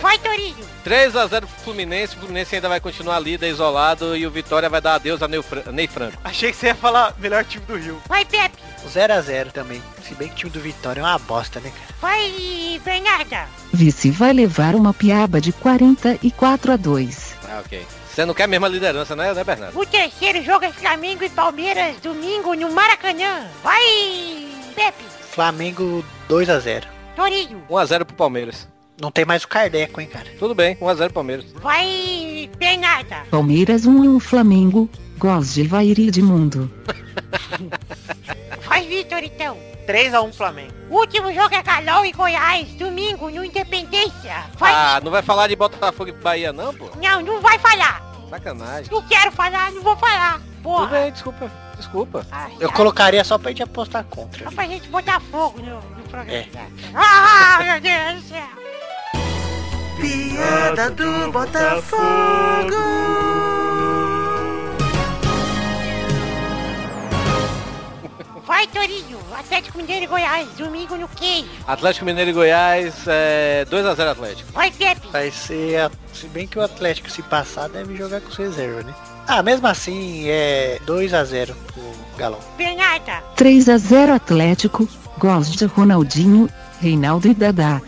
Vai, 0.00 0.18
Torinho. 0.18 0.56
3x0 0.84 1.40
pro 1.40 1.48
Fluminense. 1.64 2.16
O 2.16 2.20
Fluminense 2.20 2.54
ainda 2.54 2.68
vai 2.68 2.80
continuar 2.80 3.18
líder 3.20 3.48
isolado 3.50 4.16
e 4.16 4.26
o 4.26 4.30
Vitória 4.30 4.68
vai 4.68 4.80
dar 4.80 4.94
adeus 4.94 5.22
a 5.22 5.28
Ney 5.28 5.42
Fran- 5.42 5.72
Ney 5.72 5.86
Franco. 5.86 6.16
Achei 6.24 6.50
que 6.50 6.56
você 6.58 6.66
ia 6.66 6.74
falar 6.74 7.14
melhor 7.18 7.44
time 7.44 7.64
do 7.66 7.76
Rio. 7.76 8.00
Vai, 8.08 8.24
Pepe. 8.24 8.56
0 8.88 9.12
a 9.14 9.20
0 9.20 9.50
também. 9.52 9.82
Se 10.06 10.14
bem 10.14 10.28
que 10.28 10.34
o 10.34 10.36
time 10.36 10.50
do 10.52 10.60
Vitória 10.60 11.00
é 11.00 11.04
uma 11.04 11.18
bosta, 11.18 11.58
né, 11.60 11.70
cara? 11.70 11.94
Vai, 12.00 12.80
Bernarda. 12.84 13.46
Vice 13.72 14.10
vai 14.10 14.32
levar 14.32 14.74
uma 14.74 14.94
piaba 14.94 15.40
de 15.40 15.52
44 15.52 16.72
a 16.72 16.76
2. 16.76 17.34
Ah, 17.48 17.62
ok. 17.64 17.86
Você 18.16 18.24
não 18.24 18.32
quer 18.32 18.44
a 18.44 18.46
mesma 18.46 18.66
liderança, 18.66 19.14
né, 19.14 19.34
né 19.34 19.44
Bernardo? 19.44 19.78
O 19.78 19.84
terceiro 19.84 20.42
jogo 20.42 20.64
é 20.64 20.72
Flamengo 20.72 21.22
e 21.22 21.28
Palmeiras, 21.28 22.00
domingo, 22.00 22.54
no 22.54 22.72
Maracanã. 22.72 23.46
Vai, 23.62 23.82
Pepe. 24.74 25.04
Flamengo 25.32 26.02
2 26.26 26.48
a 26.48 26.58
0 26.58 26.86
Torinho. 27.14 27.62
1x0 27.68 28.06
pro 28.06 28.16
Palmeiras. 28.16 28.66
Não 28.98 29.10
tem 29.10 29.26
mais 29.26 29.44
o 29.44 29.48
Cardeco, 29.48 30.00
hein, 30.00 30.06
cara? 30.06 30.30
Tudo 30.38 30.54
bem, 30.54 30.76
1x0 30.76 31.12
Palmeiras. 31.12 31.44
Vai, 31.56 32.48
Bernarda. 32.56 33.26
Palmeiras 33.30 33.84
1 33.84 33.90
a 33.90 34.16
1 34.16 34.20
Flamengo. 34.20 34.88
Gols 35.18 35.52
de 35.52 35.64
Vair 35.64 35.98
e 35.98 36.08
Edmundo. 36.08 36.72
Vai, 38.66 38.86
Vitor, 38.86 39.22
então. 39.22 39.58
3x1 39.86 40.32
Flamengo. 40.32 40.72
O 40.88 41.00
último 41.00 41.32
jogo 41.34 41.54
é 41.54 41.62
Galol 41.62 42.06
e 42.06 42.12
Goiás, 42.12 42.66
domingo, 42.76 43.30
no 43.30 43.44
Independência. 43.44 44.44
Vai. 44.58 44.72
Ah, 44.72 45.00
não 45.04 45.10
vai 45.10 45.22
falar 45.22 45.48
de 45.48 45.56
Botafogo 45.56 46.08
e 46.08 46.12
Bahia 46.12 46.52
não, 46.52 46.72
pô? 46.74 46.90
Não, 47.00 47.20
não 47.20 47.40
vai 47.42 47.58
falar. 47.58 48.05
Sacanagem. 48.28 48.90
Não 48.92 49.02
quero 49.02 49.30
falar, 49.32 49.72
não 49.72 49.82
vou 49.82 49.96
falar. 49.96 50.34
Tudo 50.40 50.62
Porra. 50.62 50.86
bem, 50.88 51.12
desculpa. 51.12 51.50
Desculpa. 51.76 52.26
Ai, 52.32 52.56
Eu 52.58 52.68
ai, 52.70 52.74
colocaria 52.76 53.22
só 53.22 53.36
pra 53.38 53.50
gente 53.50 53.62
apostar 53.62 54.04
contra. 54.04 54.44
Só 54.44 54.50
pra 54.50 54.64
gente 54.66 54.88
botar 54.88 55.20
fogo 55.20 55.60
no, 55.60 55.74
no 55.80 56.02
programa. 56.08 56.32
É. 56.32 56.48
Ah, 56.94 57.58
meu 57.62 57.80
Deus 57.80 58.22
do 58.22 58.28
céu. 58.28 58.48
Piada 60.00 60.90
do 60.90 61.32
Botafogo. 61.32 62.72
Vai, 68.56 68.66
Torinho. 68.68 69.18
Atlético 69.38 69.76
Mineiro 69.76 70.04
e 70.04 70.06
Goiás, 70.06 70.48
domingo 70.56 70.96
no 70.96 71.06
queijo. 71.08 71.46
Atlético 71.66 72.06
Mineiro 72.06 72.30
e 72.30 72.32
Goiás, 72.32 72.94
é 73.06 73.66
2x0 73.70 74.08
Atlético. 74.12 74.50
Vai, 74.50 74.70
Pepe. 74.70 75.06
Vai 75.12 75.30
ser, 75.30 75.78
a- 75.78 75.90
se 76.14 76.26
bem 76.28 76.46
que 76.46 76.58
o 76.58 76.62
Atlético 76.62 77.10
se 77.10 77.20
passar 77.22 77.68
deve 77.68 77.94
jogar 77.94 78.22
com 78.22 78.32
reserva, 78.32 78.82
né? 78.82 78.94
Ah, 79.28 79.42
mesmo 79.42 79.66
assim 79.66 80.24
é 80.30 80.78
2 80.86 81.12
a 81.12 81.22
0 81.22 81.54
pro 81.66 81.82
Galão. 82.16 82.40
Bernarda. 82.56 83.22
3 83.36 83.68
a 83.68 83.76
0 83.76 84.14
Atlético. 84.14 84.88
Gols 85.18 85.50
de 85.52 85.66
Ronaldinho, 85.66 86.48
Reinaldo 86.80 87.28
e 87.28 87.34
Dadá. 87.34 87.82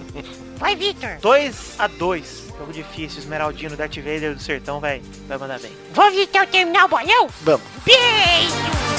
Vai, 0.56 0.74
Vitor. 0.74 1.18
2x2. 1.20 2.24
Jogo 2.58 2.72
difícil, 2.72 3.18
Esmeraldino, 3.18 3.76
Darth 3.76 3.96
Vader 3.96 4.34
do 4.34 4.40
Sertão, 4.40 4.80
vai, 4.80 5.02
vai 5.28 5.36
mandar 5.36 5.58
bem. 5.58 5.72
Vamos 5.92 6.18
então 6.18 6.46
terminar 6.46 6.86
o 6.86 6.88
bolão? 6.88 7.28
Vamos. 7.42 7.60
Beijo. 7.84 8.93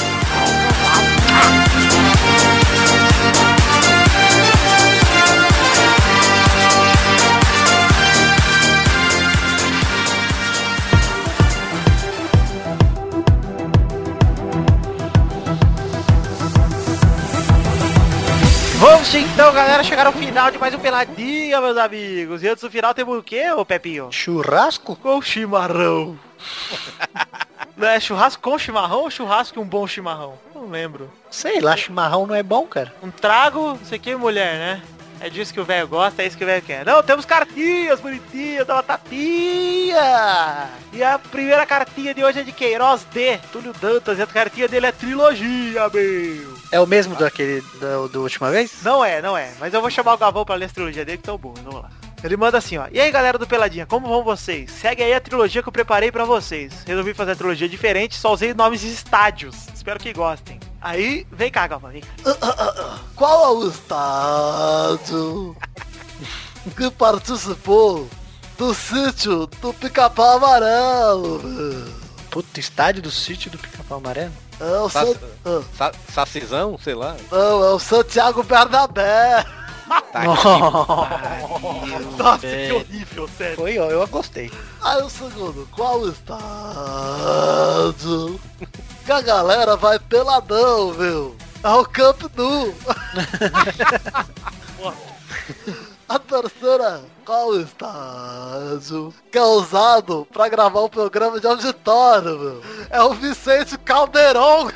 Certo, 19.06 19.18
então, 19.18 19.54
galera, 19.54 19.84
chegaram 19.84 20.12
ao 20.12 20.18
final 20.18 20.50
de 20.50 20.58
mais 20.58 20.74
um 20.74 20.80
Peladinha, 20.80 21.62
meus 21.62 21.78
amigos. 21.78 22.42
E 22.42 22.48
antes 22.48 22.64
do 22.64 22.72
final 22.72 22.94
temos 22.94 23.18
o 23.18 23.22
quê, 23.22 23.52
ô 23.52 23.64
Pepinho? 23.64 24.12
Churrasco? 24.12 24.96
Com 24.96 25.22
chimarrão. 25.22 26.18
Não 27.78 27.88
é 27.88 28.00
churrasco 28.00 28.42
com 28.42 28.58
chimarrão 28.58 29.02
ou 29.02 29.12
churrasco 29.12 29.60
e 29.60 29.62
um 29.62 29.66
bom 29.66 29.86
chimarrão? 29.86 30.34
Não 30.54 30.68
lembro. 30.68 31.12
Sei 31.30 31.62
lá, 31.62 31.78
chimarrão 31.78 32.26
não 32.26 32.34
é 32.34 32.42
bom, 32.42 32.66
cara. 32.66 32.94
Um 33.04 33.12
trago, 33.12 33.70
não 33.70 33.86
sei 33.86 33.98
o 33.98 34.02
que, 34.02 34.16
mulher, 34.16 34.58
né? 34.58 34.82
É 35.20 35.30
disso 35.30 35.54
que 35.54 35.60
o 35.60 35.66
velho 35.66 35.88
gosta, 35.88 36.24
é 36.24 36.28
isso 36.28 36.38
que 36.38 36.44
o 36.44 36.48
velho 36.48 36.62
quer. 36.62 36.86
Não, 36.86 37.04
temos 37.04 37.26
cartinhas 37.26 38.00
bonitinhas 38.00 38.66
da 38.66 38.76
Batatinha. 38.76 40.70
E 40.94 41.04
a 41.04 41.20
primeira 41.20 41.66
cartinha 41.66 42.14
de 42.14 42.24
hoje 42.24 42.40
é 42.40 42.44
de 42.44 42.52
Queiroz 42.54 43.06
D. 43.14 43.38
Túlio 43.52 43.74
Dantas. 43.74 44.18
E 44.18 44.22
a 44.22 44.28
cartinha 44.28 44.68
dele 44.68 44.88
é 44.88 44.92
trilogia, 44.92 45.90
meu. 45.94 46.55
É 46.76 46.80
o 46.82 46.86
mesmo 46.86 47.16
daquele 47.16 47.62
da 47.80 48.06
do 48.08 48.24
última 48.24 48.52
vez? 48.52 48.84
Não 48.84 49.02
é, 49.02 49.22
não 49.22 49.38
é. 49.38 49.50
Mas 49.62 49.74
eu 49.74 49.80
vou 49.80 49.90
chamar 49.90 50.14
o 50.14 50.18
Gavão 50.18 50.44
pra 50.44 50.56
ler 50.56 50.66
a 50.66 50.70
trilogia 50.70 51.06
dele, 51.06 51.20
que 51.20 51.24
tão 51.24 51.38
bom. 51.38 51.54
Vamos 51.64 51.82
lá. 51.82 51.90
Ele 52.22 52.36
manda 52.36 52.58
assim, 52.58 52.78
ó. 52.78 52.88
E 52.92 53.00
aí, 53.00 53.10
galera 53.12 53.38
do 53.38 53.48
Peladinha, 53.48 53.86
como 53.86 54.10
vão 54.10 54.26
vocês? 54.26 54.72
Segue 54.72 55.02
aí 55.02 55.14
a 55.14 55.22
trilogia 55.22 55.64
que 55.64 55.70
eu 55.70 55.72
preparei 55.72 56.12
pra 56.12 56.26
vocês. 56.26 56.74
Resolvi 56.86 57.14
fazer 57.14 57.32
a 57.32 57.36
trilogia 57.38 57.70
diferente, 57.70 58.16
só 58.16 58.34
usei 58.34 58.54
nomes 58.54 58.82
de 58.82 58.92
estádios. 58.92 59.56
Espero 59.74 60.02
que 60.02 60.12
gostem. 60.12 60.60
Aí, 60.82 61.26
vem 61.32 61.50
cá, 61.50 61.66
Galvão, 61.66 61.92
vem 61.92 62.02
cá. 62.02 62.10
Qual 63.16 63.46
é 63.46 63.58
o 63.58 63.70
estádio 63.70 65.56
que 66.76 66.92
participou 66.92 68.10
do 68.58 68.74
sítio 68.74 69.48
do 69.62 69.74
Pica-Pau 69.74 70.36
Amarelo? 70.36 71.42
Puta, 72.30 72.60
estádio 72.60 73.02
do 73.02 73.12
sítio 73.12 73.50
do 73.50 73.58
Pica-Pau 73.58 74.00
Amarelo? 74.00 74.34
É 74.60 74.80
o 74.80 74.90
Sa- 74.90 75.06
San... 75.06 75.14
ah, 75.46 75.62
Sa 75.78 75.92
Sacizão, 76.14 76.78
sei 76.82 76.96
lá. 76.96 77.16
Não, 77.32 77.64
é 77.64 77.70
o 77.72 77.80
Santiago 77.80 78.42
Bernabé. 78.44 79.44
Tá 80.12 80.24
Nossa, 82.18 82.40
que 82.48 82.72
horrível, 82.72 83.30
sério. 83.38 83.56
Foi, 83.56 83.78
ó, 83.78 83.86
eu 83.92 84.08
gostei. 84.08 84.52
Aí 84.82 85.04
o 85.04 85.10
segundo, 85.10 85.68
qual 85.76 86.00
o 86.00 86.10
estádio 86.10 86.40
que 89.06 89.12
a 89.12 89.22
galera 89.22 89.76
vai 89.76 90.00
peladão, 90.00 90.92
meu? 90.94 91.36
É 91.64 91.70
o 91.70 91.86
Camp 91.86 92.22
Nou. 92.36 92.74
A 96.08 96.20
terceira, 96.20 97.02
qual 97.26 97.50
o 97.50 97.62
estádio 97.62 99.12
que 99.32 99.40
é 99.40 99.44
usado 99.44 100.28
pra 100.32 100.48
gravar 100.48 100.82
o 100.82 100.90
programa 100.90 101.40
de 101.40 101.48
auditório, 101.48 102.38
meu? 102.38 102.62
É 102.92 103.02
o 103.02 103.14
Vicente 103.14 103.76
Caldeirão. 103.80 104.70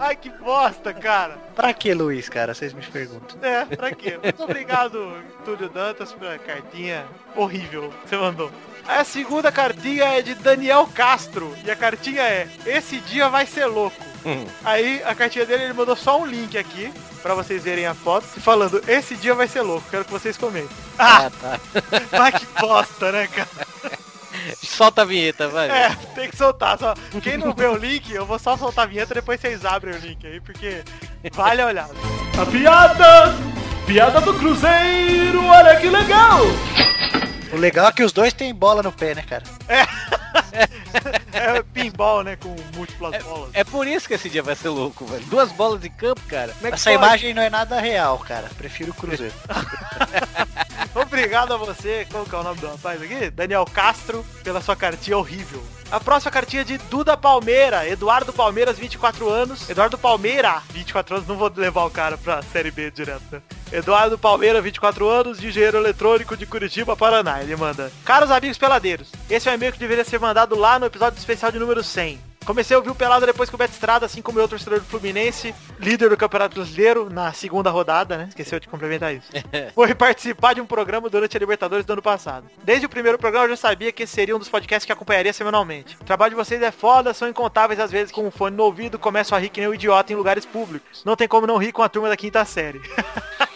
Ai, 0.00 0.16
que 0.16 0.30
bosta, 0.30 0.92
cara. 0.92 1.38
Pra 1.54 1.72
que, 1.72 1.94
Luiz, 1.94 2.28
cara? 2.28 2.54
Vocês 2.54 2.72
me 2.72 2.82
perguntam. 2.82 3.38
É, 3.40 3.64
pra 3.64 3.94
quê? 3.94 4.18
Muito 4.20 4.42
obrigado, 4.42 5.22
Túlio 5.44 5.68
Dantas, 5.68 6.12
pela 6.12 6.38
cartinha 6.38 7.06
horrível 7.36 7.92
que 8.02 8.08
você 8.08 8.16
mandou. 8.16 8.50
A 8.88 9.04
segunda 9.04 9.52
cartinha 9.52 10.06
é 10.06 10.22
de 10.22 10.34
Daniel 10.34 10.88
Castro. 10.92 11.54
E 11.64 11.70
a 11.70 11.76
cartinha 11.76 12.22
é, 12.22 12.48
esse 12.66 12.98
dia 12.98 13.28
vai 13.28 13.46
ser 13.46 13.66
louco. 13.66 14.09
Aí 14.64 15.02
a 15.04 15.14
cartinha 15.14 15.46
dele 15.46 15.64
ele 15.64 15.72
mandou 15.72 15.96
só 15.96 16.20
um 16.20 16.26
link 16.26 16.56
aqui 16.56 16.92
pra 17.22 17.34
vocês 17.34 17.62
verem 17.62 17.86
a 17.86 17.94
foto, 17.94 18.26
falando 18.26 18.82
esse 18.88 19.14
dia 19.16 19.34
vai 19.34 19.46
ser 19.46 19.62
louco, 19.62 19.86
quero 19.90 20.04
que 20.04 20.10
vocês 20.10 20.36
comentem. 20.36 20.70
Ah, 21.02 21.30
tá. 21.40 21.58
mas 22.12 22.34
que 22.34 22.46
bosta, 22.60 23.10
né, 23.10 23.26
cara? 23.26 23.48
Solta 24.62 25.00
a 25.00 25.04
vinheta, 25.06 25.48
vai. 25.48 25.70
É, 25.70 25.96
tem 26.14 26.28
que 26.28 26.36
soltar. 26.36 26.78
Só. 26.78 26.94
Quem 27.22 27.38
não 27.38 27.54
vê 27.54 27.66
o 27.66 27.76
link, 27.76 28.12
eu 28.12 28.26
vou 28.26 28.38
só 28.38 28.56
soltar 28.56 28.84
a 28.84 28.88
vinheta 28.88 29.14
depois 29.14 29.40
vocês 29.40 29.64
abrem 29.64 29.94
o 29.94 29.98
link 29.98 30.26
aí, 30.26 30.40
porque 30.40 30.82
vale 31.32 31.62
a 31.62 31.66
olhada. 31.66 31.94
A 32.40 32.46
piada! 32.46 33.34
Piada 33.86 34.20
do 34.20 34.34
Cruzeiro, 34.34 35.44
olha 35.44 35.80
que 35.80 35.88
legal! 35.88 36.40
O 37.52 37.56
legal 37.56 37.88
é 37.88 37.92
que 37.92 38.04
os 38.04 38.12
dois 38.12 38.32
têm 38.32 38.54
bola 38.54 38.82
no 38.82 38.92
pé, 38.92 39.14
né, 39.14 39.22
cara? 39.22 39.42
É 39.68 39.84
pinball, 41.72 42.22
né, 42.22 42.36
com 42.36 42.54
múltiplas 42.74 43.22
bolas. 43.22 43.50
É 43.52 43.64
por 43.64 43.86
isso 43.86 44.08
que 44.08 44.14
esse 44.14 44.28
dia 44.28 44.42
vai 44.42 44.54
ser 44.54 44.68
louco, 44.68 45.04
velho. 45.06 45.24
Duas 45.26 45.52
bolas 45.52 45.80
de 45.80 45.88
campo, 45.88 46.20
cara. 46.28 46.52
Como 46.52 46.66
é 46.66 46.70
Essa 46.70 46.90
pode? 46.90 47.04
imagem 47.04 47.34
não 47.34 47.42
é 47.42 47.50
nada 47.50 47.80
real, 47.80 48.18
cara. 48.18 48.48
Prefiro 48.56 48.90
o 48.92 48.94
Cruzeiro. 48.94 49.34
Obrigado 50.94 51.54
a 51.54 51.56
você, 51.56 52.06
qual 52.10 52.24
que 52.24 52.34
é 52.34 52.38
o 52.38 52.42
nome 52.42 52.60
do 52.60 52.68
rapaz 52.68 53.00
aqui? 53.00 53.30
Daniel 53.30 53.64
Castro, 53.64 54.24
pela 54.42 54.60
sua 54.60 54.74
cartinha 54.74 55.16
horrível. 55.16 55.62
A 55.90 55.98
próxima 55.98 56.30
cartinha 56.30 56.62
é 56.62 56.64
de 56.64 56.78
Duda 56.78 57.16
Palmeira, 57.16 57.88
Eduardo 57.88 58.32
Palmeiras, 58.32 58.78
24 58.78 59.28
anos. 59.28 59.68
Eduardo 59.68 59.98
Palmeira, 59.98 60.62
24 60.72 61.16
anos, 61.16 61.28
não 61.28 61.36
vou 61.36 61.52
levar 61.54 61.84
o 61.84 61.90
cara 61.90 62.16
pra 62.16 62.42
Série 62.42 62.70
B 62.70 62.92
direto? 62.92 63.42
Eduardo 63.72 64.16
Palmeira, 64.16 64.60
24 64.60 65.08
anos, 65.08 65.38
de 65.38 65.48
engenheiro 65.48 65.78
eletrônico 65.78 66.36
de 66.36 66.46
Curitiba, 66.46 66.96
Paraná. 66.96 67.42
Ele 67.42 67.56
manda. 67.56 67.90
Caros 68.04 68.30
amigos 68.30 68.56
peladeiros, 68.56 69.08
esse 69.28 69.48
é 69.48 69.52
um 69.52 69.54
e-mail 69.54 69.72
que 69.72 69.78
deveria 69.80 70.04
ser 70.04 70.20
mandado 70.20 70.56
lá 70.56 70.78
no 70.78 70.86
episódio 70.86 71.19
especial 71.20 71.52
de 71.52 71.58
número 71.58 71.82
100. 71.82 72.30
Comecei 72.44 72.74
a 72.74 72.78
ouvir 72.78 72.90
o 72.90 72.94
Pelado 72.94 73.26
depois 73.26 73.50
que 73.50 73.54
o 73.54 73.58
Beto 73.58 73.74
Estrada, 73.74 74.06
assim 74.06 74.22
como 74.22 74.40
eu, 74.40 74.48
torcedor 74.48 74.80
do 74.80 74.86
Fluminense, 74.86 75.54
líder 75.78 76.08
do 76.08 76.16
Campeonato 76.16 76.56
Brasileiro 76.56 77.10
na 77.10 77.32
segunda 77.32 77.70
rodada, 77.70 78.16
né? 78.16 78.26
Esqueceu 78.28 78.58
de 78.58 78.66
complementar 78.66 79.14
isso. 79.14 79.28
Foi 79.74 79.94
participar 79.94 80.54
de 80.54 80.60
um 80.60 80.66
programa 80.66 81.10
durante 81.10 81.36
a 81.36 81.40
Libertadores 81.40 81.84
do 81.84 81.92
ano 81.92 82.02
passado. 82.02 82.46
Desde 82.64 82.86
o 82.86 82.88
primeiro 82.88 83.18
programa 83.18 83.44
eu 83.44 83.50
já 83.50 83.56
sabia 83.56 83.92
que 83.92 84.04
esse 84.04 84.14
seria 84.14 84.34
um 84.34 84.38
dos 84.38 84.48
podcasts 84.48 84.86
que 84.86 84.92
acompanharia 84.92 85.32
semanalmente. 85.32 85.96
O 86.00 86.04
trabalho 86.04 86.30
de 86.30 86.36
vocês 86.36 86.62
é 86.62 86.70
foda, 86.70 87.12
são 87.12 87.28
incontáveis 87.28 87.78
às 87.78 87.90
vezes 87.90 88.10
com 88.10 88.26
um 88.26 88.30
fone 88.30 88.56
no 88.56 88.64
ouvido, 88.64 88.98
começo 88.98 89.34
a 89.34 89.38
rir 89.38 89.50
que 89.50 89.60
nem 89.60 89.68
um 89.68 89.74
idiota 89.74 90.12
em 90.12 90.16
lugares 90.16 90.46
públicos. 90.46 91.04
Não 91.04 91.16
tem 91.16 91.28
como 91.28 91.46
não 91.46 91.58
rir 91.58 91.72
com 91.72 91.82
a 91.82 91.88
turma 91.88 92.08
da 92.08 92.16
quinta 92.16 92.44
série. 92.46 92.80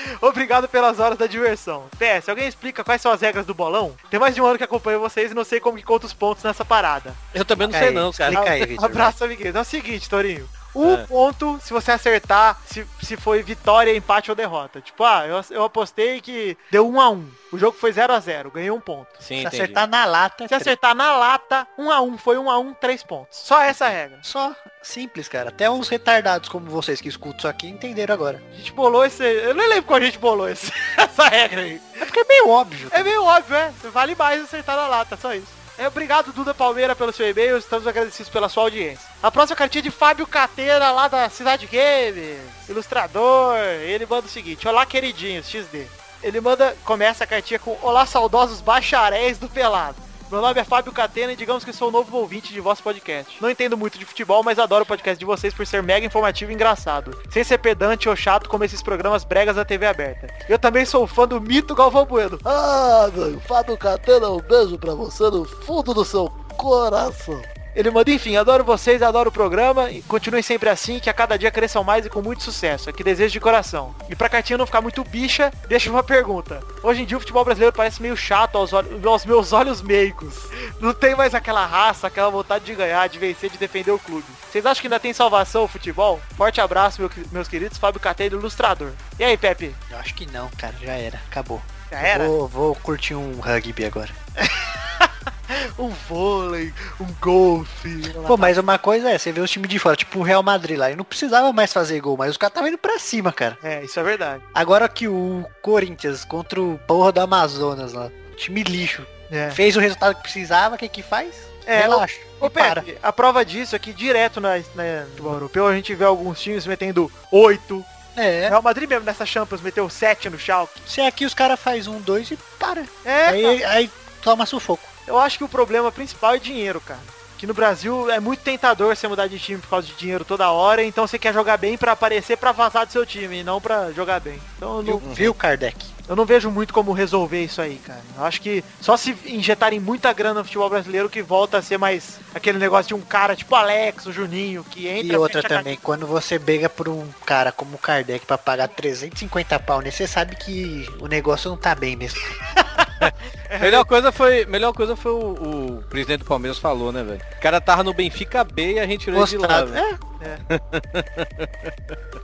Obrigado 0.20 0.68
pelas 0.68 0.98
horas 0.98 1.18
da 1.18 1.26
diversão. 1.26 1.84
PS, 1.98 2.28
alguém 2.28 2.48
explica 2.48 2.84
quais 2.84 3.00
são 3.00 3.12
as 3.12 3.20
regras 3.20 3.46
do 3.46 3.54
bolão? 3.54 3.94
Tem 4.10 4.20
mais 4.20 4.34
de 4.34 4.40
um 4.40 4.46
ano 4.46 4.58
que 4.58 4.64
acompanho 4.64 5.00
vocês 5.00 5.30
e 5.30 5.34
não 5.34 5.44
sei 5.44 5.60
como 5.60 5.76
que 5.76 5.82
conta 5.82 6.06
os 6.06 6.12
pontos 6.12 6.44
nessa 6.44 6.64
parada. 6.64 7.14
Eu 7.34 7.44
também 7.44 7.66
não 7.66 7.78
sei 7.78 7.88
aí, 7.88 7.94
não, 7.94 8.12
cara. 8.12 8.32
explica 8.32 8.52
aí, 8.52 8.66
Vitor. 8.66 8.84
Abraço, 8.84 9.24
amiguinhos. 9.24 9.54
É 9.54 9.60
o 9.60 9.64
seguinte, 9.64 10.08
Torinho. 10.08 10.48
Um 10.78 10.94
É. 10.94 11.06
ponto 11.06 11.58
se 11.62 11.72
você 11.72 11.92
acertar 11.92 12.58
se, 12.66 12.86
se 13.02 13.16
foi 13.16 13.42
vitória, 13.42 13.94
empate 13.96 14.30
ou 14.30 14.36
derrota. 14.36 14.80
Tipo, 14.80 15.04
ah, 15.04 15.26
eu, 15.26 15.40
eu 15.50 15.64
apostei 15.64 16.20
que 16.20 16.56
deu 16.70 16.88
1 16.88 17.00
a 17.00 17.10
1 17.10 17.30
O 17.52 17.58
jogo 17.58 17.76
foi 17.78 17.92
0 17.92 18.12
a 18.12 18.20
0 18.20 18.50
ganhei 18.50 18.70
um 18.70 18.80
ponto. 18.80 19.08
Sim, 19.18 19.24
Se 19.26 19.34
entendi. 19.46 19.56
acertar 19.62 19.88
na 19.88 20.04
lata, 20.04 20.46
Se 20.48 20.54
acertar 20.54 20.94
na 20.94 21.16
lata, 21.16 21.66
1 21.78 21.90
a 21.90 22.00
1 22.00 22.18
foi 22.18 22.36
1 22.38 22.50
a 22.50 22.58
1 22.58 22.74
3 22.74 23.02
pontos. 23.04 23.38
Só 23.38 23.60
essa 23.62 23.88
regra. 23.88 24.18
só 24.22 24.54
simples, 24.82 25.26
cara. 25.28 25.48
Até 25.48 25.68
uns 25.70 25.88
retardados 25.88 26.48
como 26.48 26.66
vocês 26.70 27.00
que 27.00 27.08
escutam 27.08 27.38
isso 27.38 27.48
aqui 27.48 27.66
entenderam 27.68 28.14
agora. 28.14 28.42
A 28.52 28.56
gente 28.56 28.72
bolou 28.72 29.04
esse... 29.04 29.24
Eu 29.24 29.54
nem 29.54 29.68
lembro 29.68 29.84
qual 29.84 29.98
a 29.98 30.04
gente 30.04 30.18
bolou 30.18 30.48
esse, 30.48 30.72
essa 30.96 31.28
regra 31.28 31.62
aí. 31.62 31.80
É 32.00 32.04
porque 32.04 32.20
é 32.20 32.24
meio 32.24 32.48
óbvio. 32.50 32.88
É 32.92 33.02
meio 33.02 33.22
óbvio, 33.24 33.56
é. 33.56 33.72
Vale 33.92 34.14
mais 34.14 34.42
acertar 34.44 34.76
na 34.76 34.86
lata, 34.86 35.16
só 35.16 35.34
isso. 35.34 35.56
É, 35.78 35.86
obrigado, 35.86 36.32
Duda 36.32 36.54
Palmeira, 36.54 36.96
pelo 36.96 37.12
seu 37.12 37.28
e-mail. 37.28 37.58
Estamos 37.58 37.86
agradecidos 37.86 38.30
pela 38.30 38.48
sua 38.48 38.62
audiência. 38.62 39.06
A 39.22 39.30
próxima 39.30 39.56
cartinha 39.56 39.80
é 39.80 39.82
de 39.82 39.90
Fábio 39.90 40.26
Cateira, 40.26 40.90
lá 40.90 41.06
da 41.06 41.28
Cidade 41.28 41.66
Games. 41.66 42.40
Ilustrador. 42.68 43.58
Ele 43.58 44.06
manda 44.06 44.26
o 44.26 44.30
seguinte. 44.30 44.66
Olá, 44.66 44.86
queridinhos, 44.86 45.46
XD. 45.48 45.86
Ele 46.22 46.40
manda, 46.40 46.74
começa 46.84 47.24
a 47.24 47.26
cartinha 47.26 47.58
com 47.58 47.76
Olá, 47.82 48.06
saudosos 48.06 48.62
bacharéis 48.62 49.36
do 49.36 49.50
Pelado. 49.50 50.05
Meu 50.30 50.40
nome 50.40 50.60
é 50.60 50.64
Fábio 50.64 50.92
Catena 50.92 51.32
e 51.32 51.36
digamos 51.36 51.64
que 51.64 51.72
sou 51.72 51.88
novo 51.88 52.16
ouvinte 52.16 52.52
de 52.52 52.60
vosso 52.60 52.82
podcast. 52.82 53.40
Não 53.40 53.48
entendo 53.48 53.76
muito 53.76 53.96
de 53.96 54.04
futebol, 54.04 54.42
mas 54.42 54.58
adoro 54.58 54.82
o 54.82 54.86
podcast 54.86 55.16
de 55.16 55.24
vocês 55.24 55.54
por 55.54 55.64
ser 55.64 55.84
mega 55.84 56.04
informativo 56.04 56.50
e 56.50 56.54
engraçado. 56.54 57.16
Sem 57.30 57.44
ser 57.44 57.58
pedante 57.58 58.08
ou 58.08 58.16
chato 58.16 58.48
como 58.48 58.64
esses 58.64 58.82
programas 58.82 59.22
bregas 59.22 59.54
da 59.54 59.64
TV 59.64 59.86
aberta. 59.86 60.26
Eu 60.48 60.58
também 60.58 60.84
sou 60.84 61.06
fã 61.06 61.28
do 61.28 61.40
mito 61.40 61.76
Galvão 61.76 62.04
Bueno. 62.04 62.40
Ah, 62.44 63.08
meu, 63.14 63.38
Fábio 63.42 63.76
Catena, 63.76 64.28
um 64.28 64.40
beijo 64.40 64.76
pra 64.76 64.94
você 64.94 65.30
no 65.30 65.44
fundo 65.44 65.94
do 65.94 66.04
seu 66.04 66.28
coração. 66.56 67.40
Ele 67.76 67.90
manda, 67.90 68.10
enfim, 68.10 68.36
adoro 68.36 68.64
vocês, 68.64 69.02
adoro 69.02 69.28
o 69.28 69.32
programa 69.32 69.90
e 69.90 70.00
continuem 70.02 70.42
sempre 70.42 70.70
assim, 70.70 70.98
que 70.98 71.10
a 71.10 71.12
cada 71.12 71.36
dia 71.36 71.50
cresçam 71.50 71.84
mais 71.84 72.06
e 72.06 72.08
com 72.08 72.22
muito 72.22 72.42
sucesso. 72.42 72.88
É 72.88 72.92
que 72.92 73.04
desejo 73.04 73.32
de 73.34 73.38
coração. 73.40 73.94
E 74.08 74.16
pra 74.16 74.30
cartinha 74.30 74.56
não 74.56 74.64
ficar 74.64 74.80
muito 74.80 75.04
bicha, 75.04 75.52
deixa 75.68 75.90
uma 75.90 76.02
pergunta. 76.02 76.62
Hoje 76.82 77.02
em 77.02 77.04
dia 77.04 77.18
o 77.18 77.20
futebol 77.20 77.44
brasileiro 77.44 77.76
parece 77.76 78.00
meio 78.00 78.16
chato 78.16 78.56
aos, 78.56 78.72
olhos- 78.72 79.04
aos 79.04 79.26
meus 79.26 79.52
olhos 79.52 79.82
meigos. 79.82 80.34
Não 80.80 80.94
tem 80.94 81.14
mais 81.14 81.34
aquela 81.34 81.66
raça, 81.66 82.06
aquela 82.06 82.30
vontade 82.30 82.64
de 82.64 82.74
ganhar, 82.74 83.06
de 83.10 83.18
vencer, 83.18 83.50
de 83.50 83.58
defender 83.58 83.90
o 83.90 83.98
clube. 83.98 84.24
Vocês 84.50 84.64
acham 84.64 84.80
que 84.80 84.86
ainda 84.86 84.98
tem 84.98 85.12
salvação 85.12 85.64
o 85.64 85.68
futebol? 85.68 86.18
Forte 86.34 86.62
abraço, 86.62 86.98
meu- 87.02 87.10
meus 87.30 87.46
queridos, 87.46 87.76
Fábio 87.76 88.00
Cateiro, 88.00 88.38
ilustrador. 88.38 88.92
E 89.18 89.24
aí, 89.24 89.36
Pepe? 89.36 89.74
Eu 89.90 89.98
acho 89.98 90.14
que 90.14 90.24
não, 90.32 90.48
cara. 90.56 90.74
Já 90.82 90.92
era. 90.94 91.20
Acabou. 91.30 91.60
Já 91.92 91.98
era? 92.00 92.24
Vou, 92.26 92.48
vou 92.48 92.74
curtir 92.76 93.14
um 93.14 93.38
rugby 93.38 93.84
agora. 93.84 94.10
Um 95.78 95.88
vôlei, 95.88 96.72
um 97.00 97.06
golfe. 97.20 98.12
Pô, 98.26 98.36
mas 98.36 98.56
uma 98.58 98.78
coisa 98.78 99.10
é, 99.10 99.18
você 99.18 99.30
vê 99.30 99.40
os 99.40 99.50
times 99.50 99.68
de 99.68 99.78
fora, 99.78 99.94
tipo 99.96 100.18
o 100.18 100.22
Real 100.22 100.42
Madrid 100.42 100.78
lá, 100.78 100.88
ele 100.88 100.96
não 100.96 101.04
precisava 101.04 101.52
mais 101.52 101.72
fazer 101.72 102.00
gol, 102.00 102.16
mas 102.16 102.30
os 102.30 102.36
caras 102.36 102.52
estavam 102.52 102.68
indo 102.68 102.78
pra 102.78 102.98
cima, 102.98 103.32
cara. 103.32 103.56
É, 103.62 103.84
isso 103.84 103.98
é 104.00 104.02
verdade. 104.02 104.42
Agora 104.54 104.88
que 104.88 105.06
o 105.06 105.44
Corinthians 105.62 106.24
contra 106.24 106.60
o 106.60 106.78
porra 106.86 107.12
do 107.12 107.20
Amazonas 107.20 107.92
lá, 107.92 108.10
time 108.36 108.62
lixo, 108.62 109.06
É. 109.30 109.50
fez 109.50 109.76
o 109.76 109.80
resultado 109.80 110.14
que 110.16 110.22
precisava, 110.22 110.74
o 110.74 110.78
que 110.78 110.88
que 110.88 111.02
faz? 111.02 111.34
É, 111.66 111.80
Relaxa. 111.82 112.20
Ô, 112.40 112.46
e. 112.46 112.50
Pepe, 112.50 112.98
a 113.02 113.12
prova 113.12 113.44
disso 113.44 113.74
é 113.74 113.78
que 113.78 113.92
direto 113.92 114.40
na, 114.40 114.56
na 114.74 115.00
no 115.00 115.06
futebol 115.08 115.32
europeu 115.34 115.66
a 115.66 115.74
gente 115.74 115.94
vê 115.94 116.04
alguns 116.04 116.40
times 116.40 116.66
metendo 116.66 117.10
8. 117.30 117.84
É. 118.16 118.48
Real 118.48 118.62
Madrid 118.62 118.88
mesmo 118.88 119.04
nessa 119.04 119.26
Champions 119.26 119.60
meteu 119.60 119.90
7 119.90 120.30
no 120.30 120.38
Schalke. 120.38 120.80
Se 120.86 121.00
aqui 121.02 121.26
os 121.26 121.34
caras 121.34 121.60
faz 121.60 121.86
um, 121.86 122.00
dois 122.00 122.30
e 122.30 122.38
para. 122.58 122.84
É, 123.04 123.26
aí, 123.26 123.64
aí 123.64 123.90
toma 124.22 124.46
sufoco. 124.46 124.95
Eu 125.06 125.18
acho 125.18 125.38
que 125.38 125.44
o 125.44 125.48
problema 125.48 125.92
principal 125.92 126.34
é 126.34 126.38
dinheiro, 126.38 126.80
cara. 126.80 127.00
Que 127.38 127.46
no 127.46 127.52
Brasil 127.52 128.10
é 128.10 128.18
muito 128.18 128.40
tentador 128.40 128.96
você 128.96 129.06
mudar 129.06 129.26
de 129.26 129.38
time 129.38 129.60
por 129.60 129.68
causa 129.68 129.86
de 129.86 129.94
dinheiro 129.94 130.24
toda 130.24 130.50
hora, 130.50 130.82
então 130.82 131.06
você 131.06 131.18
quer 131.18 131.34
jogar 131.34 131.58
bem 131.58 131.76
pra 131.76 131.92
aparecer 131.92 132.36
pra 132.36 132.50
vazar 132.50 132.86
do 132.86 132.92
seu 132.92 133.04
time, 133.04 133.40
e 133.40 133.44
não 133.44 133.60
pra 133.60 133.92
jogar 133.92 134.20
bem. 134.20 134.40
Então 134.56 134.82
não, 134.82 134.98
viu 134.98 135.34
Kardec? 135.34 135.96
eu 136.08 136.14
não 136.14 136.24
vejo 136.24 136.50
muito 136.50 136.72
como 136.72 136.92
resolver 136.92 137.42
isso 137.42 137.60
aí, 137.60 137.76
cara. 137.84 138.00
Eu 138.16 138.24
acho 138.24 138.40
que 138.40 138.62
só 138.80 138.96
se 138.96 139.16
injetarem 139.26 139.80
muita 139.80 140.12
grana 140.12 140.40
no 140.40 140.44
futebol 140.44 140.70
brasileiro 140.70 141.10
que 141.10 141.20
volta 141.20 141.58
a 141.58 141.62
ser 141.62 141.78
mais 141.78 142.18
aquele 142.34 142.58
negócio 142.58 142.88
de 142.88 142.94
um 142.94 143.00
cara 143.00 143.34
tipo 143.34 143.54
Alex, 143.54 144.06
o 144.06 144.12
Juninho, 144.12 144.64
que 144.64 144.86
entra... 144.86 145.14
E 145.14 145.16
outra 145.16 145.42
fecha 145.42 145.54
a 145.54 145.58
também, 145.58 145.76
quando 145.82 146.06
você 146.06 146.38
briga 146.38 146.68
por 146.68 146.88
um 146.88 147.06
cara 147.24 147.50
como 147.50 147.74
o 147.76 147.78
Kardec 147.78 148.24
pra 148.24 148.38
pagar 148.38 148.68
350 148.68 149.58
pau, 149.60 149.80
né? 149.80 149.90
Você 149.90 150.06
sabe 150.06 150.36
que 150.36 150.88
o 151.00 151.08
negócio 151.08 151.50
não 151.50 151.56
tá 151.56 151.74
bem 151.74 151.96
mesmo. 151.96 152.20
Melhor 153.60 153.84
coisa 153.84 154.10
foi, 154.10 154.44
melhor 154.46 154.72
coisa 154.72 154.96
foi 154.96 155.12
o, 155.12 155.78
o 155.78 155.84
presidente 155.88 156.20
do 156.20 156.24
Palmeiras 156.24 156.58
falou, 156.58 156.92
né, 156.92 157.02
velho? 157.02 157.20
O 157.38 157.40
cara 157.40 157.60
tava 157.60 157.84
no 157.84 157.94
Benfica 157.94 158.42
B 158.44 158.74
e 158.74 158.80
a 158.80 158.86
gente 158.86 159.02
tirou 159.04 159.20
ele 159.20 159.28
de 159.28 159.38
lá, 159.38 159.62
Gostado. 159.62 159.72
velho. 159.72 159.98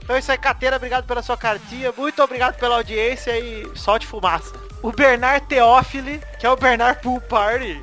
Então 0.03 0.15
é 0.15 0.19
isso 0.19 0.31
aí, 0.31 0.37
Cateira, 0.37 0.75
obrigado 0.75 1.05
pela 1.05 1.21
sua 1.21 1.37
cartinha, 1.37 1.93
muito 1.95 2.21
obrigado 2.21 2.55
pela 2.57 2.75
audiência 2.75 3.37
e 3.39 3.69
solte 3.75 4.05
fumaça. 4.05 4.53
O 4.81 4.91
Bernard 4.91 5.45
Teófili, 5.47 6.21
que 6.39 6.45
é 6.45 6.49
o 6.49 6.57
Bernard 6.57 7.01
Pool 7.01 7.21
Party, 7.21 7.81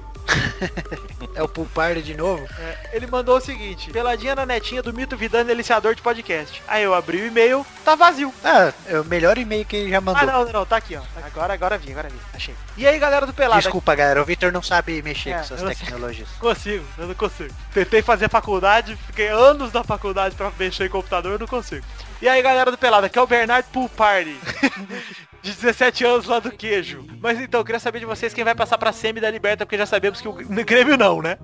É 1.35 1.43
o 1.43 1.49
Pulparty 1.49 2.03
de 2.03 2.17
novo? 2.17 2.45
é, 2.59 2.91
ele 2.93 3.07
mandou 3.07 3.37
o 3.37 3.41
seguinte, 3.41 3.91
peladinha 3.91 4.35
na 4.35 4.45
netinha 4.45 4.83
do 4.83 4.93
Mito 4.93 5.17
Vidano, 5.17 5.45
deliciador 5.45 5.95
de 5.95 6.03
podcast. 6.03 6.61
Aí 6.67 6.83
eu 6.83 6.93
abri 6.93 7.21
o 7.23 7.27
e-mail, 7.27 7.65
tá 7.85 7.95
vazio. 7.95 8.35
Ah, 8.45 8.73
é 8.87 8.99
o 8.99 9.05
melhor 9.05 9.39
e-mail 9.39 9.65
que 9.65 9.77
ele 9.77 9.91
já 9.91 10.01
mandou. 10.01 10.23
Ah, 10.23 10.27
não, 10.27 10.45
não, 10.45 10.53
não, 10.53 10.67
tá 10.67 10.77
aqui, 10.77 10.97
ó. 10.97 11.03
Agora, 11.25 11.55
agora 11.55 11.79
vi, 11.79 11.93
agora 11.93 12.09
vi, 12.09 12.19
achei. 12.35 12.55
E 12.77 12.87
aí, 12.87 12.99
galera 12.99 13.27
do 13.27 13.33
Pelado? 13.33 13.63
Desculpa, 13.63 13.95
galera, 13.95 14.21
o 14.21 14.25
Victor 14.25 14.51
não 14.53 14.63
sabe 14.63 15.01
mexer 15.03 15.31
É, 15.31 15.35
com 15.35 15.55
essas 15.55 15.79
tecnologias. 15.79 16.29
Consigo, 16.41 16.85
eu 16.99 17.07
não 17.07 17.15
consigo. 17.15 17.55
Tentei 17.73 18.03
fazer 18.03 18.29
faculdade, 18.29 18.97
fiquei 19.07 19.29
anos 19.29 19.73
na 19.73 19.85
faculdade 19.85 20.35
pra 20.35 20.51
mexer 20.59 20.87
em 20.87 20.91
computador, 20.91 21.33
eu 21.33 21.39
não 21.39 21.47
consigo. 21.47 21.85
E 22.21 22.29
aí, 22.29 22.43
galera 22.43 22.71
do 22.71 22.79
Pelada, 22.79 23.07
aqui 23.07 23.19
é 23.19 23.23
o 23.23 23.27
Bernard 23.27 23.67
Pool 23.73 23.89
Party. 23.89 24.37
De 25.43 25.53
17 25.53 26.05
anos 26.05 26.27
lá 26.27 26.39
do 26.39 26.51
queijo. 26.51 27.05
Mas 27.21 27.41
então, 27.41 27.61
eu 27.61 27.65
queria 27.65 27.81
saber 27.81 28.01
de 28.01 28.07
vocês 28.07 28.35
quem 28.35 28.45
vai 28.45 28.55
passar 28.55 28.77
pra 28.77 28.93
semi 28.93 29.21
da 29.21 29.31
Liberta, 29.31 29.65
porque 29.65 29.79
já 29.79 29.87
sabemos 29.87 30.21
que 30.21 30.29
o 30.29 30.35
Grêmio 30.35 30.97
não, 30.99 31.23
né? 31.23 31.39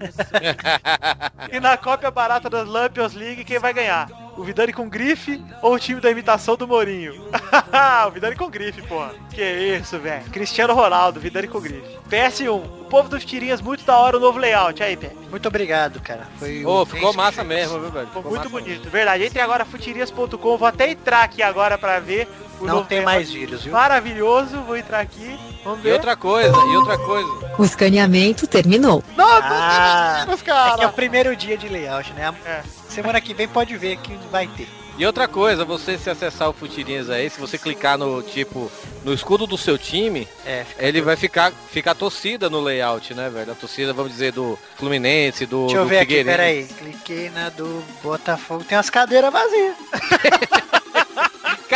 e 1.52 1.60
na 1.60 1.76
cópia 1.76 2.10
barata 2.10 2.48
das 2.48 2.66
Lampions 2.66 3.14
League, 3.14 3.44
quem 3.44 3.58
vai 3.58 3.72
ganhar? 3.74 4.08
O 4.36 4.42
Vidani 4.42 4.72
com 4.72 4.88
grife 4.88 5.42
ou 5.60 5.74
o 5.74 5.78
time 5.78 6.00
da 6.00 6.10
imitação 6.10 6.56
do 6.56 6.66
Mourinho? 6.66 7.12
o 8.06 8.10
Vidani 8.10 8.36
com 8.36 8.48
grife, 8.48 8.80
porra. 8.82 9.12
Que 9.30 9.42
isso, 9.42 9.98
velho. 9.98 10.24
Cristiano 10.30 10.72
Ronaldo, 10.72 11.20
Vidani 11.20 11.46
com 11.46 11.60
grife. 11.60 11.98
PS1, 12.08 12.48
o 12.48 12.84
povo 12.86 13.08
dos 13.08 13.24
tirinhas, 13.24 13.60
muito 13.60 13.84
da 13.84 13.98
hora 13.98 14.16
o 14.16 14.20
novo 14.20 14.38
layout. 14.38 14.82
Aí, 14.82 14.96
Pepe. 14.96 15.16
Muito 15.28 15.46
obrigado, 15.46 16.00
cara. 16.00 16.26
Foi 16.38 16.64
um 16.64 16.86
ficou 16.86 17.12
massa 17.12 17.44
mesmo, 17.44 17.78
viu, 17.80 17.90
velho? 17.90 18.06
Ficou 18.06 18.24
muito 18.24 18.48
bonito, 18.48 18.88
verdade. 18.88 19.24
Entre 19.24 19.40
agora 19.40 19.64
futirias.com, 19.64 20.56
vou 20.56 20.66
até 20.66 20.90
entrar 20.90 21.22
aqui 21.22 21.42
agora 21.42 21.76
pra 21.76 22.00
ver. 22.00 22.26
O 22.60 22.66
Não 22.66 22.84
tem 22.84 23.02
mais 23.02 23.30
vírus, 23.30 23.62
viu? 23.64 23.72
Maravilhoso, 23.72 24.60
vou 24.62 24.76
entrar 24.76 25.00
aqui. 25.00 25.38
Vamos 25.64 25.80
E 25.80 25.82
ver. 25.82 25.92
outra 25.94 26.14
coisa, 26.16 26.50
e 26.56 26.76
outra 26.76 26.98
coisa. 26.98 27.28
O 27.58 27.64
escaneamento 27.64 28.46
terminou. 28.46 29.02
Nossa, 29.16 29.46
Ah, 29.48 30.26
os 30.28 30.40
é 30.40 30.44
que 30.44 30.50
é 30.50 30.54
cara. 30.54 30.88
o 30.88 30.92
primeiro 30.92 31.34
dia 31.34 31.56
de 31.56 31.68
layout, 31.68 32.12
né? 32.12 32.32
É. 32.44 32.62
Semana 32.88 33.20
que 33.20 33.32
vem 33.32 33.48
pode 33.48 33.76
ver 33.76 33.96
que 33.96 34.14
vai 34.30 34.46
ter. 34.46 34.68
E 34.98 35.06
outra 35.06 35.26
coisa, 35.26 35.64
você 35.64 35.96
se 35.96 36.10
acessar 36.10 36.50
o 36.50 36.52
Futirinhas 36.52 37.08
aí, 37.08 37.30
se 37.30 37.40
você 37.40 37.56
clicar 37.56 37.96
no 37.96 38.22
tipo 38.22 38.70
no 39.02 39.14
escudo 39.14 39.46
do 39.46 39.56
seu 39.56 39.78
time, 39.78 40.28
É, 40.44 40.66
ele 40.78 41.00
vai 41.00 41.16
ficar 41.16 41.52
ficar 41.70 41.94
torcida 41.94 42.50
no 42.50 42.60
layout, 42.60 43.14
né, 43.14 43.30
velho? 43.30 43.52
A 43.52 43.54
torcida, 43.54 43.94
vamos 43.94 44.12
dizer, 44.12 44.32
do 44.32 44.58
Fluminense, 44.76 45.46
do, 45.46 45.62
Deixa 45.66 45.78
eu 45.78 45.84
do 45.84 45.88
ver 45.88 46.00
aqui, 46.00 46.22
peraí. 46.22 46.64
Cliquei 46.64 47.30
na 47.30 47.48
do 47.48 47.82
Botafogo, 48.02 48.62
tem 48.64 48.76
umas 48.76 48.90
cadeiras 48.90 49.32
vazias. 49.32 49.74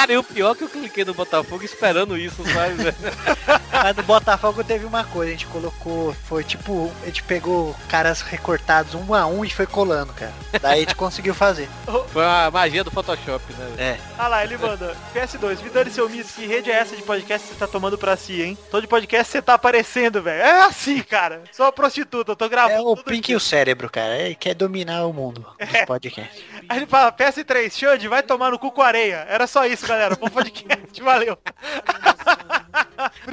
Cara, 0.04 0.12
e 0.12 0.18
o 0.18 0.22
pior 0.22 0.52
é 0.52 0.54
que 0.54 0.64
eu 0.64 0.68
cliquei 0.68 1.02
no 1.02 1.14
Botafogo 1.14 1.64
esperando 1.64 2.14
isso, 2.18 2.44
sabe, 2.52 2.74
velho? 2.74 2.96
Mas 3.72 3.96
no 3.96 4.02
Botafogo 4.02 4.62
teve 4.62 4.84
uma 4.84 5.02
coisa, 5.02 5.30
a 5.30 5.32
gente 5.32 5.46
colocou, 5.46 6.12
foi 6.12 6.44
tipo, 6.44 6.92
a 7.02 7.06
gente 7.06 7.22
pegou 7.22 7.74
caras 7.88 8.20
recortados 8.20 8.94
um 8.94 9.14
a 9.14 9.26
um 9.26 9.42
e 9.46 9.48
foi 9.48 9.66
colando, 9.66 10.12
cara. 10.12 10.32
Daí 10.60 10.78
a 10.78 10.80
gente 10.80 10.94
conseguiu 10.94 11.34
fazer. 11.34 11.68
Foi 12.12 12.24
a 12.24 12.50
magia 12.50 12.84
do 12.84 12.90
Photoshop, 12.90 13.44
né? 13.54 13.74
É. 13.76 13.98
Ah 14.16 14.28
lá, 14.28 14.44
ele 14.44 14.56
manda. 14.56 14.94
PS2, 15.14 15.56
Vidani 15.56 15.90
seu 15.90 16.08
miss, 16.08 16.32
que 16.32 16.46
rede 16.46 16.70
é 16.70 16.74
essa 16.74 16.94
de 16.94 17.02
podcast 17.02 17.48
que 17.48 17.54
você 17.54 17.58
tá 17.58 17.66
tomando 17.66 17.98
pra 17.98 18.16
si, 18.16 18.40
hein? 18.40 18.58
Todo 18.70 18.86
podcast 18.86 19.32
você 19.32 19.42
tá 19.42 19.54
aparecendo, 19.54 20.22
velho. 20.22 20.40
É 20.40 20.62
assim, 20.62 21.02
cara. 21.02 21.42
Sou 21.50 21.66
uma 21.66 21.72
prostituta, 21.72 22.32
eu 22.32 22.36
tô 22.36 22.48
gravando. 22.48 22.78
É 22.78 22.80
o 22.82 22.96
Pink 22.96 23.32
e 23.32 23.36
o 23.36 23.40
cérebro, 23.40 23.90
cara. 23.90 24.16
Ele 24.16 24.34
quer 24.34 24.54
dominar 24.54 25.06
o 25.06 25.12
mundo 25.12 25.44
dos 25.58 25.84
podcasts. 25.86 26.44
Aí 26.68 26.78
ele 26.78 26.86
fala, 26.86 27.10
PS3, 27.10 27.72
Xande, 27.72 28.06
vai 28.06 28.22
tomar 28.22 28.50
no 28.50 28.58
cu 28.58 28.70
com 28.70 28.82
areia. 28.82 29.26
Era 29.28 29.46
só 29.46 29.66
isso, 29.66 29.86
galera. 29.94 30.16
Bom 30.16 30.28
podcast, 30.28 31.02
valeu. 31.02 31.38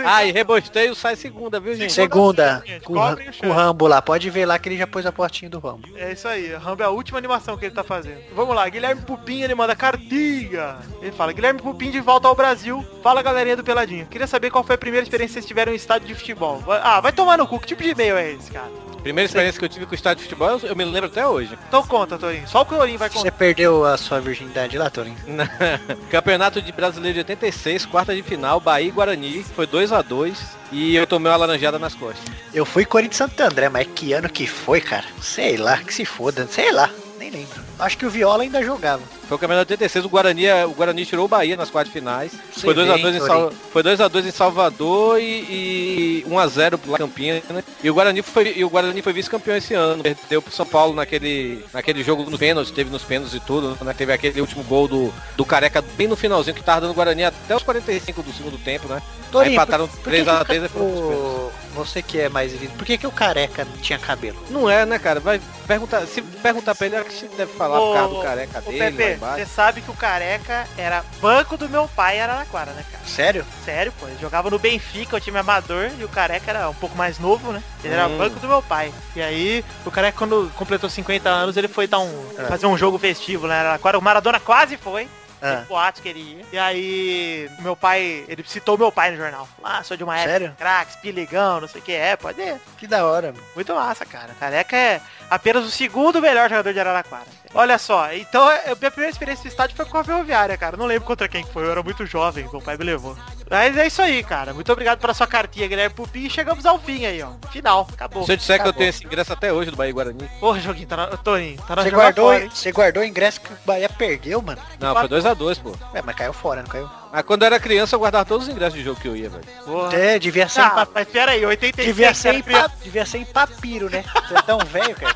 Ah, 0.05 0.24
e 0.24 0.32
rebosteio 0.32 0.95
sai 0.95 1.16
segunda, 1.16 1.59
viu, 1.59 1.76
gente? 1.76 1.93
Segunda, 1.93 2.64
gente, 2.66 2.84
com, 2.84 2.93
o 2.93 3.16
com 3.39 3.47
o 3.47 3.51
Rambo 3.51 3.88
lá. 3.88 4.01
Pode 4.01 4.30
ver 4.30 4.45
lá 4.45 4.57
que 4.57 4.70
ele 4.70 4.78
já 4.78 4.88
pôs 4.88 5.05
a 5.05 5.12
portinha 5.12 5.49
do 5.49 5.59
Rambo. 5.59 5.88
É 5.95 6.12
isso 6.12 6.28
aí, 6.28 6.53
a 6.53 6.59
Rambo 6.59 6.84
é 6.84 6.86
a 6.86 6.89
última 6.89 7.18
animação 7.18 7.57
que 7.57 7.66
ele 7.66 7.76
tá 7.76 7.84
fazendo. 7.84 8.22
Vamos 8.34 8.55
lá, 8.55 8.68
Guilherme 8.70 9.01
Pupim, 9.01 9.41
ele 9.41 9.55
manda 9.55 9.76
cartinha. 9.76 10.78
Ele 11.01 11.12
fala, 11.12 11.34
Guilherme 11.34 11.62
Pupim 11.62 11.91
de 11.91 11.99
volta 11.99 12.28
ao 12.28 12.36
Brasil. 12.36 12.86
Fala, 13.03 13.22
galerinha 13.22 13.57
do 13.57 13.64
Peladinho. 13.64 14.05
Queria 14.07 14.28
saber 14.28 14.51
qual 14.51 14.64
foi 14.64 14.76
a 14.76 14.80
primeira 14.80 15.03
experiência 15.03 15.34
que 15.34 15.41
vocês 15.41 15.45
tiveram 15.47 15.72
em 15.72 15.76
estádio 15.76 16.07
de 16.07 16.16
futebol. 16.16 16.64
Ah, 16.68 16.99
vai 17.01 17.12
tomar 17.12 17.38
no 17.38 17.47
cu, 17.47 17.59
que 17.59 17.68
tipo 17.68 17.84
de 17.84 17.89
e-mail 17.89 18.18
é 18.18 18.32
esse, 18.32 18.51
cara? 18.51 18.91
Primeira 19.04 19.26
experiência 19.26 19.58
que 19.58 19.66
eu 19.66 19.70
tive 19.70 19.86
com 19.86 19.91
o 19.91 19.95
estádio 19.95 20.24
de 20.24 20.30
futebol, 20.30 20.49
eu, 20.49 20.70
eu 20.70 20.76
me 20.76 20.86
lembro 20.86 21.10
até 21.10 21.26
hoje. 21.26 21.58
Então 21.68 21.84
conta, 21.84 22.18
Torinho. 22.18 22.47
Só 22.47 22.62
o 22.62 22.66
Torinho 22.66 22.99
vai 22.99 23.10
contar. 23.10 23.22
Você 23.22 23.32
perdeu 23.32 23.84
a 23.84 23.97
sua 23.97 24.20
virgindade 24.20 24.78
lá, 24.78 24.89
Torinho? 24.89 25.18
Campeonato 26.10 26.62
de 26.62 26.72
Brasileiro 26.72 27.16
de 27.16 27.20
86, 27.22 27.86
quarta 27.88 28.16
de 28.16 28.22
final, 28.22 28.60
Bahia 28.60 28.88
e 28.88 28.91
Guarani, 28.91 29.43
foi 29.43 29.66
2 29.66 29.91
a 29.91 30.02
2 30.02 30.39
e 30.72 30.95
eu 30.95 31.08
tomei 31.08 31.32
uma 31.32 31.38
laranjada 31.38 31.80
nas 31.80 31.95
costas. 31.95 32.24
Eu 32.54 32.66
fui 32.66 32.86
Corinthians 32.86 33.18
Santo 33.18 33.41
André, 33.41 33.70
mas 33.70 33.88
que 33.93 34.14
ano 34.14 34.30
que 34.30 34.47
foi, 34.47 34.80
cara? 34.82 35.06
Sei 35.20 35.58
lá, 35.58 35.78
que 35.78 35.93
se 35.93 36.06
foda. 36.06 36.47
Sei 36.47 36.72
lá, 36.72 36.89
nem 37.18 37.30
lembro. 37.32 37.62
Acho 37.80 37.97
que 37.97 38.06
o 38.06 38.10
Viola 38.10 38.43
ainda 38.43 38.64
jogava. 38.64 39.04
Foi 39.32 39.38
o 39.38 39.40
campeonato 39.40 39.68
de 39.68 39.74
86, 39.76 40.04
o 40.04 40.10
Guarani, 40.10 40.44
o 40.68 40.72
Guarani 40.72 41.06
tirou 41.06 41.24
o 41.24 41.28
Bahia 41.30 41.56
nas 41.56 41.70
quartas 41.70 41.94
finais. 41.94 42.34
Foi 42.52 42.74
2 42.74 42.90
a 42.90 42.94
bem, 42.96 43.02
2 43.04 43.16
em. 43.16 43.20
Sal... 43.22 43.54
foi 43.72 43.82
2 43.82 44.02
a 44.02 44.10
2 44.10 44.26
em 44.26 44.32
Salvador 44.32 45.22
e, 45.22 45.24
e 45.24 46.26
1 46.28 46.38
a 46.38 46.48
0 46.48 46.80
lá 46.86 46.96
em 46.96 46.98
Campinas, 46.98 47.44
né? 47.48 47.64
E 47.82 47.90
o 47.90 47.94
Guarani 47.94 48.22
foi 48.22 48.54
e 48.58 48.66
o 48.66 48.70
Guarani 48.70 49.02
foi 49.02 49.14
vice-campeão 49.14 49.56
esse 49.56 49.74
ano. 49.74 50.04
Perdeu 50.04 50.42
pro 50.42 50.52
São 50.52 50.66
Paulo 50.66 50.94
naquele 50.94 51.64
naquele 51.74 52.04
jogo 52.04 52.30
nos 52.30 52.38
pênaltis, 52.38 52.74
teve 52.74 52.90
nos 52.90 53.04
pênaltis 53.04 53.34
e 53.34 53.40
tudo, 53.40 53.78
né? 53.82 53.94
Teve 53.98 54.12
aquele 54.12 54.42
último 54.42 54.66
gol 54.66 54.90
do 54.90 55.14
do 55.38 55.46
Careca 55.46 55.82
bem 55.82 56.10
no 56.10 56.18
finalzinho 56.18 56.54
que 56.54 56.62
tava 56.62 56.82
dando 56.82 56.92
o 56.92 56.94
Guarani 56.94 57.24
até 57.24 57.56
os 57.56 57.64
45 57.64 58.22
do 58.22 58.34
segundo 58.34 58.58
tempo, 58.58 58.90
né? 58.90 59.02
Torinho, 59.32 59.52
Aí 59.52 59.56
empataram 59.56 59.88
por- 59.88 59.98
por 60.00 60.12
que 60.12 60.24
3 60.24 60.24
que 60.26 60.30
a 60.30 60.42
o 60.42 60.46
3 60.46 60.64
e 60.66 60.68
foram. 60.68 61.52
Você 61.74 62.02
que 62.02 62.20
é 62.20 62.28
mais 62.28 62.52
vivo, 62.52 62.74
por 62.76 62.86
que, 62.86 62.98
que 62.98 63.08
o 63.08 63.12
careca 63.12 63.64
não 63.64 63.78
tinha 63.78 63.98
cabelo? 63.98 64.38
Não 64.50 64.70
é, 64.70 64.86
né, 64.86 65.00
cara? 65.00 65.22
Vai 65.22 65.40
perguntar, 65.66 66.06
se 66.06 66.22
perguntar 66.22 66.76
pra 66.76 66.88
ele, 66.88 66.98
acho 66.98 67.08
que 67.08 67.36
deve 67.38 67.54
falar 67.54 67.80
por 67.80 67.94
causa 67.94 68.14
do 68.14 68.22
careca 68.22 68.62
Ô, 68.66 68.70
dele 68.72 68.92
Pepe. 68.92 69.20
Você 69.22 69.45
sabe 69.45 69.82
que 69.82 69.91
o 69.91 69.95
careca 69.95 70.67
era 70.78 71.03
banco 71.22 71.55
do 71.57 71.69
meu 71.69 71.88
pai 71.88 72.17
em 72.17 72.22
Araraquara, 72.22 72.72
né, 72.72 72.84
cara? 72.91 73.03
Sério? 73.05 73.45
Sério, 73.63 73.93
pô. 73.99 74.07
Ele 74.07 74.17
jogava 74.19 74.49
no 74.49 74.57
Benfica, 74.59 75.15
o 75.15 75.19
time 75.19 75.38
amador, 75.38 75.91
e 75.99 76.03
o 76.03 76.09
careca 76.09 76.49
era 76.51 76.69
um 76.69 76.74
pouco 76.74 76.97
mais 76.97 77.19
novo, 77.19 77.51
né? 77.51 77.61
Ele 77.84 77.93
era 77.93 78.07
Hum. 78.07 78.17
banco 78.17 78.39
do 78.39 78.47
meu 78.47 78.61
pai. 78.61 78.93
E 79.15 79.22
aí, 79.22 79.63
o 79.86 79.91
careca, 79.91 80.17
quando 80.17 80.51
completou 80.55 80.89
50 80.89 81.30
anos, 81.30 81.55
ele 81.57 81.67
foi 81.67 81.88
dar 81.88 81.99
um. 81.99 82.32
É. 82.38 82.45
fazer 82.45 82.65
um 82.67 82.78
jogo 82.78 82.97
festivo, 82.97 83.47
né? 83.47 83.59
Araraquara. 83.59 83.97
O 83.97 84.01
Maradona 84.01 84.39
quase 84.39 84.76
foi. 84.78 85.07
Ah. 85.43 85.55
Tem 85.55 85.65
boatos 85.65 86.01
que 86.01 86.07
ele 86.07 86.19
ia. 86.19 86.45
E 86.53 86.59
aí, 86.59 87.49
meu 87.61 87.76
pai, 87.76 88.24
ele 88.28 88.43
citou 88.47 88.78
meu 88.78 88.91
pai 88.91 89.09
no 89.09 89.17
jornal. 89.17 89.49
Ah, 89.63 89.82
sou 89.84 89.97
de 89.97 90.03
uma 90.03 90.15
época, 90.15 90.32
Sério? 90.32 90.55
craques, 90.55 90.95
piligão, 90.97 91.59
não 91.61 91.67
sei 91.67 91.82
o 91.82 91.84
que. 91.84 91.91
É, 91.93 92.15
pode 92.15 92.39
ir. 92.39 92.61
Que 92.78 92.86
da 92.86 93.03
hora, 93.05 93.32
mano. 93.32 93.43
Muito 93.55 93.74
massa, 93.74 94.05
cara. 94.05 94.36
Careca 94.39 94.76
é 94.78 95.01
apenas 95.32 95.65
o 95.65 95.72
segundo 95.72 96.22
melhor 96.22 96.47
jogador 96.47 96.72
de 96.72 96.80
Araraquara. 96.80 97.26
Olha 97.54 97.78
só, 97.78 98.14
então 98.14 98.49
é- 98.49 98.72
a 98.72 98.76
minha 98.76 98.89
primeira 98.91 99.12
experiência 99.12 99.43
no 99.43 99.49
estádio 99.49 99.76
foi 99.76 99.86
com 99.86 99.97
a 99.97 100.04
Ferroviária, 100.04 100.56
cara. 100.58 100.78
Não 100.78 100.86
lembro 100.86 101.06
contra 101.06 101.28
quem 101.28 101.43
que 101.43 101.52
foi, 101.52 101.64
eu 101.66 101.72
era 101.72 101.84
muito 101.84 102.06
jovem, 102.06 102.47
meu 102.49 102.62
pai 102.62 102.78
me 102.78 102.86
levou. 102.86 103.16
Mas 103.49 103.76
é 103.76 103.88
isso 103.88 104.02
aí, 104.02 104.24
cara. 104.24 104.54
Muito 104.54 104.72
obrigado 104.72 104.99
pela 104.99 105.14
sua 105.14 105.28
cartinha, 105.28 105.68
Guilherme 105.68 105.93
Pupi. 105.93 106.26
E 106.26 106.30
chegamos 106.30 106.66
ao 106.66 106.80
fim 106.80 107.06
aí, 107.06 107.22
ó. 107.22 107.32
Final, 107.52 107.86
acabou. 107.91 108.24
Se 108.26 108.32
eu 108.32 108.38
disser 108.38 108.56
que 108.56 108.62
eu 108.62 108.70
Acabou. 108.70 108.78
tenho 108.80 108.89
esse 108.89 109.06
ingresso 109.06 109.34
até 109.34 109.52
hoje 109.52 109.70
do 109.70 109.76
Bahia 109.76 109.91
Guarani. 109.91 110.30
Porra, 110.39 110.60
Joguinho, 110.62 110.88
tá 110.88 110.95
na... 110.95 111.08
Toninho, 111.18 111.58
tá 111.68 111.76
na 111.76 111.84
Você 111.84 111.91
guardou, 111.91 112.32
fora, 112.32 112.49
você 112.49 112.72
guardou 112.72 113.04
o 113.04 113.06
ingresso 113.06 113.41
que 113.41 113.52
o 113.52 113.58
Bahia 113.66 113.89
perdeu, 113.89 114.41
mano? 114.41 114.62
Não, 114.80 114.95
foi 114.95 115.10
2x2, 115.10 115.60
pô. 115.62 115.74
É, 115.93 116.02
mas 116.02 116.16
caiu 116.16 116.32
fora, 116.32 116.62
não 116.62 116.70
caiu? 116.70 116.89
Mas 117.12 117.24
quando 117.24 117.41
eu 117.41 117.47
era 117.47 117.60
criança 117.60 117.93
eu 117.95 117.99
guardava 117.99 118.24
todos 118.24 118.47
os 118.47 118.54
ingressos 118.54 118.76
de 118.80 118.86
jogo 118.86 119.02
que 119.02 119.10
eu 119.10 119.18
ia, 119.18 119.30
velho. 119.30 119.43
Porra. 119.66 119.93
É, 119.97 120.18
devia 120.18 120.47
ser, 120.47 120.62
em 120.62 120.64
Ah, 120.64 120.70
pa- 120.70 120.88
mas 120.95 121.08
pera 121.10 121.32
aí, 121.32 121.45
86 121.45 121.86
devia, 121.88 122.14
ser 122.14 122.36
em 122.36 122.41
pa- 122.41 122.72
devia 122.82 123.06
ser 123.06 123.18
em 123.18 123.26
papiro, 123.26 123.89
né? 123.89 124.06
Você 124.30 124.34
é 124.38 124.41
tão 124.43 124.60
velho, 124.60 124.95
cara. 124.95 125.14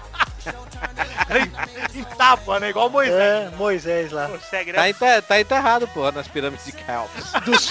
Em 1.93 2.03
tábua, 2.17 2.59
né? 2.59 2.69
Igual 2.69 2.89
Moisés. 2.89 3.19
É, 3.19 3.49
Moisés 3.55 4.11
lá. 4.11 4.27
Pô, 4.27 4.37
segue, 4.39 4.71
né? 4.71 4.77
Tá, 4.77 4.89
enter- 4.89 5.21
tá 5.23 5.39
enterrado, 5.39 5.87
porra, 5.87 6.11
nas 6.11 6.27
pirâmides 6.27 6.65
de 6.65 6.71
Kelps. 6.73 7.31
Dos- 7.45 7.69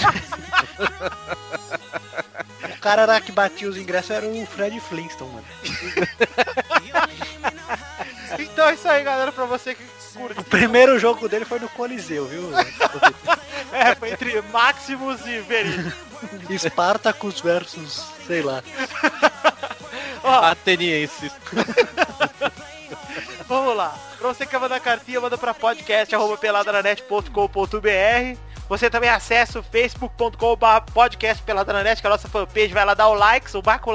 o 2.75 2.79
cara 2.81 3.05
lá 3.05 3.19
que 3.21 3.31
batia 3.31 3.69
os 3.69 3.77
ingressos 3.77 4.11
era 4.11 4.25
o 4.27 4.45
Fred 4.45 4.79
Flintstone, 4.79 5.31
mano. 5.31 5.45
Então 8.39 8.67
é 8.67 8.73
isso 8.73 8.87
aí, 8.87 9.03
galera, 9.03 9.31
pra 9.31 9.45
você 9.45 9.73
que 9.75 9.83
curte. 10.15 10.39
O 10.39 10.43
primeiro 10.43 10.99
jogo 10.99 11.27
dele 11.29 11.45
foi 11.45 11.59
no 11.59 11.69
Coliseu, 11.69 12.25
viu? 12.27 12.49
É, 13.73 13.93
foi 13.93 14.11
entre 14.11 14.41
Maximus 14.53 15.25
e 15.25 15.39
Veríssimo. 15.41 15.91
Spartacus 16.57 17.41
versus, 17.41 18.05
sei 18.25 18.41
lá. 18.41 18.63
Atenienses. 20.23 21.31
Vamos 23.47 23.75
lá. 23.75 23.95
Pra 24.17 24.29
você 24.29 24.45
que 24.45 24.51
quer 24.51 24.59
mandar 24.59 24.79
cartinha, 24.79 25.19
manda 25.21 25.37
pra 25.37 25.53
podcast.peladranet.com.br 25.53 28.39
Você 28.67 28.89
também 28.89 29.09
acessa 29.09 29.59
o 29.59 29.63
facebook.com.br 29.63 30.91
podcastpeladranet, 30.93 32.01
que 32.01 32.07
é 32.07 32.09
a 32.09 32.11
nossa 32.11 32.27
fanpage, 32.27 32.73
vai 32.73 32.85
lá 32.85 32.95
dar 32.95 33.09
o 33.09 33.13
likes, 33.13 33.53
o 33.53 33.61
Marco. 33.63 33.91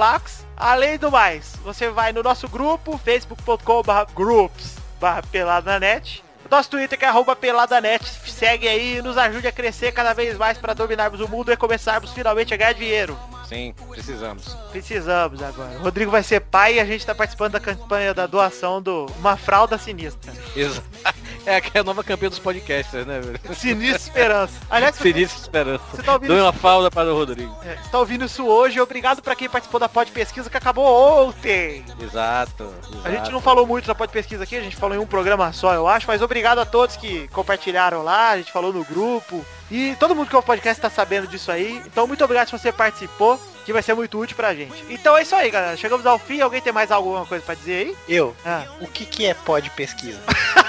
Além 0.57 0.99
do 0.99 1.11
mais, 1.11 1.57
você 1.65 1.91
vai 1.91 2.13
no 2.13 2.23
nosso 2.23 2.49
grupo, 2.49 2.97
facebook.com.br 2.99 4.13
groups 4.15 4.77
barra 5.01 5.23
peladanet. 5.23 6.23
Nosso 6.51 6.71
Twitter 6.71 6.99
que 6.99 7.05
é 7.05 7.09
arroba 7.09 7.35
peladanet. 7.35 8.05
Segue 8.05 8.69
aí 8.69 8.99
e 8.99 9.03
nos 9.03 9.17
ajude 9.17 9.47
a 9.47 9.53
crescer 9.53 9.93
cada 9.93 10.13
vez 10.13 10.37
mais 10.37 10.59
para 10.59 10.75
dominarmos 10.75 11.21
o 11.21 11.29
mundo 11.29 11.53
e 11.53 11.57
começarmos 11.57 12.13
finalmente 12.13 12.53
a 12.53 12.57
ganhar 12.57 12.75
dinheiro. 12.75 13.17
Sim, 13.51 13.75
precisamos. 13.91 14.55
Precisamos 14.71 15.43
agora. 15.43 15.77
O 15.81 15.83
Rodrigo 15.83 16.09
vai 16.09 16.23
ser 16.23 16.39
pai 16.41 16.75
e 16.77 16.81
a 16.81 16.85
gente 16.85 17.05
tá 17.05 17.13
participando 17.13 17.51
da 17.55 17.59
campanha 17.61 18.15
da 18.15 18.25
doação 18.25 18.81
do 18.81 19.07
Uma 19.19 19.37
Fralda 19.37 19.77
Sinistra. 19.77 20.33
Exa- 20.55 20.81
É 21.47 21.57
aqui 21.57 21.77
a 21.79 21.83
nova 21.83 22.05
campeã 22.05 22.29
dos 22.29 22.39
podcasts, 22.39 23.07
né, 23.07 23.21
velho? 23.21 23.41
Sinistra 23.57 23.97
Esperança. 23.97 24.55
Aliás, 24.69 24.97
Sinistra 24.97 25.41
esperança. 25.41 25.85
Você 25.91 26.03
tá 26.03 26.13
ouvindo 26.13 26.29
Dou 26.35 26.43
uma 26.43 26.53
falda 26.53 26.91
para 26.91 27.13
o 27.13 27.17
Rodrigo. 27.17 27.57
É, 27.65 27.77
você 27.77 27.89
tá 27.91 27.99
ouvindo 27.99 28.25
isso 28.27 28.45
hoje, 28.47 28.81
obrigado 28.81 29.23
pra 29.23 29.35
quem 29.35 29.49
participou 29.49 29.81
da 29.81 29.89
pod 29.89 30.11
pesquisa 30.13 30.51
que 30.51 30.57
acabou 30.57 30.85
ontem. 31.29 31.85
Exato. 32.01 32.73
A 33.05 33.09
gente 33.09 33.15
exato. 33.21 33.31
não 33.33 33.41
falou 33.41 33.67
muito 33.67 33.87
da 33.87 33.95
pod 33.95 34.13
pesquisa 34.13 34.45
aqui, 34.45 34.57
a 34.57 34.61
gente 34.61 34.77
falou 34.77 34.95
em 34.97 35.01
um 35.01 35.07
programa 35.07 35.53
só, 35.53 35.73
eu 35.75 35.89
acho, 35.89 36.07
mas 36.07 36.21
obrigado 36.23 36.59
a 36.59 36.67
todos 36.67 36.97
que 36.97 37.27
compartilharam 37.29 38.03
lá, 38.03 38.31
a 38.31 38.37
gente 38.37 38.53
falou 38.53 38.73
no 38.73 38.85
grupo. 38.85 39.45
E 39.71 39.95
todo 40.01 40.17
mundo 40.17 40.29
que 40.29 40.35
ouve 40.35 40.45
o 40.45 40.47
podcast 40.47 40.83
tá 40.83 40.91
sabendo 40.91 41.29
disso 41.29 41.51
aí. 41.53 41.81
Então 41.87 42.05
muito 42.07 42.25
obrigado 42.25 42.47
se 42.47 42.53
você 42.59 42.73
participou, 42.73 43.41
que 43.65 43.73
vai 43.73 43.83
ser 43.83 43.95
muito 43.95 44.19
útil 44.19 44.35
pra 44.37 44.53
gente. 44.53 44.85
Então 44.91 45.17
é 45.17 45.23
isso 45.23 45.35
aí, 45.35 45.49
galera. 45.49 45.77
Chegamos 45.77 46.05
ao 46.05 46.19
fim. 46.19 46.41
Alguém 46.41 46.61
tem 46.61 46.73
mais 46.73 46.91
alguma 46.91 47.25
coisa 47.25 47.45
pra 47.45 47.55
dizer 47.55 47.87
aí? 47.87 47.97
Eu, 48.09 48.35
Ah. 48.45 48.65
o 48.81 48.89
que 48.89 49.07
que 49.07 49.27
é 49.27 49.33
pod 49.35 49.71
pesquisa? 49.71 50.19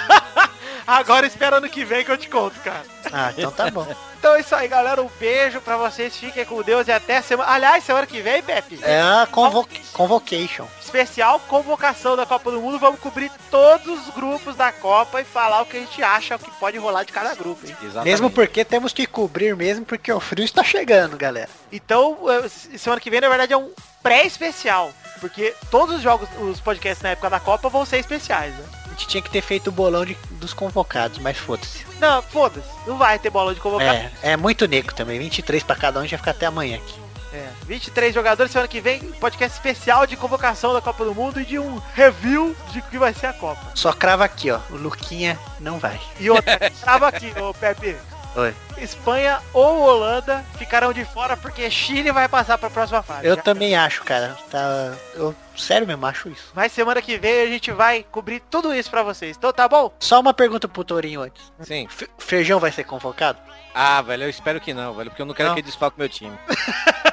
Agora 0.91 1.25
espera 1.25 1.57
ano 1.57 1.69
que 1.69 1.85
vem 1.85 2.03
que 2.03 2.11
eu 2.11 2.17
te 2.17 2.27
conto, 2.27 2.59
cara. 2.59 2.83
Ah, 3.11 3.31
então 3.35 3.51
tá 3.51 3.69
bom. 3.71 3.87
Então 4.21 4.35
é 4.35 4.41
isso 4.41 4.53
aí, 4.53 4.67
galera. 4.67 5.01
Um 5.01 5.09
beijo 5.19 5.59
pra 5.61 5.77
vocês. 5.77 6.15
Fiquem 6.15 6.45
com 6.45 6.61
Deus 6.61 6.87
e 6.87 6.91
até 6.91 7.23
semana. 7.23 7.49
Aliás, 7.51 7.83
semana 7.83 8.05
que 8.05 8.21
vem, 8.21 8.43
Pepe. 8.43 8.79
É 8.83 9.01
a 9.01 9.27
convo 9.31 9.67
Convocation. 9.93 10.67
especial 10.79 11.39
convocação 11.47 12.15
da 12.15 12.23
Copa 12.23 12.51
do 12.51 12.61
Mundo. 12.61 12.77
Vamos 12.77 12.99
cobrir 12.99 13.31
todos 13.49 14.07
os 14.07 14.13
grupos 14.13 14.55
da 14.55 14.71
Copa 14.71 15.21
e 15.21 15.23
falar 15.23 15.63
o 15.63 15.65
que 15.65 15.77
a 15.77 15.79
gente 15.79 16.03
acha 16.03 16.37
que 16.37 16.51
pode 16.59 16.77
rolar 16.77 17.03
de 17.03 17.11
cada 17.11 17.33
grupo. 17.33 17.65
Hein? 17.65 17.75
Exatamente. 17.81 18.11
Mesmo 18.11 18.29
porque 18.29 18.63
temos 18.63 18.93
que 18.93 19.07
cobrir 19.07 19.55
mesmo, 19.55 19.85
porque 19.85 20.13
o 20.13 20.19
frio 20.19 20.45
está 20.45 20.63
chegando, 20.63 21.17
galera. 21.17 21.49
Então, 21.71 22.19
eh, 22.29 22.47
semana 22.77 23.01
que 23.01 23.09
vem, 23.09 23.21
na 23.21 23.29
verdade, 23.29 23.53
é 23.53 23.57
um 23.57 23.71
pré-especial. 24.03 24.93
Porque 25.19 25.55
todos 25.71 25.95
os 25.95 26.01
jogos, 26.03 26.29
os 26.39 26.59
podcasts 26.59 27.01
na 27.01 27.09
época 27.09 27.29
da 27.31 27.39
Copa 27.39 27.69
vão 27.69 27.87
ser 27.87 27.97
especiais, 27.97 28.53
né? 28.53 28.65
Gente 29.01 29.07
tinha 29.07 29.21
que 29.23 29.29
ter 29.31 29.41
feito 29.41 29.67
o 29.69 29.71
bolão 29.71 30.05
de- 30.05 30.15
dos 30.31 30.53
convocados, 30.53 31.17
mas 31.19 31.35
foda-se. 31.37 31.85
Não, 31.99 32.21
foda-se. 32.21 32.67
Não 32.85 32.97
vai 32.97 33.17
ter 33.17 33.29
bola 33.31 33.53
de 33.55 33.59
convocação. 33.59 33.93
É, 33.93 34.11
é 34.21 34.37
muito 34.37 34.67
nego 34.67 34.93
também. 34.93 35.17
23 35.17 35.63
pra 35.63 35.75
cada 35.75 35.99
um, 35.99 36.05
já 36.07 36.17
fica 36.19 36.29
até 36.31 36.45
amanhã 36.45 36.77
aqui. 36.77 36.99
É, 37.33 37.47
23 37.65 38.13
jogadores 38.13 38.51
semana 38.51 38.67
que 38.67 38.79
vem, 38.81 38.99
podcast 39.13 39.57
especial 39.57 40.05
de 40.05 40.15
convocação 40.17 40.73
da 40.73 40.81
Copa 40.81 41.03
do 41.05 41.15
Mundo 41.15 41.39
e 41.39 41.45
de 41.45 41.57
um 41.57 41.81
review 41.95 42.55
de 42.71 42.81
que 42.83 42.97
vai 42.99 43.13
ser 43.13 43.27
a 43.27 43.33
Copa. 43.33 43.71
Só 43.73 43.91
crava 43.93 44.23
aqui, 44.25 44.51
ó. 44.51 44.59
O 44.69 44.75
Luquinha 44.75 45.39
não 45.59 45.79
vai. 45.79 45.99
E 46.19 46.29
outra, 46.29 46.59
trava 46.81 47.07
aqui, 47.07 47.33
ô 47.39 47.53
Pepe. 47.53 47.97
Oi. 48.35 48.55
Espanha 48.77 49.39
ou 49.53 49.81
Holanda 49.81 50.43
ficarão 50.57 50.93
de 50.93 51.03
fora 51.03 51.35
porque 51.35 51.69
Chile 51.69 52.11
vai 52.13 52.29
passar 52.29 52.57
pra 52.57 52.69
próxima 52.69 53.03
fase. 53.03 53.27
Eu 53.27 53.35
Já- 53.35 53.41
também 53.41 53.75
acho, 53.75 54.03
cara. 54.03 54.37
Tá. 54.49 54.93
Eu 55.13 55.35
sério 55.55 55.85
mesmo 55.85 56.05
acho 56.05 56.29
isso. 56.29 56.49
Mas 56.55 56.71
semana 56.71 57.01
que 57.01 57.17
vem 57.17 57.41
a 57.41 57.47
gente 57.47 57.71
vai 57.71 58.05
cobrir 58.09 58.41
tudo 58.49 58.73
isso 58.73 58.89
pra 58.89 59.03
vocês. 59.03 59.35
Então 59.37 59.51
tá 59.51 59.67
bom? 59.67 59.91
Só 59.99 60.19
uma 60.19 60.33
pergunta 60.33 60.67
pro 60.67 60.83
Torinho 60.83 61.21
antes. 61.21 61.51
Sim. 61.59 61.87
Fe- 61.89 62.09
Feijão 62.17 62.59
vai 62.59 62.71
ser 62.71 62.85
convocado? 62.85 63.37
Ah, 63.75 64.01
velho, 64.01 64.23
eu 64.23 64.29
espero 64.29 64.61
que 64.61 64.73
não, 64.73 64.93
velho, 64.93 65.09
porque 65.09 65.21
eu 65.21 65.25
não 65.25 65.33
quero 65.33 65.49
Não. 65.49 65.55
que 65.55 65.61
ele 65.61 65.67
desfalque 65.67 65.99
meu 65.99 66.07
time. 66.09 66.37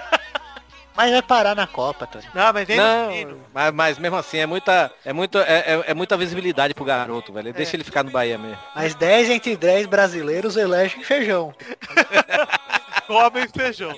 Mas 0.98 1.12
vai 1.12 1.22
parar 1.22 1.54
na 1.54 1.64
Copa, 1.64 2.08
Torinho. 2.08 2.32
Não, 2.34 2.52
mas 2.52 2.66
vem 2.66 2.76
Não, 2.76 3.38
mas, 3.54 3.72
mas 3.72 3.98
mesmo 3.98 4.16
assim, 4.16 4.38
é 4.38 4.46
muita, 4.46 4.90
é, 5.04 5.12
muito, 5.12 5.38
é, 5.38 5.58
é- 5.58 5.84
é 5.86 5.94
muita 5.94 6.16
visibilidade 6.16 6.74
pro 6.74 6.84
garoto, 6.84 7.32
velho. 7.32 7.52
Deixa 7.52 7.76
ele 7.76 7.84
ficar 7.84 8.02
no 8.02 8.10
Bahia 8.10 8.36
mesmo. 8.36 8.58
Mas 8.74 8.96
10 8.96 9.30
entre 9.30 9.56
10 9.56 9.86
brasileiros 9.86 10.56
elegem 10.56 11.04
feijão. 11.04 11.54
Comem 13.06 13.46
feijão. 13.46 13.94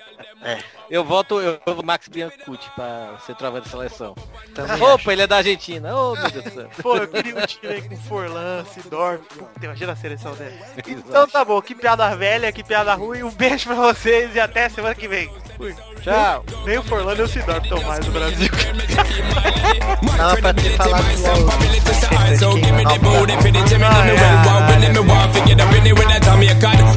Eu 0.91 1.05
voto, 1.05 1.41
eu 1.41 1.61
voto 1.64 1.86
Max 1.86 2.09
Biancucci 2.09 2.68
pra 2.74 3.16
ser 3.24 3.36
trovão 3.36 3.61
de 3.61 3.68
seleção. 3.68 4.16
Também 4.53 4.72
acho. 4.72 4.84
Opa, 4.84 5.12
ele 5.12 5.22
é 5.22 5.26
da 5.26 5.36
Argentina. 5.36 5.97
Ô, 5.97 6.16
meu 6.16 6.30
Deus 6.30 6.45
do 6.45 6.51
céu. 6.51 6.70
Pô, 6.82 6.97
eu 6.97 7.07
queria 7.07 7.36
um 7.36 7.47
time 7.47 7.72
aí 7.72 7.82
com 7.82 7.97
Forlan, 7.97 8.64
Sidorf. 8.64 9.22
Puta, 9.28 9.64
imagina 9.66 9.93
a 9.93 9.97
seleção 9.97 10.34
dela. 10.34 10.51
Então 10.91 11.28
tá 11.28 11.45
bom, 11.45 11.61
que 11.62 11.74
piada 11.74 12.14
velha, 12.16 12.51
que 12.51 12.64
piada 12.64 12.95
ruim. 12.95 13.22
Um 13.22 13.30
beijo 13.30 13.66
pra 13.66 13.74
vocês 13.76 14.34
e 14.34 14.41
até 14.41 14.68
semana 14.68 14.95
que 14.95 15.07
vem. 15.07 15.30
Fui. 15.57 15.74
Tchau. 16.03 16.45
Nem 16.64 16.78
o 16.78 16.82
Forlan 16.82 17.14
nem 17.14 17.24
o 17.24 17.28
Sidorf 17.28 17.62
estão 17.62 17.80
mais 17.82 18.05
no 18.05 18.12
Brasil. 18.12 18.49
Tava 20.16 20.36
pra 20.36 20.55
ter 20.55 20.76
falado. 20.76 21.05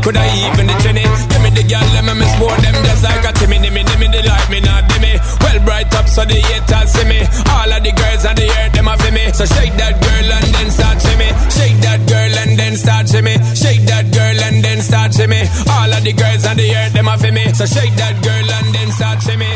Could 0.03 0.17
I 0.17 0.27
even 0.51 0.67
the 0.67 0.75
chinny? 0.83 1.03
Give 1.31 1.41
me 1.41 1.49
the 1.49 1.63
girl, 1.63 1.79
let 1.95 2.03
me 2.03 2.13
miss 2.19 2.37
more 2.37 2.51
them 2.59 2.75
just 2.83 3.03
like 3.03 3.23
a 3.23 3.31
Timmy, 3.31 3.57
nimmy, 3.89 4.07
they 4.11 4.23
like 4.23 4.49
me, 4.49 4.59
not 4.61 4.83
dimmy. 4.89 5.13
Well 5.43 5.59
bright 5.65 5.93
up 5.95 6.07
so 6.07 6.25
the 6.25 6.35
haters 6.35 6.91
see 6.93 7.05
me. 7.05 7.19
All 7.51 7.71
of 7.71 7.81
the 7.83 7.91
girls 7.91 8.25
on 8.25 8.35
the 8.35 8.47
earth, 8.47 8.73
them 8.73 8.87
a 8.87 8.97
for 8.97 9.11
me. 9.11 9.31
So 9.33 9.45
shake 9.45 9.75
that 9.81 9.95
girl 10.01 10.27
and 10.31 10.47
then 10.55 10.69
start 10.71 10.97
shimmy. 11.01 11.29
Shake 11.49 11.79
that 11.85 12.01
girl 12.07 12.33
and 12.43 12.53
then 12.59 12.75
start 12.77 13.09
shimmy. 13.09 13.35
Shake 13.55 13.83
that 13.91 14.05
girl 14.13 14.37
and 14.47 14.63
then 14.63 14.79
start 14.81 15.13
shimmy. 15.13 15.41
All 15.69 15.91
of 15.91 16.01
the 16.03 16.13
girls 16.13 16.45
on 16.45 16.57
the 16.57 16.67
earth, 16.75 16.93
them 16.93 17.07
a 17.07 17.17
for 17.17 17.31
me. 17.31 17.45
So 17.53 17.65
shake 17.65 17.95
that 17.95 18.15
girl 18.23 18.47
and 18.57 18.67
then 18.75 18.89
start 18.91 19.21
shimmy. 19.21 19.53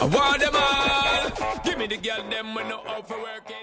I 0.00 0.06
want 0.06 0.40
them 0.40 0.54
all. 0.54 1.62
Give 1.64 1.78
me 1.78 1.86
the 1.86 1.96
girl, 1.96 2.22
them 2.30 2.54
when 2.54 2.68
no 2.68 2.80
out 2.86 3.06
for 3.06 3.18
work 3.18 3.50
it. 3.50 3.57